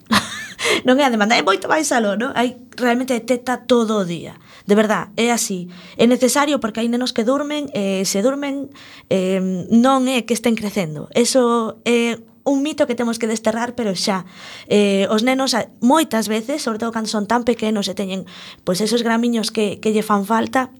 non 0.86 0.96
é 1.00 1.04
a 1.04 1.12
demanda, 1.12 1.36
é 1.36 1.42
moito 1.42 1.68
máis 1.68 1.90
aló, 1.92 2.16
non? 2.16 2.32
Hai, 2.32 2.56
realmente 2.76 3.14
detecta 3.14 3.64
todo 3.64 4.00
o 4.00 4.04
día. 4.04 4.38
De 4.64 4.74
verdad, 4.74 5.12
é 5.16 5.30
así. 5.30 5.68
É 6.00 6.08
necesario 6.08 6.60
porque 6.60 6.80
hai 6.80 6.88
nenos 6.88 7.12
que 7.12 7.24
durmen, 7.24 7.68
eh, 7.76 8.04
se 8.08 8.24
durmen, 8.24 8.72
eh, 9.12 9.40
non 9.68 10.08
é 10.08 10.24
que 10.24 10.32
estén 10.32 10.56
crecendo. 10.56 11.12
Eso 11.12 11.78
é 11.84 12.16
un 12.44 12.60
mito 12.60 12.86
que 12.86 12.94
temos 12.94 13.18
que 13.18 13.26
desterrar, 13.26 13.74
pero 13.74 13.96
xa. 13.96 14.24
Eh, 14.68 15.08
os 15.08 15.24
nenos, 15.24 15.56
moitas 15.80 16.28
veces, 16.28 16.60
sobre 16.60 16.78
todo 16.78 16.92
cando 16.92 17.08
son 17.08 17.24
tan 17.28 17.44
pequenos 17.44 17.88
e 17.88 17.96
teñen 17.96 18.28
pois 18.64 18.80
esos 18.80 19.04
gramiños 19.04 19.52
que, 19.52 19.80
que 19.80 19.92
lle 19.92 20.04
fan 20.04 20.24
falta, 20.28 20.72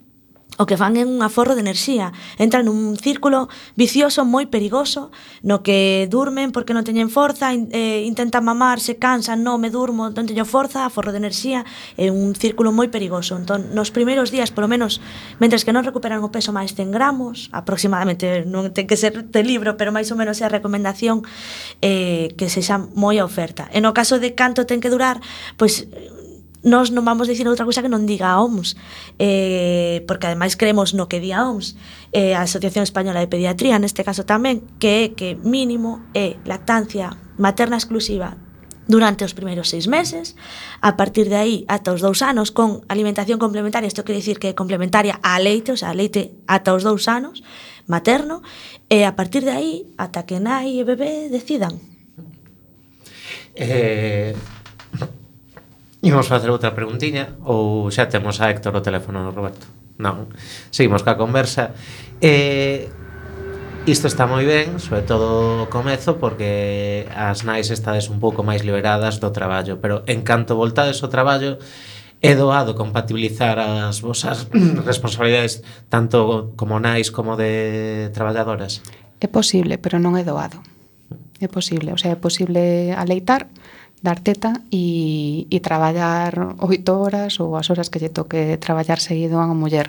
o 0.59 0.67
que 0.67 0.79
fan 0.79 0.95
é 0.95 1.03
un 1.03 1.19
aforro 1.23 1.59
de 1.59 1.63
enerxía. 1.63 2.15
Entran 2.39 2.71
nun 2.71 2.95
círculo 2.95 3.51
vicioso 3.75 4.23
moi 4.23 4.47
perigoso 4.47 5.11
no 5.43 5.67
que 5.67 6.07
durmen 6.07 6.55
porque 6.55 6.77
non 6.77 6.87
teñen 6.87 7.11
forza, 7.11 7.51
in, 7.51 7.71
eh, 7.75 8.07
intentan 8.07 8.47
mamar, 8.47 8.79
se 8.79 8.97
cansan, 8.97 9.43
non 9.43 9.59
me 9.59 9.71
durmo, 9.71 10.11
non 10.15 10.27
teño 10.27 10.47
forza, 10.47 10.87
aforro 10.87 11.11
de 11.11 11.19
enerxía, 11.19 11.67
é 11.99 12.11
un 12.11 12.39
círculo 12.39 12.71
moi 12.71 12.87
perigoso. 12.87 13.35
Entón, 13.35 13.75
nos 13.75 13.91
primeiros 13.91 14.31
días, 14.31 14.55
polo 14.55 14.71
menos, 14.71 15.03
mentres 15.43 15.67
que 15.67 15.75
non 15.75 15.83
recuperan 15.83 16.23
o 16.23 16.31
peso 16.31 16.55
máis 16.55 16.73
100 16.79 16.95
gramos, 16.95 17.51
aproximadamente, 17.51 18.47
non 18.47 18.71
ten 18.71 18.87
que 18.87 18.95
ser 18.95 19.27
de 19.27 19.43
libro, 19.43 19.75
pero 19.75 19.91
máis 19.91 20.07
ou 20.15 20.19
menos 20.19 20.39
é 20.39 20.47
a 20.47 20.53
recomendación 20.53 21.27
eh, 21.83 22.31
que 22.39 22.47
se 22.47 22.63
xa 22.63 22.79
moi 22.79 23.19
a 23.19 23.27
oferta. 23.27 23.67
E 23.75 23.83
no 23.83 23.91
caso 23.91 24.23
de 24.23 24.39
canto 24.39 24.63
ten 24.71 24.79
que 24.79 24.93
durar, 24.93 25.19
pois 25.59 25.91
nós 26.65 26.89
non 26.91 27.05
vamos 27.05 27.29
dicir 27.29 27.45
outra 27.47 27.69
cousa 27.69 27.85
que 27.85 27.93
non 27.93 28.09
diga 28.09 28.33
a 28.33 28.41
OMS 28.41 28.75
eh, 29.21 30.03
porque 30.09 30.27
ademais 30.27 30.57
creemos 30.57 30.97
no 30.97 31.07
que 31.07 31.21
di 31.21 31.31
a 31.31 31.45
OMS 31.45 31.77
eh, 32.17 32.33
a 32.33 32.43
Asociación 32.49 32.83
Española 32.83 33.21
de 33.21 33.29
Pediatría 33.29 33.77
neste 33.79 34.03
caso 34.03 34.25
tamén 34.25 34.65
que 34.81 35.05
é 35.05 35.05
que 35.13 35.37
mínimo 35.37 36.01
é 36.17 36.41
lactancia 36.49 37.13
materna 37.37 37.77
exclusiva 37.77 38.41
durante 38.87 39.25
os 39.25 39.33
primeiros 39.33 39.69
seis 39.73 39.89
meses, 39.89 40.37
a 40.81 40.97
partir 40.97 41.29
de 41.29 41.37
aí 41.37 41.57
ata 41.69 41.93
os 41.93 42.05
dous 42.05 42.21
anos 42.21 42.53
con 42.53 42.85
alimentación 42.89 43.41
complementaria, 43.41 43.89
isto 43.89 44.05
quere 44.05 44.21
dicir 44.21 44.37
que 44.37 44.53
é 44.53 44.55
complementaria 44.55 45.21
a 45.25 45.41
leite, 45.41 45.73
o 45.73 45.79
sea, 45.81 45.97
leite 45.97 46.37
ata 46.45 46.77
os 46.77 46.85
dous 46.85 47.09
anos 47.09 47.41
materno, 47.89 48.45
e 48.89 49.05
a 49.05 49.17
partir 49.17 49.45
de 49.45 49.53
aí 49.57 49.73
ata 49.97 50.29
que 50.29 50.41
nai 50.41 50.81
e 50.81 50.85
bebé 50.85 51.33
decidan. 51.33 51.81
Eh, 53.57 54.37
Imos 56.05 56.29
facer 56.29 56.53
outra 56.53 56.77
preguntiña 56.77 57.41
ou 57.49 57.89
xa 57.89 58.13
temos 58.13 58.37
a 58.45 58.53
Héctor 58.53 58.77
o 58.77 58.85
teléfono, 58.85 59.33
Roberto? 59.33 59.65
Non. 59.97 60.29
Seguimos 60.69 61.01
ca 61.01 61.17
conversa. 61.17 61.73
Eh, 62.21 62.93
Isto 63.85 64.09
está 64.09 64.25
moi 64.25 64.49
ben, 64.49 64.81
sobre 64.81 65.05
todo 65.05 65.65
o 65.65 65.69
comezo, 65.69 66.17
porque 66.17 67.05
as 67.13 67.45
nais 67.45 67.69
estades 67.69 68.09
un 68.09 68.17
pouco 68.17 68.41
máis 68.41 68.65
liberadas 68.65 69.21
do 69.21 69.29
traballo, 69.29 69.77
pero 69.77 70.01
en 70.09 70.25
canto 70.25 70.57
voltades 70.57 71.05
ao 71.05 71.13
traballo, 71.13 71.61
é 72.25 72.33
doado 72.33 72.73
compatibilizar 72.73 73.61
as 73.61 74.01
vosas 74.01 74.49
responsabilidades 74.89 75.61
tanto 75.93 76.57
como 76.57 76.81
nais 76.81 77.13
como 77.13 77.37
de 77.37 78.09
traballadoras? 78.17 78.81
É 79.21 79.29
posible, 79.29 79.77
pero 79.77 80.01
non 80.01 80.17
é 80.17 80.25
doado. 80.25 80.65
É 81.37 81.49
posible, 81.53 81.93
o 81.93 82.01
sea, 82.01 82.17
é 82.17 82.19
posible 82.21 82.97
aleitar, 82.97 83.53
dar 84.05 84.21
teta 84.21 84.53
e, 84.69 85.49
e 85.49 85.59
traballar 85.65 86.37
oito 86.61 86.93
horas 86.93 87.41
ou 87.41 87.57
as 87.57 87.73
horas 87.73 87.89
que 87.89 87.97
lle 87.97 88.13
toque 88.13 88.61
traballar 88.61 89.01
seguido 89.01 89.41
a 89.41 89.49
unha 89.49 89.57
muller 89.57 89.89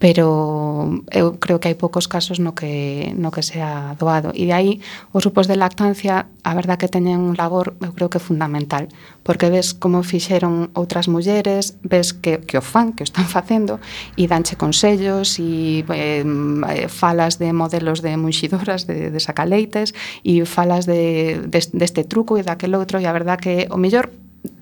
pero 0.00 1.04
eu 1.12 1.36
creo 1.36 1.60
que 1.60 1.68
hai 1.68 1.76
poucos 1.76 2.08
casos 2.08 2.40
no 2.40 2.56
que, 2.56 3.12
no 3.20 3.28
que 3.28 3.44
sea 3.44 3.92
doado. 4.00 4.32
E 4.32 4.48
de 4.48 4.56
aí, 4.56 4.70
os 5.12 5.28
grupos 5.28 5.44
de 5.44 5.60
lactancia, 5.60 6.24
a 6.40 6.52
verdad 6.56 6.80
que 6.80 6.88
teñen 6.88 7.20
un 7.20 7.36
labor, 7.36 7.76
eu 7.84 7.92
creo 7.92 8.08
que 8.08 8.16
fundamental, 8.16 8.88
porque 9.20 9.52
ves 9.52 9.76
como 9.76 10.00
fixeron 10.00 10.72
outras 10.72 11.04
mulleres, 11.04 11.76
ves 11.84 12.16
que, 12.16 12.40
que 12.40 12.56
o 12.56 12.64
fan, 12.64 12.96
que 12.96 13.04
o 13.04 13.06
están 13.06 13.28
facendo, 13.36 13.76
e 14.16 14.24
danche 14.24 14.56
consellos, 14.56 15.36
e 15.36 15.84
eh, 15.92 16.24
eh, 16.24 16.88
falas 16.88 17.36
de 17.36 17.52
modelos 17.52 18.00
de 18.00 18.16
munxidoras, 18.16 18.88
de, 18.88 19.12
de 19.12 19.20
sacaleites, 19.20 19.92
e 20.24 20.48
falas 20.48 20.88
de, 20.88 21.44
de, 21.44 21.60
deste 21.76 22.08
truco 22.08 22.40
e 22.40 22.42
daquel 22.42 22.72
outro, 22.72 22.96
e 22.96 23.04
a 23.04 23.12
verdad 23.12 23.36
que 23.36 23.68
o 23.68 23.76
mellor 23.76 24.08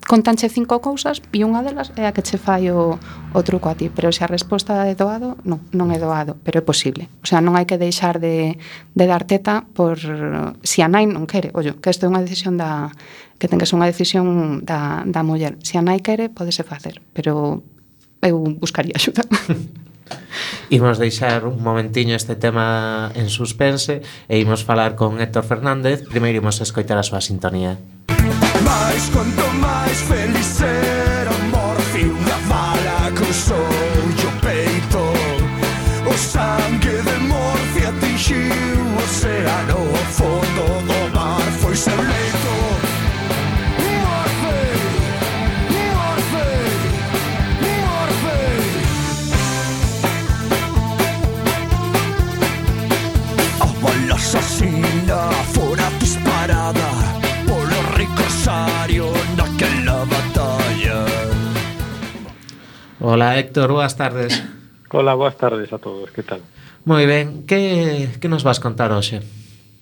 contanche 0.08 0.48
cinco 0.48 0.80
cousas 0.80 1.22
e 1.30 1.44
unha 1.44 1.62
delas 1.62 1.92
é 1.94 2.08
a 2.08 2.16
que 2.16 2.24
che 2.24 2.40
fai 2.40 2.72
o, 2.72 2.96
o 2.98 3.40
truco 3.44 3.68
a 3.68 3.76
ti, 3.76 3.92
pero 3.92 4.10
se 4.10 4.24
a 4.24 4.28
resposta 4.30 4.88
é 4.88 4.96
doado, 4.96 5.36
non, 5.44 5.62
non 5.70 5.92
é 5.94 6.00
doado, 6.00 6.34
pero 6.42 6.58
é 6.58 6.64
posible. 6.64 7.06
O 7.22 7.26
sea, 7.28 7.38
non 7.44 7.54
hai 7.54 7.68
que 7.68 7.78
deixar 7.78 8.18
de, 8.18 8.58
de 8.58 9.04
dar 9.06 9.22
teta 9.28 9.68
por 9.76 10.00
se 10.00 10.16
si 10.64 10.78
a 10.82 10.88
nai 10.88 11.06
non 11.06 11.28
quere, 11.28 11.52
ollo, 11.54 11.78
que 11.78 11.92
isto 11.92 12.08
é 12.08 12.10
unha 12.10 12.24
decisión 12.24 12.58
da 12.58 12.90
que 13.38 13.46
ten 13.46 13.60
que 13.60 13.68
ser 13.68 13.78
unha 13.78 13.86
decisión 13.86 14.66
da, 14.66 15.06
da 15.06 15.22
muller. 15.22 15.60
Se 15.62 15.78
a 15.78 15.84
nai 15.84 16.02
quere, 16.02 16.26
podese 16.32 16.66
facer, 16.66 16.98
pero 17.14 17.62
eu 18.24 18.36
buscaría 18.58 18.98
axuda. 18.98 19.22
Imos 20.72 20.96
deixar 20.96 21.44
un 21.44 21.60
momentiño 21.60 22.16
este 22.16 22.32
tema 22.32 23.12
en 23.12 23.28
suspense 23.28 24.00
e 24.26 24.40
imos 24.40 24.64
falar 24.64 24.96
con 24.96 25.20
Héctor 25.20 25.44
Fernández. 25.44 26.08
Primeiro 26.08 26.40
imos 26.40 26.64
escoitar 26.64 26.96
a 26.96 27.04
súa 27.04 27.20
sintonía. 27.20 27.76
Música 28.08 28.57
máis, 28.68 29.08
quanto 29.10 29.44
máis 29.54 29.98
feliz 30.02 30.46
ser 30.46 30.97
Hola 63.10 63.38
Héctor, 63.38 63.72
boas 63.72 63.96
tardes. 63.96 64.44
Hola, 64.90 65.14
boas 65.14 65.34
tardes 65.34 65.72
a 65.72 65.78
todos, 65.78 66.10
que 66.10 66.22
tal? 66.22 66.44
Moi 66.84 67.08
ben, 67.08 67.48
que, 67.48 68.12
que 68.20 68.28
nos 68.28 68.44
vas 68.44 68.60
contar 68.60 68.92
hoxe? 68.92 69.24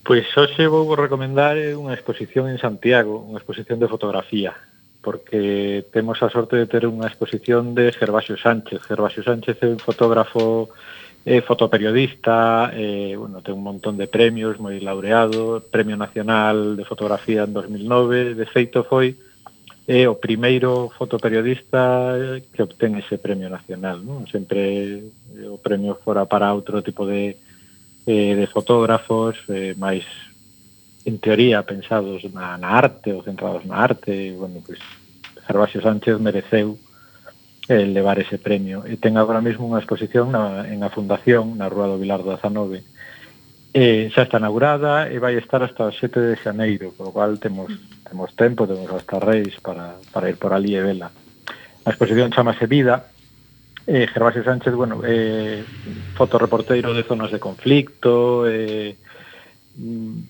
Pois 0.07 0.23
hoxe 0.31 0.63
vou 0.71 0.87
recomendar 0.95 1.59
unha 1.75 1.91
exposición 1.91 2.47
en 2.47 2.55
Santiago, 2.55 3.19
unha 3.27 3.35
exposición 3.35 3.83
de 3.83 3.91
fotografía, 3.91 4.55
porque 5.03 5.83
temos 5.91 6.23
a 6.23 6.31
sorte 6.31 6.55
de 6.55 6.71
ter 6.71 6.87
unha 6.87 7.03
exposición 7.03 7.75
de 7.75 7.91
Gervasio 7.91 8.39
Sánchez. 8.39 8.79
Gervasio 8.87 9.27
Sánchez 9.27 9.59
é 9.59 9.67
un 9.75 9.83
fotógrafo 9.83 10.71
é 11.27 11.43
fotoperiodista, 11.43 12.71
eh, 12.71 13.19
bueno, 13.19 13.43
ten 13.43 13.59
un 13.59 13.67
montón 13.67 13.99
de 13.99 14.07
premios, 14.07 14.55
moi 14.55 14.79
laureado, 14.79 15.67
Premio 15.67 15.99
Nacional 15.99 16.79
de 16.79 16.87
Fotografía 16.87 17.43
en 17.43 17.51
2009, 17.51 18.39
de 18.39 18.47
feito 18.47 18.87
foi 18.87 19.19
é 19.87 20.03
o 20.09 20.19
primeiro 20.19 20.91
fotoperiodista 20.99 22.11
eh, 22.19 22.43
que 22.51 22.59
obtén 22.59 22.99
ese 22.99 23.15
premio 23.15 23.47
nacional. 23.47 24.03
Non? 24.03 24.27
Sempre 24.27 24.99
eh, 25.07 25.47
o 25.47 25.55
premio 25.63 25.95
fora 26.03 26.27
para 26.27 26.51
outro 26.51 26.83
tipo 26.83 27.07
de, 27.07 27.39
eh, 28.03 28.35
de 28.35 28.45
fotógrafos 28.51 29.39
eh, 29.47 29.71
máis, 29.79 30.03
en 31.07 31.15
teoría, 31.23 31.63
pensados 31.63 32.19
na, 32.35 32.59
na 32.59 32.75
arte 32.75 33.15
ou 33.15 33.23
centrados 33.23 33.63
na 33.63 33.79
arte. 33.79 34.35
Bueno, 34.35 34.59
pois, 34.59 34.83
Gervasio 35.47 35.79
Sánchez 35.79 36.19
mereceu 36.19 36.75
eh, 37.71 37.87
levar 37.87 38.19
ese 38.19 38.35
premio. 38.43 38.83
E 38.83 38.99
ten 38.99 39.15
agora 39.15 39.39
mesmo 39.39 39.71
unha 39.71 39.79
exposición 39.79 40.35
na, 40.35 40.67
en 40.67 40.83
a 40.83 40.91
Fundación, 40.91 41.55
na 41.55 41.71
Rúa 41.71 41.87
do 41.87 41.95
Vilar 41.95 42.27
do 42.27 42.35
19, 42.35 42.83
eh, 43.71 44.11
xa 44.11 44.27
está 44.27 44.35
inaugurada 44.35 45.07
e 45.07 45.15
vai 45.15 45.39
estar 45.39 45.63
hasta 45.63 45.87
o 45.87 45.95
7 45.95 46.11
de 46.19 46.35
xaneiro, 46.43 46.91
polo 46.91 47.15
cual 47.15 47.39
temos 47.39 47.71
temos 48.07 48.35
tempo, 48.35 48.67
temos 48.67 48.89
hasta 48.91 49.19
reis 49.19 49.59
para, 49.61 49.95
para 50.11 50.29
ir 50.29 50.37
por 50.37 50.53
ali 50.53 50.75
e 50.75 50.81
vela. 50.81 51.11
A 51.85 51.89
exposición 51.91 52.31
chamase 52.31 52.65
Vida, 52.65 53.07
eh, 53.87 54.07
Gervasio 54.07 54.43
Sánchez, 54.43 54.73
bueno, 54.73 55.01
eh, 55.05 55.63
fotoreporteiro 56.15 56.93
de 56.93 57.03
zonas 57.03 57.31
de 57.31 57.39
conflicto, 57.39 58.47
eh, 58.47 58.95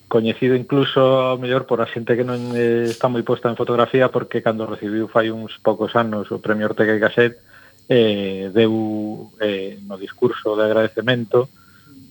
coñecido 0.08 0.56
incluso 0.56 1.00
ao 1.00 1.40
mellor 1.40 1.64
por 1.64 1.80
a 1.80 1.88
xente 1.88 2.20
que 2.20 2.28
non 2.28 2.52
eh, 2.52 2.92
está 2.92 3.08
moi 3.08 3.24
posta 3.24 3.48
en 3.48 3.56
fotografía 3.56 4.12
porque 4.12 4.44
cando 4.44 4.68
recibiu 4.68 5.08
fai 5.08 5.32
uns 5.32 5.56
poucos 5.64 5.96
anos 5.96 6.28
o 6.36 6.44
premio 6.44 6.68
Ortega 6.68 6.92
y 6.92 7.00
Gasset 7.00 7.40
eh, 7.88 8.52
deu 8.52 9.32
eh, 9.40 9.80
no 9.88 9.96
discurso 9.96 10.60
de 10.60 10.68
agradecemento 10.68 11.48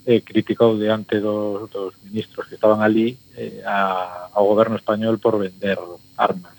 eh, 0.06 0.22
criticou 0.22 0.78
diante 0.78 1.18
dos, 1.18 1.68
dos 1.68 1.92
ministros 2.06 2.46
que 2.46 2.54
estaban 2.54 2.80
ali 2.80 3.18
eh, 3.34 3.60
a, 3.66 4.30
ao 4.30 4.46
goberno 4.46 4.78
español 4.78 5.18
por 5.18 5.34
vender 5.34 5.76
armas. 6.16 6.54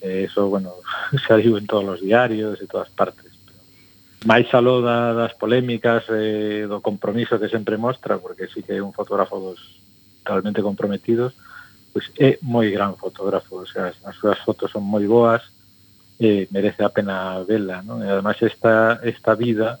Eh, 0.00 0.24
eso, 0.26 0.48
bueno, 0.48 0.72
saiu 1.28 1.60
en 1.60 1.68
todos 1.68 1.84
os 1.84 2.00
diarios 2.00 2.56
e 2.58 2.66
todas 2.66 2.88
partes. 2.88 3.28
Pero 3.44 3.60
máis 4.24 4.48
aló 4.56 4.80
da, 4.80 5.12
das 5.12 5.36
polémicas, 5.36 6.08
eh, 6.08 6.64
do 6.64 6.80
compromiso 6.80 7.36
que 7.36 7.52
sempre 7.52 7.76
mostra, 7.76 8.16
porque 8.16 8.48
sí 8.48 8.64
que 8.64 8.80
é 8.80 8.82
un 8.82 8.96
fotógrafo 8.96 9.36
dos 9.36 9.60
totalmente 10.24 10.64
comprometidos, 10.64 11.36
pois 11.92 12.08
é 12.16 12.40
moi 12.40 12.72
gran 12.72 12.96
fotógrafo, 12.96 13.60
o 13.60 13.68
sea, 13.68 13.92
as, 13.92 14.00
as 14.08 14.16
súas 14.16 14.40
fotos 14.40 14.72
son 14.72 14.88
moi 14.88 15.04
boas, 15.04 15.44
eh, 16.16 16.48
merece 16.48 16.80
a 16.80 16.88
pena 16.88 17.44
vela, 17.44 17.84
non? 17.84 18.00
E 18.00 18.08
ademais 18.08 18.40
esta, 18.40 19.04
esta 19.04 19.36
vida 19.36 19.76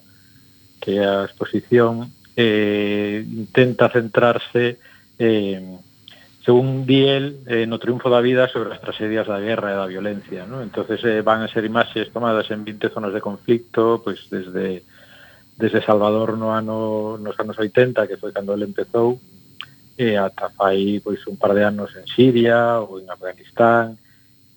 que 0.82 1.00
a 1.00 1.24
exposición 1.24 2.12
eh, 2.36 3.24
intenta 3.26 3.88
centrarse 3.88 4.78
eh, 5.18 5.60
según 6.44 6.86
di 6.86 7.06
el, 7.06 7.38
eh, 7.46 7.66
no 7.66 7.78
triunfo 7.78 8.10
da 8.10 8.20
vida 8.20 8.48
sobre 8.48 8.74
as 8.74 8.82
tragedias 8.82 9.30
da 9.30 9.38
guerra 9.38 9.70
e 9.72 9.78
da 9.78 9.86
violencia. 9.86 10.42
¿no? 10.46 10.60
entonces 10.60 10.98
eh, 11.04 11.22
van 11.22 11.42
a 11.42 11.48
ser 11.48 11.64
imaxes 11.64 12.10
tomadas 12.10 12.50
en 12.50 12.64
20 12.64 12.90
zonas 12.90 13.14
de 13.14 13.20
conflicto, 13.22 14.02
pois 14.02 14.18
pues, 14.26 14.44
desde 14.46 14.82
desde 15.56 15.84
Salvador 15.84 16.36
no 16.38 16.50
ano 16.56 17.18
nos 17.18 17.38
anos 17.38 17.58
80, 17.58 18.08
que 18.08 18.16
foi 18.16 18.32
cando 18.32 18.56
ele 18.56 18.64
empezou, 18.64 19.20
e 19.94 20.16
eh, 20.16 20.18
ata 20.18 20.50
fai 20.50 20.98
pois 21.04 21.22
un 21.28 21.36
par 21.36 21.54
de 21.54 21.62
anos 21.62 21.94
en 21.94 22.08
Siria 22.08 22.80
ou 22.80 22.98
en 22.98 23.06
Afganistán, 23.06 24.00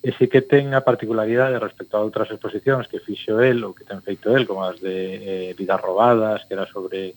e 0.02 0.10
sí 0.16 0.26
que 0.26 0.42
ten 0.42 0.74
a 0.74 0.82
particularidade 0.82 1.62
respecto 1.62 1.94
a 1.94 2.02
outras 2.02 2.26
exposicións 2.32 2.88
que 2.90 2.98
fixo 2.98 3.38
el 3.38 3.62
ou 3.62 3.76
que 3.76 3.86
ten 3.86 4.02
feito 4.02 4.34
el, 4.34 4.48
como 4.48 4.66
as 4.66 4.80
de 4.82 5.52
eh, 5.52 5.54
Vidas 5.54 5.78
Robadas, 5.78 6.42
que 6.48 6.58
era 6.58 6.66
sobre 6.66 7.14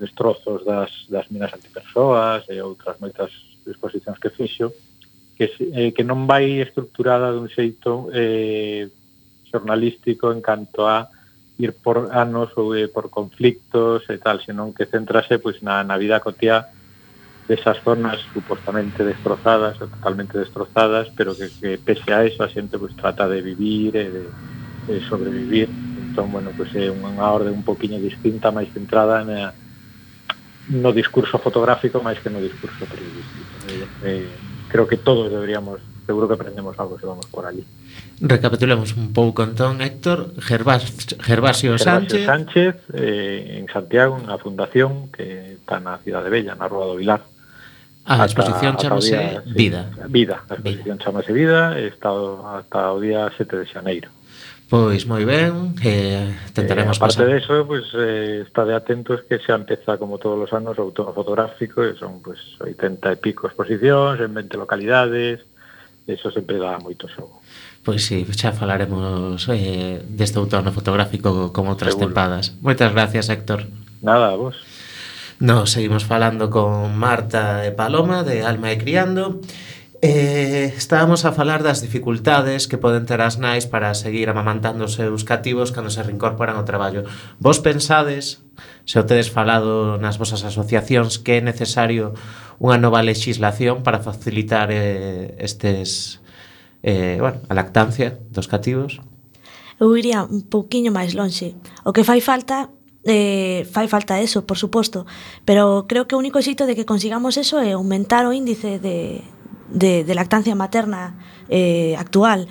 destrozos 0.00 0.64
das, 0.64 0.90
das 1.12 1.28
minas 1.28 1.52
antipersoas 1.52 2.48
e 2.48 2.56
outras 2.64 2.96
moitas 2.96 3.28
exposicións 3.68 4.16
que 4.16 4.32
fixo, 4.32 4.72
que, 5.36 5.52
eh, 5.76 5.92
que 5.92 6.02
non 6.02 6.24
vai 6.24 6.64
estructurada 6.64 7.32
dun 7.32 7.52
xeito 7.52 8.08
eh, 8.16 8.88
xornalístico 9.52 10.32
en 10.32 10.40
canto 10.40 10.88
a 10.88 11.12
ir 11.60 11.76
por 11.76 12.08
anos 12.12 12.56
ou 12.56 12.72
eh, 12.72 12.88
por 12.88 13.12
conflictos 13.12 14.08
e 14.08 14.16
tal, 14.16 14.40
senón 14.40 14.72
que 14.72 14.88
centrase 14.88 15.36
pois, 15.36 15.60
na, 15.60 15.84
na 15.84 16.00
vida 16.00 16.24
cotiá 16.24 16.72
desas 17.44 17.82
zonas 17.84 18.22
supostamente 18.32 19.04
destrozadas 19.04 19.76
ou 19.82 19.90
totalmente 19.90 20.38
destrozadas, 20.38 21.12
pero 21.12 21.36
que, 21.36 21.50
que 21.60 21.76
pese 21.76 22.08
a 22.14 22.24
eso 22.24 22.40
a 22.40 22.48
xente 22.48 22.80
pois, 22.80 22.96
trata 22.96 23.28
de 23.28 23.44
vivir 23.44 23.92
e 23.96 24.06
de, 24.08 24.24
de 24.88 24.96
sobrevivir. 25.04 25.68
Entón, 26.10 26.32
bueno, 26.32 26.52
pois, 26.56 26.72
é 26.72 26.88
unha 26.88 27.28
orde 27.28 27.52
un 27.52 27.66
poquinho 27.66 28.00
distinta, 28.00 28.54
máis 28.54 28.72
centrada 28.72 29.20
na, 29.26 29.52
no 30.70 30.94
discurso 30.94 31.38
fotográfico 31.42 31.98
máis 31.98 32.22
que 32.22 32.30
no 32.30 32.38
discurso 32.38 32.86
periodístico. 32.86 33.50
Eh, 34.06 34.30
creo 34.70 34.86
que 34.86 34.96
todos 34.96 35.30
deberíamos, 35.30 35.82
seguro 36.06 36.30
que 36.30 36.34
aprendemos 36.38 36.78
algo 36.78 36.98
se 36.98 37.06
vamos 37.06 37.26
por 37.26 37.44
allí. 37.44 37.66
Recapitulemos 38.22 38.94
un 38.94 39.12
pouco 39.12 39.42
entón, 39.42 39.82
Héctor, 39.82 40.38
Gervasio, 40.38 41.18
Gervasio 41.20 41.78
Sánchez. 41.78 42.24
Sánchez, 42.24 42.74
eh, 42.94 43.58
en 43.58 43.66
Santiago, 43.66 44.16
na 44.22 44.38
fundación 44.38 45.10
que 45.10 45.58
está 45.58 45.82
na 45.82 45.98
cidade 46.06 46.30
Bella, 46.30 46.54
na 46.54 46.70
Rúa 46.70 46.86
do 46.86 46.94
Vilar. 46.94 47.26
A 48.06 48.24
exposición 48.24 48.78
chamase 48.78 49.16
día, 49.16 49.42
sí, 49.42 49.52
Vida. 49.52 49.80
Vida, 50.08 50.36
a 50.48 50.54
exposición 50.54 50.96
chamase 51.02 51.32
Vida, 51.34 51.78
está 51.78 52.14
hasta 52.56 52.92
o 52.94 52.98
día 53.02 53.28
7 53.34 53.58
de 53.58 53.66
xaneiro. 53.66 54.08
Pois 54.70 55.02
moi 55.02 55.26
ben, 55.26 55.74
eh, 55.82 56.30
tentaremos 56.54 56.94
eh, 56.94 56.98
aparte 57.02 57.26
pasar. 57.26 57.26
De 57.26 57.42
eso, 57.42 57.66
pues, 57.66 57.90
eh, 57.98 58.46
está 58.46 58.62
de 58.62 58.78
atentos 58.78 59.26
que 59.26 59.42
xa 59.42 59.58
empeza 59.58 59.98
como 59.98 60.22
todos 60.22 60.38
os 60.46 60.50
anos 60.54 60.78
o 60.78 60.86
outono 60.86 61.10
fotográfico, 61.10 61.82
e 61.82 61.98
son 61.98 62.22
pues, 62.22 62.38
80 62.62 63.10
e 63.10 63.16
pico 63.18 63.50
exposicións, 63.50 64.22
en 64.22 64.30
20 64.30 64.62
localidades, 64.62 65.42
eso 66.06 66.30
sempre 66.30 66.62
dá 66.62 66.78
moito 66.78 67.10
xogo. 67.10 67.42
Pois 67.82 68.06
sí, 68.06 68.22
xa 68.30 68.54
falaremos 68.54 69.42
eh, 69.50 70.06
deste 70.06 70.38
outono 70.38 70.70
fotográfico 70.70 71.50
como 71.50 71.74
outras 71.74 71.98
Seguro. 71.98 72.14
tempadas. 72.14 72.54
Moitas 72.62 72.94
gracias, 72.94 73.26
Héctor. 73.26 73.66
Nada, 74.06 74.38
vos. 74.38 74.54
Nos 75.42 75.74
seguimos 75.74 76.06
falando 76.06 76.46
con 76.46 76.94
Marta 76.94 77.66
e 77.66 77.74
Paloma 77.74 78.22
de 78.22 78.46
Alma 78.46 78.70
e 78.70 78.78
Criando. 78.78 79.42
Eh, 80.02 80.72
estábamos 80.78 81.26
a 81.26 81.32
falar 81.32 81.62
das 81.62 81.84
dificultades 81.84 82.64
que 82.64 82.80
poden 82.80 83.04
ter 83.04 83.20
as 83.20 83.36
nais 83.36 83.68
para 83.68 83.92
seguir 83.92 84.32
amamantando 84.32 84.88
os 84.88 84.96
seus 84.96 85.28
cativos 85.28 85.76
cando 85.76 85.92
se 85.92 86.00
reincorporan 86.00 86.56
ao 86.56 86.64
traballo. 86.64 87.04
Vos 87.36 87.60
pensades, 87.60 88.40
se 88.88 88.96
o 88.96 89.04
tedes 89.04 89.28
falado 89.28 90.00
nas 90.00 90.16
vosas 90.16 90.40
asociacións, 90.40 91.20
que 91.20 91.36
é 91.36 91.40
necesario 91.44 92.16
unha 92.56 92.80
nova 92.80 93.04
legislación 93.04 93.84
para 93.84 94.00
facilitar 94.00 94.72
eh, 94.72 95.36
estes 95.36 96.24
eh, 96.80 97.20
bueno, 97.20 97.44
a 97.44 97.52
lactancia 97.52 98.16
dos 98.32 98.48
cativos? 98.48 99.04
Eu 99.76 99.92
iría 100.00 100.24
un 100.24 100.48
pouquiño 100.48 100.96
máis 100.96 101.12
lonxe. 101.12 101.60
O 101.84 101.92
que 101.92 102.08
fai 102.08 102.24
falta 102.24 102.72
eh, 103.04 103.68
fai 103.68 103.84
falta 103.84 104.16
eso, 104.16 104.48
por 104.48 104.56
suposto, 104.56 105.04
pero 105.44 105.84
creo 105.84 106.08
que 106.08 106.16
o 106.16 106.20
único 106.24 106.40
xeito 106.40 106.64
de 106.64 106.72
que 106.72 106.88
consigamos 106.88 107.36
eso 107.36 107.60
é 107.60 107.76
aumentar 107.76 108.24
o 108.24 108.32
índice 108.32 108.80
de, 108.80 109.20
de, 109.70 110.04
de 110.04 110.14
lactancia 110.14 110.54
materna 110.54 111.16
eh, 111.48 111.96
actual. 111.98 112.48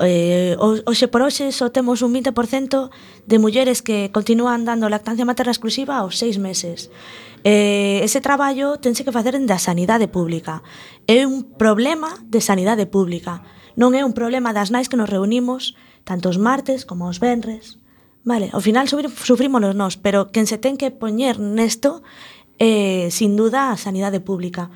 Eh, 0.00 0.56
hoxe 0.58 1.04
por 1.08 1.20
hoxe 1.20 1.52
só 1.52 1.68
temos 1.68 2.00
un 2.00 2.16
20% 2.16 2.88
de 3.28 3.36
mulleres 3.38 3.84
que 3.84 4.08
continúan 4.08 4.64
dando 4.64 4.88
lactancia 4.88 5.28
materna 5.28 5.52
exclusiva 5.52 6.00
aos 6.00 6.16
seis 6.16 6.40
meses. 6.40 6.88
Eh, 7.44 8.00
ese 8.02 8.24
traballo 8.24 8.80
tense 8.80 9.04
que 9.04 9.12
facer 9.12 9.36
da 9.44 9.58
sanidade 9.60 10.08
pública. 10.08 10.62
É 11.04 11.28
un 11.28 11.44
problema 11.44 12.16
de 12.24 12.40
sanidade 12.40 12.88
pública. 12.88 13.44
Non 13.76 13.92
é 13.92 14.00
un 14.00 14.16
problema 14.16 14.56
das 14.56 14.72
nais 14.72 14.88
que 14.88 14.96
nos 14.96 15.10
reunimos 15.12 15.76
tanto 16.08 16.32
os 16.32 16.40
martes 16.40 16.88
como 16.88 17.04
os 17.04 17.20
venres. 17.20 17.82
Vale, 18.24 18.48
ao 18.54 18.62
final 18.62 18.86
sufrímonos 18.86 19.74
nós, 19.74 19.98
pero 19.98 20.30
quen 20.30 20.46
se 20.46 20.56
ten 20.56 20.78
que 20.78 20.94
poñer 20.94 21.36
nesto 21.36 22.00
eh, 22.62 23.10
sin 23.10 23.34
duda 23.34 23.74
a 23.74 23.76
sanidade 23.76 24.22
pública 24.22 24.70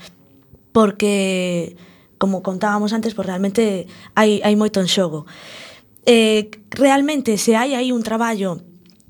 porque 0.76 1.74
como 2.18 2.42
contábamos 2.42 2.92
antes, 2.92 3.14
pues 3.14 3.24
realmente 3.24 3.88
hai, 4.12 4.44
hai 4.44 4.52
moito 4.60 4.76
en 4.84 4.92
xogo. 4.92 5.24
Eh, 6.04 6.52
realmente, 6.68 7.40
se 7.40 7.56
hai 7.56 7.72
aí 7.72 7.96
un 7.96 8.04
traballo 8.04 8.60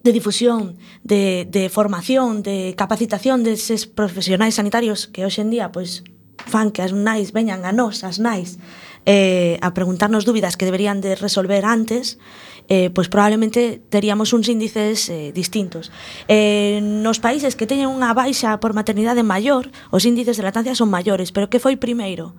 de 0.06 0.14
difusión, 0.14 0.78
de, 1.02 1.42
de 1.50 1.66
formación, 1.66 2.46
de 2.46 2.78
capacitación 2.78 3.42
deses 3.42 3.90
profesionais 3.90 4.54
sanitarios 4.54 5.10
que 5.10 5.26
hoxe 5.26 5.42
en 5.42 5.50
día 5.50 5.74
pois, 5.74 6.06
fan 6.38 6.70
que 6.70 6.86
as 6.86 6.94
nais 6.94 7.34
veñan 7.34 7.66
a 7.66 7.74
nós, 7.74 8.06
as 8.06 8.22
nais, 8.22 8.62
eh, 9.02 9.58
a 9.58 9.74
preguntarnos 9.74 10.22
dúbidas 10.22 10.54
que 10.54 10.70
deberían 10.70 11.02
de 11.02 11.18
resolver 11.18 11.66
antes, 11.66 12.22
eh, 12.68 12.90
pois 12.90 13.08
probablemente 13.08 13.80
teríamos 13.88 14.34
uns 14.34 14.50
índices 14.50 15.08
eh, 15.08 15.30
distintos. 15.32 15.90
Eh, 16.26 16.80
nos 16.82 17.22
países 17.22 17.54
que 17.54 17.66
teñen 17.66 17.90
unha 17.90 18.10
baixa 18.12 18.58
por 18.58 18.74
maternidade 18.74 19.22
maior, 19.22 19.70
os 19.94 20.02
índices 20.04 20.36
de 20.36 20.44
lactancia 20.46 20.74
son 20.74 20.90
maiores, 20.90 21.30
pero 21.30 21.50
que 21.50 21.62
foi 21.62 21.78
primeiro? 21.78 22.34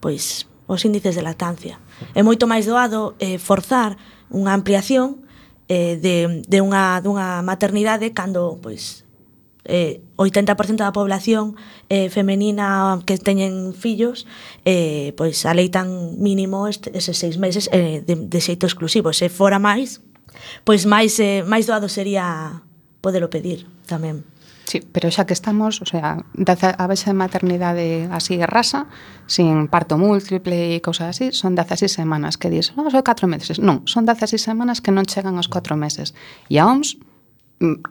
Pois 0.00 0.48
os 0.70 0.84
índices 0.86 1.18
de 1.18 1.24
lactancia. 1.26 1.82
É 2.14 2.22
moito 2.22 2.46
máis 2.46 2.68
doado 2.68 3.18
eh, 3.18 3.42
forzar 3.42 3.98
unha 4.30 4.54
ampliación 4.54 5.26
eh, 5.66 5.98
de, 5.98 6.46
de, 6.46 6.58
unha, 6.62 7.02
dunha 7.02 7.42
maternidade 7.42 8.14
cando 8.14 8.58
pois, 8.62 9.02
eh, 9.64 10.00
80% 10.16 10.80
da 10.80 10.92
población 10.92 11.56
eh, 11.88 12.08
femenina 12.08 13.00
que 13.04 13.18
teñen 13.18 13.74
fillos 13.74 14.26
eh, 14.64 15.12
pois 15.16 15.44
aleitan 15.44 16.16
mínimo 16.20 16.68
este, 16.68 16.92
eses 16.96 17.18
seis 17.18 17.36
meses 17.36 17.68
eh, 17.72 18.02
de, 18.04 18.14
de 18.16 18.40
xeito 18.40 18.66
exclusivo 18.66 19.12
se 19.12 19.28
fora 19.28 19.58
máis 19.58 20.00
pois 20.64 20.86
máis 20.86 21.18
eh, 21.20 21.44
máis 21.44 21.68
doado 21.68 21.88
sería 21.88 22.62
podelo 23.00 23.28
pedir 23.28 23.68
tamén 23.88 24.24
Sí, 24.70 24.86
pero 24.86 25.10
xa 25.10 25.26
que 25.26 25.34
estamos, 25.34 25.82
o 25.82 25.86
sea, 25.86 26.22
a 26.22 26.86
base 26.86 27.10
de 27.10 27.18
maternidade 27.18 28.06
así 28.06 28.38
rasa, 28.38 28.86
sin 29.26 29.66
parto 29.66 29.98
múltiple 29.98 30.78
e 30.78 30.78
cousas 30.78 31.10
así, 31.10 31.34
son 31.34 31.58
16 31.58 31.90
semanas 31.90 32.38
que 32.38 32.54
dis, 32.54 32.70
non, 32.78 32.86
son 32.86 33.02
4 33.02 33.26
meses. 33.26 33.58
Non, 33.58 33.82
son 33.90 34.06
16 34.06 34.38
semanas 34.38 34.78
que 34.78 34.94
non 34.94 35.10
chegan 35.10 35.34
aos 35.34 35.50
4 35.50 35.74
meses. 35.74 36.14
E 36.46 36.62
a 36.62 36.70
OMS 36.70 37.02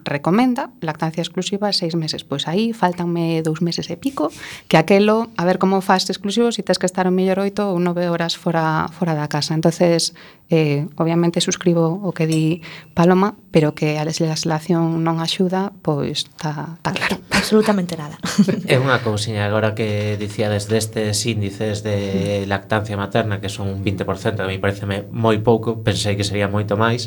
recomenda 0.04 0.70
lactancia 0.80 1.22
exclusiva 1.22 1.72
seis 1.72 1.94
meses. 1.94 2.26
Pois 2.26 2.50
aí 2.50 2.74
faltanme 2.74 3.38
dous 3.46 3.62
meses 3.62 3.86
e 3.86 3.96
pico, 3.96 4.34
que 4.66 4.74
aquelo, 4.74 5.30
a 5.38 5.46
ver 5.46 5.62
como 5.62 5.78
faz 5.78 6.10
exclusivo, 6.10 6.50
se 6.50 6.60
si 6.60 6.62
tes 6.66 6.78
que 6.82 6.90
estar 6.90 7.06
o 7.06 7.14
mellor 7.14 7.38
oito 7.38 7.62
ou 7.70 7.78
nove 7.78 8.10
horas 8.10 8.34
fora, 8.34 8.90
fora 8.90 9.14
da 9.14 9.30
casa. 9.30 9.54
entonces 9.54 10.12
eh, 10.50 10.86
obviamente 10.96 11.40
suscribo 11.40 11.86
o 12.02 12.10
que 12.10 12.26
di 12.26 12.60
Paloma, 12.92 13.38
pero 13.54 13.74
que 13.74 13.98
a 13.98 14.04
legislación 14.04 15.06
non 15.06 15.22
axuda, 15.22 15.70
pois 15.86 16.26
está 16.26 16.74
tá 16.82 16.90
claro. 16.90 17.22
Absolutamente 17.30 17.94
nada. 17.94 18.18
É 18.66 18.74
unha 18.76 18.98
consiña 19.06 19.46
agora 19.46 19.78
que 19.78 20.18
dicíades 20.18 20.66
destes 20.66 21.22
índices 21.22 21.86
de 21.86 22.44
lactancia 22.50 22.98
materna, 22.98 23.38
que 23.38 23.46
son 23.46 23.70
un 23.70 23.86
20%, 23.86 24.42
a 24.42 24.50
mí 24.50 24.58
pareceme 24.58 25.06
moi 25.14 25.38
pouco, 25.38 25.86
pensei 25.86 26.18
que 26.18 26.26
sería 26.26 26.50
moito 26.50 26.74
máis. 26.74 27.06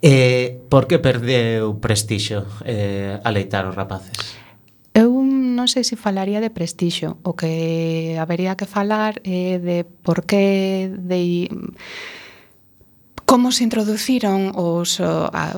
Eh, 0.00 0.64
por 0.72 0.88
que 0.88 0.96
perdeu 0.96 1.76
prestixio 1.90 2.46
eh, 2.64 3.18
aleitar 3.24 3.66
os 3.66 3.74
rapaces? 3.74 4.14
Eu 4.94 5.10
non 5.26 5.66
sei 5.66 5.82
se 5.82 5.98
falaría 5.98 6.38
de 6.38 6.54
prestixio, 6.54 7.18
O 7.26 7.34
que 7.34 8.14
habería 8.14 8.54
que 8.54 8.62
falar 8.62 9.18
é 9.26 9.58
eh, 9.58 9.58
de 9.58 9.78
por 9.82 10.22
que 10.22 10.86
de 10.94 11.50
como 13.30 13.52
se 13.52 13.62
introduciron 13.62 14.50
os, 14.58 14.98
eh, 14.98 15.04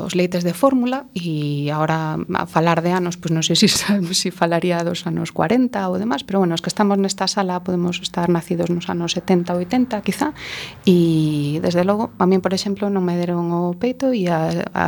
os 0.05 0.12
leites 0.12 0.45
de 0.45 0.53
fórmula 0.53 1.09
e 1.16 1.73
agora 1.73 2.20
a 2.20 2.45
falar 2.45 2.85
de 2.85 2.93
anos, 2.93 3.16
pois 3.16 3.33
non 3.33 3.41
sei 3.41 3.57
se 3.57 3.64
sabemos 3.73 4.20
se 4.20 4.29
falaría 4.29 4.85
dos 4.85 5.09
anos 5.09 5.33
40 5.33 5.81
ou 5.89 5.97
demás, 5.97 6.20
pero 6.20 6.45
bueno, 6.45 6.53
os 6.53 6.61
que 6.61 6.68
estamos 6.68 7.01
nesta 7.01 7.25
sala 7.25 7.64
podemos 7.64 7.97
estar 8.05 8.29
nacidos 8.29 8.68
nos 8.68 8.93
anos 8.93 9.16
70 9.16 9.57
ou 9.57 9.64
80 9.64 10.05
quizá, 10.05 10.37
e 10.85 11.64
desde 11.64 11.81
logo 11.81 12.12
a 12.20 12.29
min, 12.29 12.45
por 12.45 12.53
exemplo, 12.53 12.93
non 12.93 13.09
me 13.09 13.16
deron 13.16 13.49
o 13.57 13.73
peito 13.73 14.12
e 14.12 14.29
a, 14.29 14.53
a, 14.77 14.85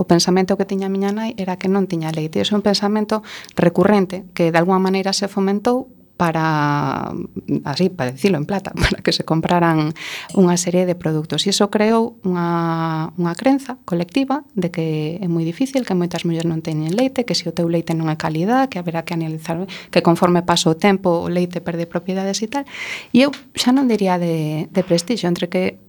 o 0.00 0.08
pensamento 0.08 0.56
que 0.56 0.64
tiña 0.64 0.88
a 0.88 0.94
miña 0.96 1.12
nai 1.12 1.36
era 1.36 1.60
que 1.60 1.68
non 1.68 1.84
tiña 1.84 2.16
leite, 2.16 2.40
E 2.40 2.48
é 2.48 2.56
un 2.56 2.64
pensamento 2.64 3.20
recurrente 3.60 4.24
que 4.32 4.48
de 4.48 4.56
alguma 4.56 4.80
maneira 4.80 5.12
se 5.12 5.28
fomentou 5.28 6.01
para, 6.22 7.12
así, 7.64 7.88
para 7.88 8.12
decirlo 8.12 8.38
en 8.38 8.46
plata, 8.46 8.70
para 8.80 9.02
que 9.02 9.10
se 9.10 9.24
compraran 9.24 9.90
unha 10.38 10.54
serie 10.54 10.86
de 10.86 10.94
produtos. 10.94 11.42
E 11.42 11.50
iso 11.50 11.66
creou 11.66 12.14
unha, 12.22 13.10
unha 13.18 13.34
crenza 13.34 13.82
colectiva 13.82 14.46
de 14.54 14.70
que 14.70 15.18
é 15.18 15.26
moi 15.26 15.42
difícil, 15.42 15.82
que 15.82 15.98
moitas 15.98 16.22
mulleres 16.22 16.46
non 16.46 16.62
teñen 16.62 16.94
leite, 16.94 17.26
que 17.26 17.34
se 17.34 17.50
o 17.50 17.52
teu 17.52 17.66
leite 17.66 17.90
non 17.98 18.06
é 18.06 18.14
calidad, 18.14 18.70
que 18.70 18.78
haberá 18.78 19.02
que 19.02 19.18
analizar, 19.18 19.66
que 19.90 19.98
conforme 19.98 20.46
pasa 20.46 20.70
o 20.70 20.78
tempo 20.78 21.26
o 21.26 21.28
leite 21.28 21.58
perde 21.58 21.90
propiedades 21.90 22.38
e 22.38 22.46
tal. 22.46 22.62
E 23.10 23.26
eu 23.26 23.34
xa 23.58 23.74
non 23.74 23.90
diría 23.90 24.14
de, 24.14 24.70
de 24.70 24.82
prestixo, 24.86 25.26
entre 25.26 25.50
que 25.50 25.82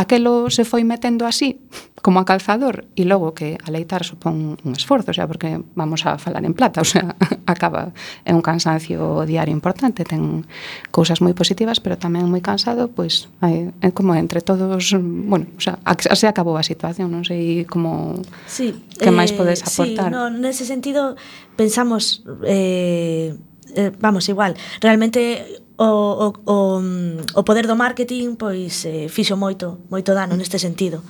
aquelo 0.00 0.48
se 0.48 0.64
foi 0.64 0.82
metendo 0.82 1.28
así, 1.28 1.60
como 2.00 2.18
a 2.18 2.24
calzador, 2.24 2.88
e 2.96 3.04
logo 3.04 3.36
que 3.36 3.60
aleitar 3.68 4.08
supón 4.08 4.56
un 4.56 4.72
esforzo, 4.72 5.12
o 5.12 5.16
sea, 5.16 5.28
porque 5.28 5.60
vamos 5.76 6.08
a 6.08 6.16
falar 6.16 6.40
en 6.48 6.56
plata, 6.56 6.80
o 6.86 6.88
sea, 6.88 7.12
acaba, 7.44 7.92
é 8.24 8.32
un 8.32 8.40
cansancio 8.40 9.28
diario 9.28 9.52
importante, 9.52 10.08
ten 10.08 10.48
cousas 10.88 11.20
moi 11.20 11.36
positivas, 11.36 11.78
pero 11.84 12.00
tamén 12.00 12.24
moi 12.32 12.40
cansado, 12.40 12.88
pois, 12.88 13.28
é, 13.44 13.68
é 13.84 13.88
como 13.92 14.16
entre 14.16 14.40
todos, 14.40 14.96
bueno, 14.96 15.52
o 15.52 15.60
sea, 15.60 15.76
así 15.84 16.24
acabou 16.24 16.56
a 16.56 16.64
situación, 16.64 17.12
non 17.12 17.28
sei 17.28 17.68
como 17.68 18.16
sí, 18.48 18.72
que 18.96 19.12
máis 19.12 19.36
eh, 19.36 19.36
podes 19.36 19.60
aportar. 19.60 20.08
Sí, 20.08 20.16
no, 20.16 20.32
nese 20.32 20.64
sentido, 20.64 21.20
pensamos, 21.60 22.24
eh, 22.48 23.36
eh, 23.76 23.92
vamos, 24.00 24.24
igual, 24.32 24.56
realmente 24.80 25.60
o, 25.80 25.88
o, 25.88 26.26
o, 26.44 26.56
o 27.34 27.42
poder 27.42 27.64
do 27.64 27.72
marketing 27.72 28.36
pois 28.36 28.84
eh, 28.84 29.08
fixo 29.08 29.32
moito, 29.40 29.80
moito 29.88 30.12
dano 30.12 30.36
neste 30.36 30.60
sentido. 30.60 31.00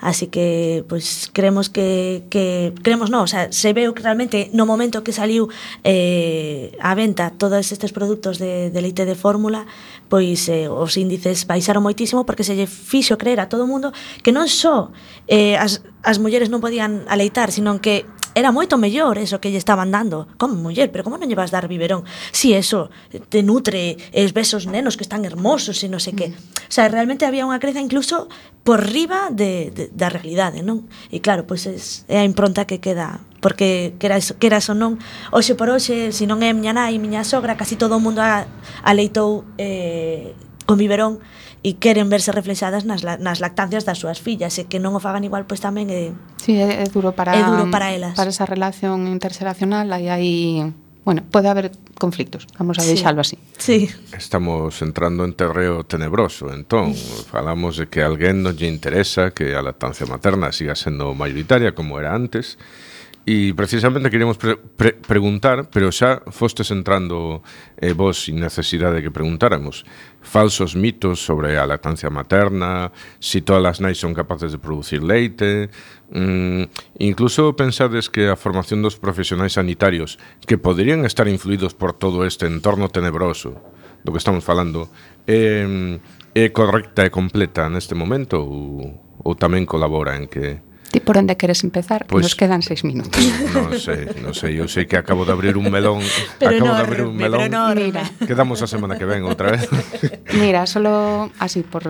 Así 0.00 0.32
que 0.32 0.84
pois 0.88 1.28
creemos 1.32 1.68
que, 1.68 2.24
que 2.32 2.72
creemos 2.80 3.12
non, 3.12 3.24
o 3.24 3.28
sea, 3.28 3.52
se 3.52 3.76
veu 3.76 3.92
que 3.92 4.00
realmente 4.00 4.48
no 4.56 4.64
momento 4.64 5.04
que 5.04 5.12
saliu 5.12 5.52
eh, 5.84 6.72
a 6.80 6.96
venta 6.96 7.36
todos 7.36 7.68
estes 7.68 7.92
produtos 7.92 8.40
de, 8.40 8.72
de 8.72 8.80
leite 8.80 9.04
de 9.04 9.12
fórmula, 9.12 9.68
pois 10.08 10.48
eh, 10.48 10.72
os 10.72 10.96
índices 10.96 11.44
baixaron 11.44 11.84
moitísimo 11.84 12.24
porque 12.24 12.48
se 12.48 12.56
lle 12.56 12.64
fixo 12.64 13.20
creer 13.20 13.44
a 13.44 13.48
todo 13.52 13.64
o 13.64 13.70
mundo 13.70 13.92
que 14.24 14.32
non 14.32 14.48
só 14.48 14.88
eh, 15.28 15.60
as, 15.60 15.84
as 16.00 16.16
mulleres 16.16 16.48
non 16.48 16.64
podían 16.64 17.04
aleitar, 17.12 17.52
sino 17.52 17.76
que 17.80 18.08
era 18.34 18.50
moito 18.50 18.76
mellor 18.76 19.16
eso 19.18 19.38
que 19.38 19.50
lle 19.50 19.58
estaban 19.62 19.94
dando. 19.94 20.26
Como 20.36 20.58
muller, 20.58 20.90
pero 20.90 21.06
como 21.06 21.16
non 21.16 21.30
lle 21.30 21.38
vas 21.38 21.54
dar 21.54 21.70
biberón? 21.70 22.02
Si 22.34 22.52
eso 22.52 22.90
te 23.30 23.46
nutre, 23.46 23.96
es 24.10 24.34
ves 24.34 24.52
os 24.52 24.66
nenos 24.66 24.98
que 24.98 25.06
están 25.06 25.22
hermosos 25.22 25.80
e 25.82 25.88
non 25.88 26.02
sei 26.02 26.18
que. 26.18 26.28
Mm. 26.34 26.68
O 26.68 26.72
sea, 26.74 26.90
realmente 26.90 27.24
había 27.24 27.46
unha 27.46 27.62
creza 27.62 27.78
incluso 27.78 28.26
por 28.66 28.82
riba 28.82 29.30
de, 29.30 29.70
de, 29.70 29.84
da 29.94 30.10
realidade, 30.10 30.66
non? 30.66 30.90
E 31.14 31.22
claro, 31.22 31.46
pois 31.46 31.64
pues 31.70 32.04
é, 32.10 32.18
a 32.18 32.26
impronta 32.26 32.66
que 32.66 32.82
queda 32.82 33.22
porque 33.44 33.92
queras, 34.00 34.32
queras 34.40 34.72
ou 34.72 34.76
non, 34.76 34.96
hoxe 35.28 35.52
por 35.52 35.68
hoxe, 35.68 36.16
se 36.16 36.24
non 36.24 36.40
é 36.40 36.50
miña 36.56 36.72
nai 36.72 36.96
e 36.96 37.02
miña 37.02 37.28
sogra, 37.28 37.60
casi 37.60 37.76
todo 37.76 37.94
o 37.96 38.02
mundo 38.02 38.24
a, 38.24 38.48
aleitou 38.80 39.44
eh, 39.60 40.32
con 40.64 40.80
biberón 40.80 41.20
e 41.64 41.80
queren 41.80 42.12
verse 42.12 42.28
reflexadas 42.28 42.84
nas, 42.84 43.00
nas 43.02 43.40
lactancias 43.40 43.88
das 43.88 43.96
súas 43.96 44.20
fillas 44.20 44.60
e 44.60 44.68
que 44.68 44.76
non 44.76 44.92
o 44.92 45.00
fagan 45.00 45.24
igual 45.24 45.48
pois 45.48 45.64
tamén 45.64 45.88
é 45.88 46.12
Sí, 46.36 46.60
é, 46.60 46.84
é 46.84 46.86
duro 46.92 47.16
para 47.16 47.32
é 47.32 47.40
duro 47.40 47.72
para 47.72 47.96
elas. 47.96 48.12
Para 48.12 48.28
esa 48.28 48.44
relación 48.44 49.08
interxeracional 49.08 49.88
aí 49.88 50.12
hai 50.12 50.28
Bueno, 51.04 51.22
pode 51.30 51.48
haber 51.48 51.70
conflictos, 51.98 52.46
vamos 52.58 52.78
a 52.78 52.82
sí. 52.82 52.88
deixalo 52.96 53.20
así. 53.20 53.36
Sí. 53.58 53.90
Estamos 54.16 54.80
entrando 54.80 55.24
en 55.24 55.34
terreo 55.34 55.84
tenebroso, 55.84 56.48
entón, 56.48 56.94
falamos 56.94 57.76
de 57.76 57.88
que 57.92 58.00
a 58.00 58.08
alguén 58.08 58.40
non 58.40 58.56
lle 58.56 58.72
interesa 58.72 59.36
que 59.36 59.52
a 59.52 59.60
lactancia 59.60 60.08
materna 60.08 60.48
siga 60.48 60.72
sendo 60.72 61.12
mayoritaria 61.12 61.76
como 61.76 62.00
era 62.00 62.16
antes, 62.16 62.56
E 63.24 63.56
precisamente 63.56 64.12
queremos 64.12 64.36
pre 64.36 64.60
pre 64.60 64.92
preguntar, 64.92 65.72
pero 65.72 65.88
xa 65.88 66.20
fostes 66.28 66.68
entrando 66.68 67.40
eh, 67.80 67.96
vos 67.96 68.20
sin 68.20 68.36
necesidade 68.36 69.00
que 69.00 69.08
preguntáramos, 69.08 69.88
falsos 70.20 70.76
mitos 70.76 71.24
sobre 71.24 71.56
a 71.56 71.64
lactancia 71.64 72.12
materna, 72.12 72.92
si 73.24 73.40
todas 73.40 73.64
as 73.64 73.80
nais 73.80 73.96
son 73.96 74.12
capaces 74.12 74.52
de 74.52 74.60
producir 74.60 75.00
leite, 75.00 75.72
mm, 76.12 77.00
incluso 77.00 77.56
pensades 77.56 78.12
que 78.12 78.28
a 78.28 78.36
formación 78.36 78.84
dos 78.84 79.00
profesionais 79.00 79.56
sanitarios 79.56 80.20
que 80.44 80.60
poderían 80.60 81.08
estar 81.08 81.24
influídos 81.24 81.72
por 81.72 81.96
todo 81.96 82.28
este 82.28 82.44
entorno 82.44 82.92
tenebroso 82.92 83.56
do 84.04 84.12
que 84.12 84.20
estamos 84.20 84.44
falando, 84.44 84.92
eh, 85.24 85.96
é 86.36 86.52
correcta 86.52 87.08
e 87.08 87.14
completa 87.14 87.72
neste 87.72 87.96
momento 87.96 88.36
ou, 88.44 89.00
ou 89.24 89.32
tamén 89.32 89.64
colabora 89.64 90.12
en 90.12 90.28
que 90.28 90.60
Ti 90.94 91.00
por 91.00 91.18
onde 91.18 91.34
queres 91.34 91.64
empezar? 91.64 92.06
Pois, 92.06 92.22
nos 92.22 92.38
quedan 92.38 92.62
seis 92.62 92.86
minutos. 92.86 93.18
Non 93.50 93.74
sei, 93.74 94.06
non 94.22 94.30
sei, 94.30 94.62
eu 94.62 94.70
sei 94.70 94.86
que 94.86 94.94
acabo 94.94 95.26
de 95.26 95.34
abrir 95.34 95.58
un 95.58 95.66
melón, 95.66 95.98
pero 96.38 96.54
acabo 96.54 96.70
de 96.70 96.82
abrir 96.86 97.02
un 97.02 97.18
melón. 97.18 97.42
Pero 97.42 97.50
no, 97.50 97.74
mira. 97.74 98.06
Quedamos 98.22 98.62
a 98.62 98.70
semana 98.70 98.94
que 98.94 99.02
ven 99.02 99.26
outra 99.26 99.50
vez. 99.50 99.66
Mira, 100.38 100.70
solo 100.70 101.34
así 101.42 101.66
por 101.66 101.82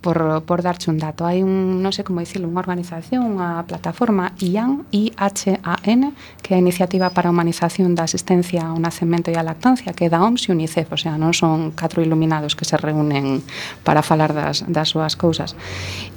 por, 0.00 0.42
por 0.42 0.62
darche 0.62 0.90
un 0.90 0.98
dato, 0.98 1.24
hai 1.24 1.42
un, 1.42 1.80
non 1.80 1.90
sei 1.90 2.04
como 2.04 2.20
dicilo, 2.20 2.44
unha 2.46 2.60
organización, 2.60 3.24
unha 3.24 3.64
plataforma 3.64 4.36
IAN, 4.38 4.84
I-H-A-N, 4.92 6.02
que 6.44 6.54
é 6.54 6.56
a 6.56 6.62
Iniciativa 6.62 7.10
para 7.10 7.28
a 7.28 7.32
Humanización 7.32 7.96
da 7.96 8.04
Asistencia 8.04 8.68
ao 8.68 8.76
Nacemento 8.76 9.32
e 9.32 9.36
á 9.36 9.42
Lactancia, 9.42 9.96
que 9.96 10.06
é 10.06 10.12
da 10.12 10.20
OMS 10.20 10.48
e 10.48 10.52
UNICEF, 10.52 10.92
o 10.92 11.00
sea, 11.00 11.16
non 11.16 11.32
son 11.32 11.72
catro 11.72 12.04
iluminados 12.04 12.52
que 12.52 12.68
se 12.68 12.76
reúnen 12.76 13.40
para 13.82 14.04
falar 14.04 14.36
das, 14.36 14.62
das 14.68 14.92
súas 14.92 15.16
cousas. 15.16 15.56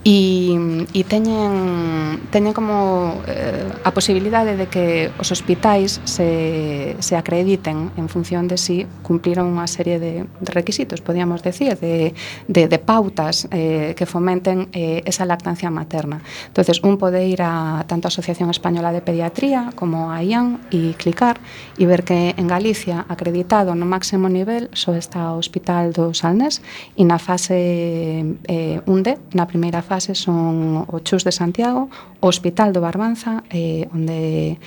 E, 0.04 0.52
e 0.92 1.02
teñen, 1.08 2.28
teñen 2.34 2.52
como 2.52 3.24
eh, 3.26 3.72
a 3.88 3.92
posibilidade 3.96 4.60
de 4.60 4.68
que 4.68 5.10
os 5.16 5.32
hospitais 5.32 6.04
se, 6.04 6.98
se 7.00 7.16
acrediten 7.16 7.96
en 7.96 8.08
función 8.12 8.52
de 8.52 8.60
si 8.60 8.84
cumpliron 9.00 9.48
unha 9.48 9.66
serie 9.70 9.96
de, 9.96 10.28
de 10.28 10.52
requisitos, 10.52 11.00
podíamos 11.00 11.40
decir, 11.40 11.80
de, 11.80 12.12
de, 12.52 12.68
de 12.68 12.80
pautas 12.82 13.48
eh, 13.50 13.61
eh, 13.62 13.96
que 13.96 14.06
fomenten 14.06 14.70
eh, 14.74 15.04
esa 15.06 15.26
lactancia 15.26 15.70
materna. 15.70 16.22
Entonces, 16.48 16.82
un 16.84 16.98
pode 16.98 17.28
ir 17.28 17.42
a 17.42 17.86
tanto 17.88 18.08
a 18.08 18.10
Asociación 18.10 18.50
Española 18.50 18.92
de 18.92 19.02
Pediatría 19.02 19.72
como 19.76 20.12
a 20.12 20.24
IAN 20.24 20.66
e 20.74 20.98
clicar 20.98 21.38
e 21.78 21.86
ver 21.86 22.02
que 22.04 22.34
en 22.36 22.48
Galicia, 22.50 23.06
acreditado 23.08 23.78
no 23.78 23.86
máximo 23.86 24.28
nivel, 24.28 24.74
só 24.74 24.98
está 24.98 25.32
o 25.34 25.38
Hospital 25.38 25.94
do 25.94 26.14
Salnés 26.18 26.66
e 26.98 27.06
na 27.06 27.22
fase 27.22 28.26
eh, 28.50 28.82
1D, 28.90 29.38
na 29.38 29.46
primeira 29.46 29.86
fase, 29.86 30.18
son 30.18 30.90
o 30.90 30.98
Chus 31.06 31.22
de 31.22 31.32
Santiago, 31.32 31.90
Hospital 32.22 32.72
do 32.72 32.86
Barbanza, 32.86 33.44
eh, 33.50 33.90
onde 33.90 34.62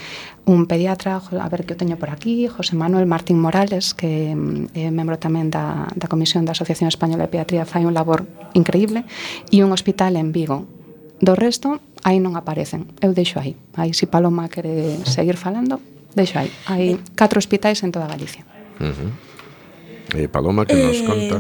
un 0.45 0.67
pediatra, 0.67 1.23
a 1.23 1.49
ver 1.49 1.65
que 1.65 1.73
o 1.73 1.79
teño 1.79 1.97
por 1.97 2.11
aquí, 2.11 2.51
José 2.51 2.75
Manuel 2.75 3.07
Martín 3.07 3.39
Morales, 3.39 3.95
que 3.95 4.35
mm, 4.35 4.75
é 4.75 4.87
eh, 4.87 4.91
membro 4.91 5.17
tamén 5.17 5.55
da, 5.55 5.87
da 5.95 6.11
Comisión 6.11 6.43
da 6.43 6.53
Asociación 6.53 6.91
Española 6.91 7.25
de 7.25 7.33
Pediatría, 7.33 7.63
fai 7.63 7.87
un 7.87 7.95
labor 7.95 8.27
increíble, 8.59 9.07
e 9.55 9.63
un 9.63 9.71
hospital 9.71 10.19
en 10.19 10.35
Vigo. 10.35 10.67
Do 11.23 11.39
resto, 11.39 11.79
aí 12.03 12.19
non 12.19 12.35
aparecen. 12.35 12.91
Eu 12.99 13.15
deixo 13.15 13.39
aí. 13.39 13.55
Aí, 13.79 13.95
se 13.95 14.05
si 14.05 14.07
Paloma 14.11 14.51
quere 14.51 14.99
seguir 15.07 15.39
falando, 15.39 15.79
deixo 16.13 16.43
aí. 16.43 16.51
Hai 16.67 16.99
eh. 16.99 17.15
catro 17.15 17.39
hospitais 17.39 17.81
en 17.87 17.95
toda 17.95 18.11
Galicia. 18.11 18.43
Uh 18.83 18.91
-huh. 18.91 19.11
eh, 20.19 20.29
Paloma, 20.29 20.67
que 20.67 20.75
nos 20.75 20.99
eh, 21.01 21.07
conta? 21.07 21.39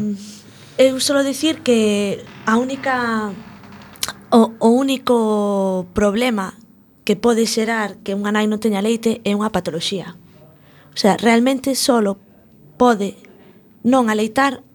Eu 0.78 0.98
solo 1.02 1.26
dicir 1.26 1.62
que 1.66 2.22
a 2.46 2.54
única 2.58 3.34
O, 4.34 4.50
o 4.58 4.68
único 4.74 5.86
problema 5.94 6.58
que 7.06 7.14
pode 7.14 7.46
xerar 7.46 8.02
que 8.02 8.18
unha 8.18 8.34
nai 8.34 8.50
non 8.50 8.58
teña 8.58 8.82
leite 8.82 9.22
é 9.22 9.30
unha 9.30 9.54
patoloxía. 9.54 10.18
O 10.90 10.98
sea, 10.98 11.14
realmente 11.14 11.78
solo 11.78 12.18
pode 12.74 13.14
non 13.86 14.10
aleitar 14.10 14.66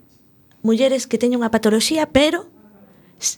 mulleres 0.63 1.11
que 1.11 1.19
teñen 1.19 1.43
unha 1.43 1.51
patoloxía, 1.51 2.07
pero 2.07 2.47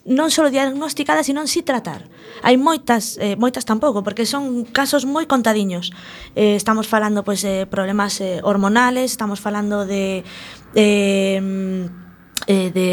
non 0.06 0.30
só 0.30 0.46
diagnosticada, 0.54 1.26
sino 1.26 1.42
si 1.50 1.66
tratar. 1.66 2.06
Hai 2.46 2.54
moitas, 2.54 3.18
eh, 3.18 3.34
moitas 3.34 3.66
tampouco, 3.66 4.06
porque 4.06 4.30
son 4.30 4.70
casos 4.70 5.10
moi 5.10 5.26
contadiños. 5.26 5.90
Eh, 6.38 6.54
estamos 6.54 6.86
falando 6.86 7.26
pois, 7.26 7.42
de 7.42 7.66
eh, 7.66 7.66
problemas 7.66 8.22
eh, 8.22 8.46
hormonales, 8.46 9.10
estamos 9.10 9.42
falando 9.42 9.90
de... 9.90 10.22
Eh, 10.78 11.42
eh, 12.46 12.70
de 12.70 12.88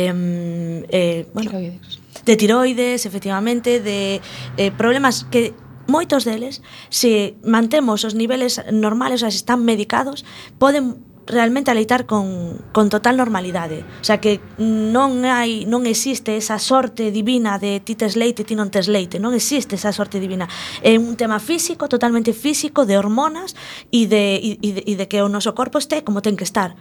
eh, 0.89 1.29
bueno, 1.37 1.53
tiroides 1.53 2.07
de 2.29 2.37
tiroides, 2.37 3.07
efectivamente, 3.09 3.81
de 3.81 4.20
eh, 4.61 4.70
problemas 4.76 5.24
que 5.33 5.57
moitos 5.89 6.29
deles, 6.29 6.61
se 6.93 7.41
mantemos 7.41 8.05
os 8.05 8.12
niveles 8.12 8.61
normales, 8.68 9.24
ou 9.24 9.33
se 9.33 9.41
están 9.41 9.64
medicados, 9.64 10.29
poden 10.61 11.01
realmente 11.24 11.70
aleitar 11.70 12.05
con, 12.05 12.61
con 12.72 12.89
total 12.93 13.16
normalidade. 13.16 13.85
O 14.01 14.05
sea 14.05 14.20
que 14.20 14.45
non 14.61 15.24
hai 15.24 15.64
non 15.64 15.89
existe 15.89 16.37
esa 16.37 16.61
sorte 16.61 17.09
divina 17.09 17.57
de 17.57 17.81
ti 17.81 17.97
tes 17.97 18.16
leite, 18.16 18.45
ti 18.45 18.53
non 18.53 18.68
tes 18.68 18.93
leite, 18.93 19.16
non 19.16 19.33
existe 19.33 19.81
esa 19.81 19.97
sorte 19.97 20.20
divina. 20.20 20.45
É 20.85 21.01
un 21.01 21.16
tema 21.16 21.41
físico, 21.41 21.89
totalmente 21.89 22.37
físico, 22.37 22.85
de 22.85 23.01
hormonas 23.01 23.57
e 23.89 24.05
de, 24.05 24.37
e, 24.37 24.51
e 24.61 24.70
de, 24.76 24.83
e 24.85 24.93
de 25.01 25.09
que 25.09 25.24
o 25.24 25.33
noso 25.33 25.57
corpo 25.57 25.81
este 25.81 26.05
como 26.05 26.20
ten 26.20 26.37
que 26.37 26.45
estar. 26.45 26.76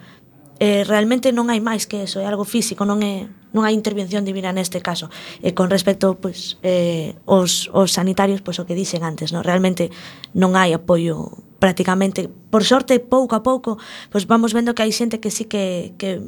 Eh, 0.60 0.84
realmente 0.84 1.30
non 1.32 1.48
hai 1.54 1.62
máis 1.62 1.86
que 1.86 2.04
eso, 2.04 2.18
é 2.18 2.26
algo 2.26 2.44
físico, 2.44 2.84
non 2.84 3.00
é 3.04 3.30
non 3.58 3.66
hai 3.66 3.74
intervención 3.74 4.22
divina 4.22 4.54
neste 4.54 4.86
caso. 4.86 5.10
E 5.42 5.58
con 5.58 5.74
respecto 5.74 6.14
pois 6.22 6.62
eh 6.62 7.18
os 7.26 7.74
os 7.74 7.90
sanitarios, 7.98 8.46
pois 8.46 8.62
o 8.62 8.70
que 8.70 8.78
dixen 8.78 9.02
antes, 9.02 9.34
no 9.34 9.42
realmente 9.42 9.90
non 10.38 10.54
hai 10.54 10.78
apoio 10.78 11.34
prácticamente. 11.58 12.30
Por 12.30 12.62
sorte, 12.62 13.02
pouco 13.02 13.34
a 13.34 13.42
pouco, 13.42 13.82
pois 14.14 14.30
vamos 14.30 14.54
vendo 14.54 14.78
que 14.78 14.86
hai 14.86 14.94
xente 14.94 15.18
que 15.18 15.34
sí 15.34 15.50
que 15.50 15.98
que 15.98 16.22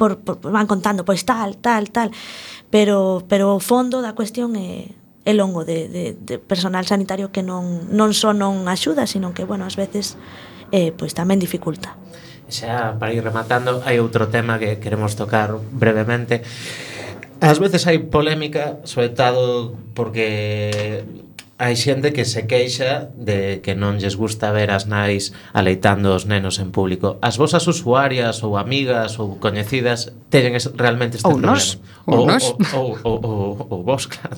por, 0.00 0.24
por 0.24 0.40
van 0.40 0.64
contando 0.64 1.04
pois 1.04 1.28
tal, 1.28 1.60
tal, 1.60 1.92
tal, 1.92 2.08
pero 2.72 3.20
pero 3.28 3.52
o 3.52 3.60
fondo 3.60 4.00
da 4.00 4.16
cuestión 4.16 4.56
é 4.56 4.88
é 5.24 5.32
longo 5.32 5.64
de, 5.64 5.88
de, 5.88 6.16
de 6.20 6.38
personal 6.38 6.84
sanitario 6.84 7.32
que 7.32 7.40
non, 7.40 7.88
non 7.88 8.12
só 8.12 8.36
non 8.36 8.68
axuda, 8.68 9.08
sino 9.08 9.32
que, 9.32 9.48
bueno, 9.48 9.64
ás 9.64 9.76
veces 9.80 10.20
eh, 10.68 10.92
pois 10.92 11.16
tamén 11.16 11.40
dificulta 11.40 11.96
xa 12.48 12.96
para 13.00 13.12
ir 13.12 13.24
rematando, 13.24 13.82
hai 13.84 14.00
outro 14.00 14.28
tema 14.28 14.60
que 14.60 14.78
queremos 14.78 15.16
tocar 15.16 15.56
brevemente. 15.72 16.42
Ás 17.40 17.58
veces 17.60 17.84
hai 17.84 17.98
polémica, 17.98 18.80
sobre 18.88 19.12
todo 19.12 19.76
porque 19.92 21.04
hai 21.56 21.78
xente 21.78 22.12
que 22.12 22.24
se 22.26 22.50
queixa 22.50 23.14
de 23.14 23.62
que 23.62 23.78
non 23.78 24.02
lles 24.02 24.18
gusta 24.18 24.50
ver 24.50 24.74
as 24.74 24.90
nais 24.90 25.30
aleitando 25.54 26.10
os 26.10 26.26
nenos 26.26 26.58
en 26.58 26.74
público. 26.74 27.16
As 27.22 27.38
vosas 27.38 27.62
usuarias 27.70 28.42
ou 28.42 28.58
amigas 28.58 29.22
ou 29.22 29.38
coñecidas 29.38 30.10
teñen 30.34 30.58
es, 30.58 30.66
realmente 30.74 31.22
este 31.22 31.30
ou 31.30 31.38
problema. 31.38 31.54
Nos, 31.54 31.78
ou, 32.10 32.18
ou 32.18 32.26
nos. 32.26 32.44
Ou, 32.74 32.88
ou, 33.06 33.16
ou, 33.22 33.66
ou 33.70 33.80
vos, 33.86 34.10
claro. 34.10 34.34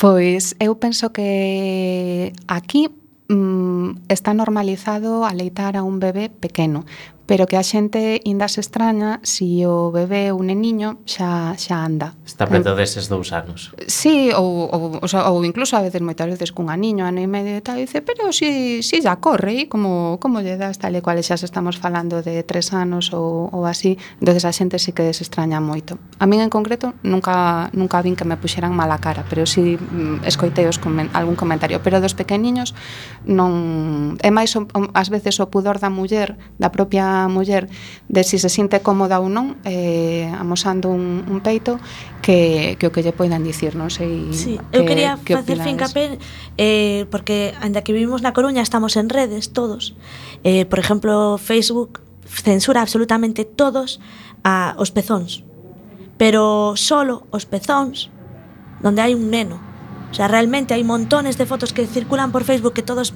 Pois 0.00 0.56
eu 0.56 0.72
penso 0.80 1.12
que 1.12 2.32
aquí 2.48 2.88
mm, 3.28 4.08
está 4.08 4.32
normalizado 4.32 5.28
aleitar 5.28 5.76
a 5.76 5.84
un 5.84 6.00
bebé 6.00 6.32
pequeno, 6.32 6.88
pero 7.30 7.46
que 7.46 7.54
a 7.54 7.62
xente 7.62 8.18
inda 8.26 8.50
se 8.50 8.58
extraña 8.58 9.22
si 9.22 9.62
o 9.62 9.94
bebé 9.94 10.34
ou 10.34 10.42
neniño 10.42 10.98
xa 11.06 11.54
xa 11.54 11.86
anda. 11.86 12.18
Está 12.26 12.50
preto 12.50 12.74
deses 12.74 13.06
dous 13.06 13.30
anos. 13.30 13.70
Sí, 13.86 14.34
ou, 14.34 14.66
ou, 14.66 14.98
o 14.98 15.06
sea, 15.06 15.30
ou 15.30 15.46
incluso 15.46 15.78
a 15.78 15.82
veces 15.86 16.02
moitas 16.02 16.26
veces 16.26 16.50
cun 16.50 16.74
aniño, 16.74 17.06
ano 17.06 17.22
e 17.22 17.30
medio 17.30 17.54
e 17.54 17.62
tal, 17.62 17.78
e 17.78 17.86
dice, 17.86 18.02
pero 18.02 18.34
si, 18.34 18.82
si 18.82 18.98
xa 18.98 19.22
corre, 19.22 19.62
e 19.62 19.64
como, 19.70 20.18
como 20.18 20.42
lle 20.42 20.58
das 20.58 20.82
tal 20.82 20.90
e 20.98 21.06
cual, 21.06 21.22
xa 21.22 21.38
estamos 21.38 21.78
falando 21.78 22.18
de 22.18 22.42
tres 22.42 22.74
anos 22.74 23.14
ou, 23.14 23.46
ou 23.54 23.62
así, 23.62 23.94
entonces 24.18 24.42
a 24.42 24.50
xente 24.50 24.82
sí 24.82 24.90
que 24.90 25.06
desextraña 25.06 25.62
moito. 25.62 26.02
A 26.18 26.26
min 26.26 26.42
en 26.42 26.50
concreto 26.50 26.98
nunca, 27.06 27.70
nunca 27.70 28.02
vin 28.02 28.18
que 28.18 28.26
me 28.26 28.42
puxeran 28.42 28.74
mala 28.74 28.98
cara, 28.98 29.22
pero 29.30 29.46
si 29.46 29.78
sí, 29.78 29.78
mm, 29.78 30.26
escoitei 30.26 30.66
os 30.66 30.82
comen, 30.82 31.06
algún 31.14 31.38
comentario, 31.38 31.78
pero 31.78 32.02
dos 32.02 32.18
pequeniños 32.18 32.74
non... 33.22 34.18
É 34.18 34.34
máis 34.34 34.50
o, 34.58 34.66
as 34.98 35.14
veces 35.14 35.38
o 35.38 35.46
pudor 35.46 35.78
da 35.78 35.94
muller, 35.94 36.34
da 36.58 36.74
propia 36.74 37.19
a 37.24 37.28
muller 37.28 37.68
de 38.08 38.22
si 38.24 38.38
se 38.38 38.48
sinte 38.48 38.80
cómoda 38.80 39.20
ou 39.20 39.28
non 39.28 39.60
eh, 39.64 40.28
amosando 40.36 40.88
un, 40.88 41.24
un 41.28 41.38
peito 41.40 41.78
que, 42.24 42.76
que 42.80 42.88
o 42.88 42.92
que 42.92 43.04
lle 43.04 43.12
poidan 43.12 43.44
dicir, 43.44 43.76
non 43.76 43.92
sei 43.92 44.32
sí. 44.32 44.56
que, 44.70 44.80
Eu 44.80 44.88
quería 44.88 45.20
que 45.22 45.36
facer 45.36 45.60
fincapé 45.60 46.18
eh, 46.56 47.04
porque 47.12 47.52
anda 47.60 47.84
que 47.84 47.92
vivimos 47.92 48.24
na 48.24 48.32
Coruña 48.32 48.64
estamos 48.64 48.96
en 48.96 49.12
redes 49.12 49.52
todos 49.52 49.94
eh, 50.42 50.64
por 50.64 50.80
exemplo 50.80 51.36
Facebook 51.36 52.00
censura 52.24 52.80
absolutamente 52.80 53.44
todos 53.44 54.00
a, 54.42 54.74
os 54.80 54.90
pezóns 54.90 55.44
pero 56.20 56.74
solo 56.76 57.28
os 57.32 57.44
pezóns 57.44 58.08
donde 58.80 59.04
hai 59.04 59.12
un 59.12 59.28
neno 59.28 59.70
O 60.10 60.14
sea, 60.14 60.26
realmente 60.26 60.74
hai 60.74 60.82
montones 60.82 61.38
de 61.38 61.46
fotos 61.46 61.70
que 61.70 61.86
circulan 61.86 62.34
por 62.34 62.42
Facebook 62.42 62.74
que 62.74 62.82
todos 62.82 63.14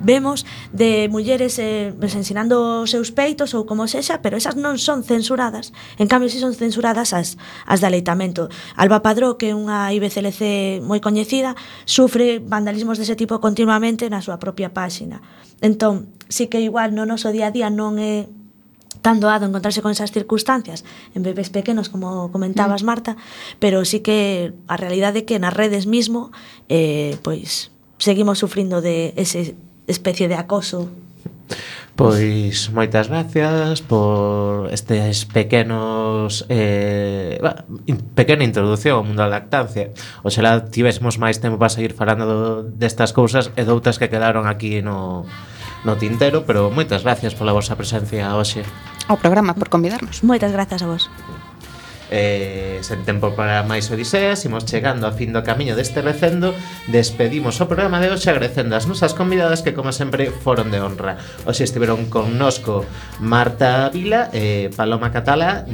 vemos 0.00 0.44
de 0.72 1.08
mulleres 1.08 1.58
eh, 1.58 1.94
ensinando 2.00 2.82
os 2.84 2.90
seus 2.90 3.12
peitos 3.12 3.54
ou 3.54 3.64
como 3.64 3.88
sexa, 3.88 4.20
pero 4.20 4.36
esas 4.36 4.56
non 4.56 4.76
son 4.76 5.02
censuradas. 5.02 5.72
En 5.96 6.08
cambio, 6.08 6.28
si 6.28 6.40
son 6.40 6.52
censuradas 6.52 7.12
as, 7.16 7.40
as 7.64 7.78
de 7.80 7.86
aleitamento. 7.88 8.48
Alba 8.76 9.00
Padró, 9.00 9.40
que 9.40 9.52
é 9.52 9.54
unha 9.56 9.90
IBCLC 9.92 10.82
moi 10.84 11.00
coñecida, 11.00 11.56
sufre 11.84 12.42
vandalismos 12.42 13.00
dese 13.00 13.16
tipo 13.16 13.40
continuamente 13.40 14.08
na 14.12 14.20
súa 14.20 14.36
propia 14.36 14.72
páxina. 14.72 15.24
Entón, 15.64 16.12
si 16.28 16.48
que 16.52 16.60
igual 16.60 16.92
no 16.92 17.08
noso 17.08 17.32
día 17.32 17.48
a 17.48 17.54
día 17.54 17.72
non 17.72 17.96
é 17.96 18.28
tan 19.06 19.20
doado 19.20 19.46
encontrarse 19.46 19.82
con 19.82 19.92
esas 19.92 20.10
circunstancias 20.10 20.84
en 21.14 21.22
bebés 21.22 21.50
pequenos, 21.50 21.88
como 21.88 22.32
comentabas, 22.32 22.82
mm. 22.82 22.86
Marta, 22.86 23.16
pero 23.58 23.84
sí 23.84 24.00
que 24.00 24.52
a 24.66 24.76
realidade 24.76 25.22
é 25.22 25.26
que 25.28 25.38
nas 25.38 25.54
redes 25.54 25.86
mismo 25.86 26.34
eh, 26.66 27.14
pois 27.22 27.70
seguimos 27.98 28.38
sufrindo 28.38 28.82
de 28.82 29.14
ese 29.16 29.56
especie 29.86 30.28
de 30.28 30.34
acoso. 30.34 30.90
Pois 31.96 32.68
moitas 32.76 33.08
gracias 33.08 33.80
por 33.80 34.68
estes 34.68 35.24
pequenos 35.24 36.44
eh, 36.52 37.40
bah, 37.40 37.64
in, 37.88 37.96
pequena 38.12 38.44
introducción 38.44 39.00
ao 39.00 39.06
mundo 39.08 39.24
da 39.24 39.32
lactancia. 39.32 39.96
Oxalá 40.20 40.68
tivésemos 40.68 41.16
máis 41.16 41.40
tempo 41.40 41.56
para 41.56 41.72
seguir 41.72 41.96
falando 41.96 42.68
destas 42.68 43.16
cousas 43.16 43.48
e 43.56 43.64
doutras 43.64 43.96
que 43.96 44.12
quedaron 44.12 44.44
aquí 44.44 44.84
no, 44.84 45.24
no 45.88 45.96
tintero, 45.96 46.44
pero 46.44 46.68
moitas 46.68 47.00
gracias 47.00 47.32
pola 47.32 47.56
vosa 47.56 47.80
presencia 47.80 48.28
hoxe. 48.36 48.60
Ao 49.08 49.16
programa 49.16 49.56
por 49.56 49.72
convidarnos. 49.72 50.20
Moitas 50.20 50.52
grazas 50.52 50.84
a 50.84 50.92
vos. 50.92 51.08
Eh, 52.10 52.78
sen 52.84 53.02
tempo 53.02 53.32
para 53.32 53.64
máis 53.64 53.88
Odiseas, 53.88 54.44
imos 54.44 54.68
chegando 54.68 55.08
a 55.08 55.16
fin 55.16 55.32
do 55.32 55.40
camiño 55.40 55.72
deste 55.72 56.04
recendo, 56.04 56.52
despedimos 56.92 57.58
o 57.58 57.66
programa 57.66 57.98
de 57.98 58.12
hoxe 58.12 58.28
agradecendo 58.28 58.76
as 58.76 58.84
nosas 58.84 59.16
convidadas 59.16 59.64
que 59.64 59.72
como 59.72 59.90
sempre 59.90 60.28
foron 60.28 60.68
de 60.68 60.84
honra. 60.84 61.16
Hoxe 61.48 61.64
estiveron 61.64 62.06
connosco 62.12 62.84
Marta 63.18 63.88
Vila, 63.88 64.28
eh, 64.36 64.68
Paloma 64.76 65.08
Catala, 65.08 65.64